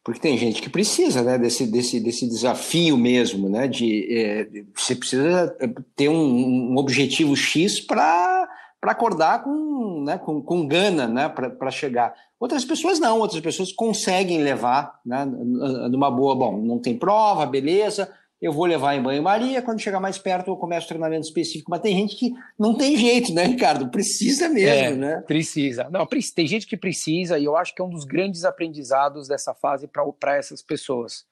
Porque 0.02 0.22
tem 0.22 0.38
gente 0.38 0.62
que 0.62 0.70
precisa, 0.70 1.22
né, 1.22 1.38
desse, 1.38 1.68
desse, 1.68 2.00
desse 2.00 2.28
desafio 2.28 2.98
mesmo, 2.98 3.50
né, 3.50 3.68
de 3.68 4.08
é, 4.10 4.48
você 4.74 4.96
precisa 4.96 5.54
ter 5.96 6.08
um, 6.08 6.72
um 6.72 6.78
objetivo 6.78 7.36
X 7.36 7.82
para 7.82 8.48
acordar 8.82 9.44
com, 9.44 10.02
né, 10.06 10.18
com, 10.18 10.42
com 10.42 10.66
gana 10.66 11.06
né, 11.06 11.28
para 11.28 11.72
chegar. 11.72 12.14
Outras 12.40 12.64
pessoas 12.64 13.00
não, 13.00 13.20
outras 13.20 13.42
pessoas 13.42 13.74
conseguem 13.74 14.42
levar 14.42 14.98
né, 15.06 15.26
numa 15.26 16.10
boa. 16.10 16.34
Bom, 16.34 16.58
não 16.58 16.80
tem 16.80 16.98
prova, 16.98 17.46
beleza, 17.46 18.10
eu 18.42 18.54
vou 18.54 18.66
levar 18.66 18.96
em 18.96 19.02
banho-maria, 19.02 19.62
quando 19.62 19.82
chegar 19.82 20.00
mais 20.00 20.18
perto 20.18 20.50
eu 20.50 20.56
começo 20.56 20.86
o 20.86 20.88
treinamento 20.88 21.28
específico. 21.28 21.70
Mas 21.70 21.82
tem 21.82 21.96
gente 21.96 22.16
que 22.16 22.32
não 22.58 22.74
tem 22.78 22.96
jeito, 22.96 23.34
né, 23.34 23.44
Ricardo? 23.44 23.90
Precisa 23.90 24.48
mesmo, 24.48 24.70
é, 24.70 24.96
né? 24.96 25.24
Precisa. 25.28 25.90
Não, 25.90 26.06
tem 26.06 26.48
gente 26.48 26.66
que 26.66 26.78
precisa, 26.78 27.38
e 27.38 27.44
eu 27.44 27.58
acho 27.58 27.76
que 27.76 27.82
é 27.82 27.86
um 27.86 27.90
dos 27.90 28.06
grandes 28.06 28.46
aprendizados 28.46 29.28
dessa 29.28 29.54
fase 29.54 29.90
para 30.20 30.38
essas 30.38 30.62
pessoas. 30.62 31.26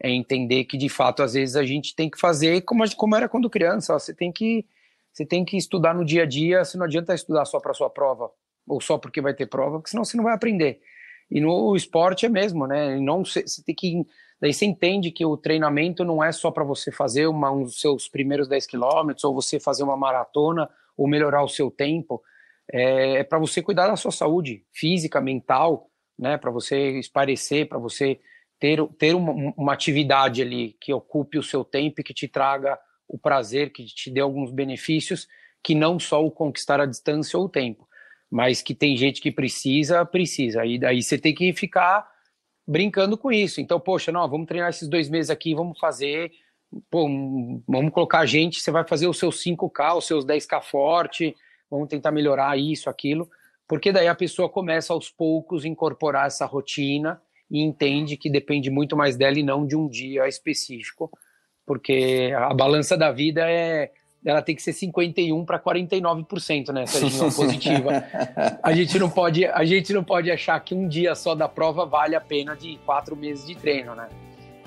É 0.00 0.08
entender 0.08 0.64
que, 0.64 0.78
de 0.78 0.88
fato, 0.88 1.22
às 1.22 1.34
vezes 1.34 1.54
a 1.56 1.64
gente 1.64 1.94
tem 1.94 2.08
que 2.08 2.18
fazer 2.18 2.62
como, 2.62 2.82
como 2.96 3.16
era 3.16 3.28
quando 3.28 3.50
criança. 3.50 3.94
Ó, 3.94 3.98
você 3.98 4.14
tem 4.14 4.32
que 4.32 4.64
você 5.12 5.26
tem 5.26 5.44
que 5.44 5.56
estudar 5.56 5.94
no 5.94 6.04
dia 6.04 6.22
a 6.22 6.26
dia, 6.26 6.64
se 6.64 6.78
não 6.78 6.86
adianta 6.86 7.12
estudar 7.12 7.44
só 7.44 7.58
para 7.58 7.74
sua 7.74 7.90
prova, 7.90 8.30
ou 8.66 8.80
só 8.80 8.96
porque 8.96 9.20
vai 9.20 9.34
ter 9.34 9.46
prova, 9.46 9.78
porque 9.78 9.90
senão 9.90 10.04
você 10.04 10.16
não 10.16 10.24
vai 10.24 10.32
aprender. 10.32 10.80
E 11.28 11.40
no 11.40 11.74
esporte 11.74 12.24
é 12.24 12.28
mesmo, 12.28 12.66
né? 12.66 12.98
Não, 13.00 13.24
você, 13.24 13.42
você 13.42 13.62
tem 13.62 13.74
que 13.74 14.06
Daí 14.40 14.52
você 14.52 14.64
entende 14.64 15.10
que 15.10 15.24
o 15.24 15.36
treinamento 15.36 16.04
não 16.04 16.22
é 16.22 16.30
só 16.30 16.50
para 16.50 16.64
você 16.64 16.92
fazer 16.92 17.26
uma, 17.26 17.50
um 17.50 17.64
dos 17.64 17.80
seus 17.80 18.08
primeiros 18.08 18.48
10 18.48 18.66
quilômetros, 18.66 19.24
ou 19.24 19.34
você 19.34 19.58
fazer 19.58 19.82
uma 19.82 19.96
maratona, 19.96 20.68
ou 20.96 21.08
melhorar 21.08 21.42
o 21.42 21.48
seu 21.48 21.70
tempo. 21.70 22.22
É, 22.70 23.16
é 23.16 23.24
para 23.24 23.38
você 23.38 23.60
cuidar 23.62 23.88
da 23.88 23.96
sua 23.96 24.12
saúde 24.12 24.64
física, 24.72 25.20
mental, 25.20 25.90
né? 26.18 26.36
Para 26.36 26.50
você 26.50 26.98
esparecer, 26.98 27.68
para 27.68 27.78
você 27.78 28.20
ter, 28.58 28.84
ter 28.98 29.14
uma, 29.14 29.54
uma 29.56 29.72
atividade 29.72 30.42
ali 30.42 30.76
que 30.80 30.92
ocupe 30.92 31.38
o 31.38 31.42
seu 31.42 31.64
tempo 31.64 32.00
e 32.00 32.04
que 32.04 32.14
te 32.14 32.28
traga 32.28 32.78
o 33.08 33.18
prazer, 33.18 33.72
que 33.72 33.84
te 33.86 34.10
dê 34.10 34.20
alguns 34.20 34.50
benefícios, 34.50 35.26
que 35.62 35.74
não 35.74 35.98
só 35.98 36.24
o 36.24 36.30
conquistar 36.30 36.80
a 36.80 36.86
distância 36.86 37.38
ou 37.38 37.46
o 37.46 37.48
tempo, 37.48 37.88
mas 38.30 38.60
que 38.60 38.74
tem 38.74 38.96
gente 38.96 39.20
que 39.20 39.32
precisa, 39.32 40.04
precisa. 40.04 40.64
E 40.66 40.78
daí 40.78 41.02
você 41.02 41.18
tem 41.18 41.34
que 41.34 41.52
ficar 41.52 42.06
brincando 42.68 43.16
com 43.16 43.32
isso. 43.32 43.62
Então, 43.62 43.80
poxa, 43.80 44.12
não, 44.12 44.28
vamos 44.28 44.46
treinar 44.46 44.68
esses 44.68 44.86
dois 44.86 45.08
meses 45.08 45.30
aqui, 45.30 45.54
vamos 45.54 45.78
fazer, 45.78 46.30
pô, 46.90 47.08
vamos 47.66 47.90
colocar 47.92 48.18
a 48.18 48.26
gente, 48.26 48.60
você 48.60 48.70
vai 48.70 48.86
fazer 48.86 49.08
os 49.08 49.18
seus 49.18 49.42
5K, 49.42 49.96
os 49.96 50.06
seus 50.06 50.26
10K 50.26 50.62
forte, 50.62 51.34
vamos 51.70 51.88
tentar 51.88 52.12
melhorar 52.12 52.58
isso, 52.58 52.90
aquilo, 52.90 53.28
porque 53.66 53.90
daí 53.90 54.06
a 54.06 54.14
pessoa 54.14 54.50
começa 54.50 54.92
aos 54.92 55.08
poucos 55.08 55.64
a 55.64 55.68
incorporar 55.68 56.26
essa 56.26 56.44
rotina 56.44 57.20
e 57.50 57.62
entende 57.62 58.18
que 58.18 58.28
depende 58.28 58.68
muito 58.68 58.94
mais 58.94 59.16
dela 59.16 59.38
e 59.38 59.42
não 59.42 59.66
de 59.66 59.74
um 59.74 59.88
dia 59.88 60.28
específico, 60.28 61.10
porque 61.64 62.30
a 62.36 62.52
balança 62.52 62.98
da 62.98 63.10
vida 63.10 63.50
é 63.50 63.92
ela 64.30 64.42
tem 64.42 64.54
que 64.54 64.62
ser 64.62 64.72
51 64.72 65.44
para 65.44 65.58
49%, 65.58 66.72
né, 66.72 66.86
Serginho, 66.86 67.30
positiva. 67.32 68.04
a 68.62 68.72
gente 68.72 68.98
não 68.98 69.08
pode, 69.08 69.46
a 69.46 69.64
gente 69.64 69.92
não 69.92 70.04
pode 70.04 70.30
achar 70.30 70.58
que 70.60 70.74
um 70.74 70.86
dia 70.86 71.14
só 71.14 71.34
da 71.34 71.48
prova 71.48 71.86
vale 71.86 72.14
a 72.14 72.20
pena 72.20 72.54
de 72.54 72.78
quatro 72.84 73.16
meses 73.16 73.46
de 73.46 73.54
treino, 73.54 73.94
né? 73.94 74.08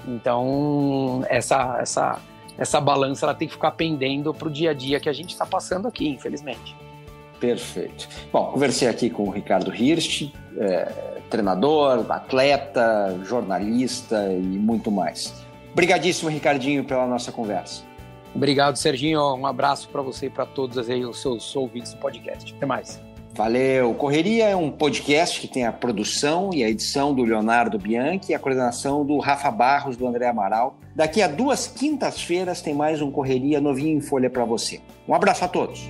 Então 0.07 1.23
essa 1.29 1.77
essa 1.79 2.19
essa 2.57 2.81
balança 2.81 3.25
ela 3.25 3.33
tem 3.33 3.47
que 3.47 3.53
ficar 3.53 3.71
pendendo 3.71 4.33
para 4.33 4.47
o 4.47 4.51
dia 4.51 4.71
a 4.71 4.73
dia 4.73 4.99
que 4.99 5.09
a 5.09 5.13
gente 5.13 5.31
está 5.31 5.45
passando 5.45 5.87
aqui, 5.87 6.07
infelizmente. 6.07 6.75
Perfeito. 7.39 8.07
Bom, 8.31 8.51
conversei 8.51 8.87
aqui 8.87 9.09
com 9.09 9.23
o 9.23 9.31
Ricardo 9.31 9.73
Hirsch, 9.73 10.31
é, 10.57 10.85
treinador, 11.29 12.05
atleta, 12.11 13.19
jornalista 13.23 14.31
e 14.31 14.41
muito 14.41 14.91
mais. 14.91 15.33
Obrigadíssimo, 15.71 16.29
Ricardinho, 16.29 16.83
pela 16.83 17.07
nossa 17.07 17.31
conversa. 17.31 17.83
Obrigado, 18.33 18.77
Serginho. 18.77 19.35
Um 19.35 19.45
abraço 19.45 19.89
para 19.89 20.01
você 20.01 20.27
e 20.27 20.29
para 20.29 20.45
todos 20.45 20.77
aí, 20.89 21.05
os 21.05 21.21
seus 21.21 21.55
ouvintes 21.55 21.93
do 21.93 21.99
podcast. 21.99 22.53
Até 22.55 22.65
mais. 22.65 23.01
Valeu. 23.33 23.93
Correria 23.93 24.49
é 24.49 24.55
um 24.55 24.69
podcast 24.69 25.39
que 25.39 25.47
tem 25.47 25.65
a 25.65 25.71
produção 25.71 26.49
e 26.53 26.63
a 26.63 26.69
edição 26.69 27.13
do 27.13 27.23
Leonardo 27.23 27.77
Bianchi 27.79 28.31
e 28.31 28.35
a 28.35 28.39
coordenação 28.39 29.05
do 29.05 29.17
Rafa 29.19 29.49
Barros, 29.49 29.95
do 29.95 30.05
André 30.05 30.27
Amaral. 30.27 30.77
Daqui 30.95 31.21
a 31.21 31.27
duas 31.27 31.67
quintas-feiras 31.67 32.61
tem 32.61 32.73
mais 32.73 33.01
um 33.01 33.09
Correria 33.09 33.61
novinho 33.61 33.97
em 33.97 34.01
folha 34.01 34.29
para 34.29 34.43
você. 34.43 34.81
Um 35.07 35.13
abraço 35.13 35.45
a 35.45 35.47
todos. 35.47 35.89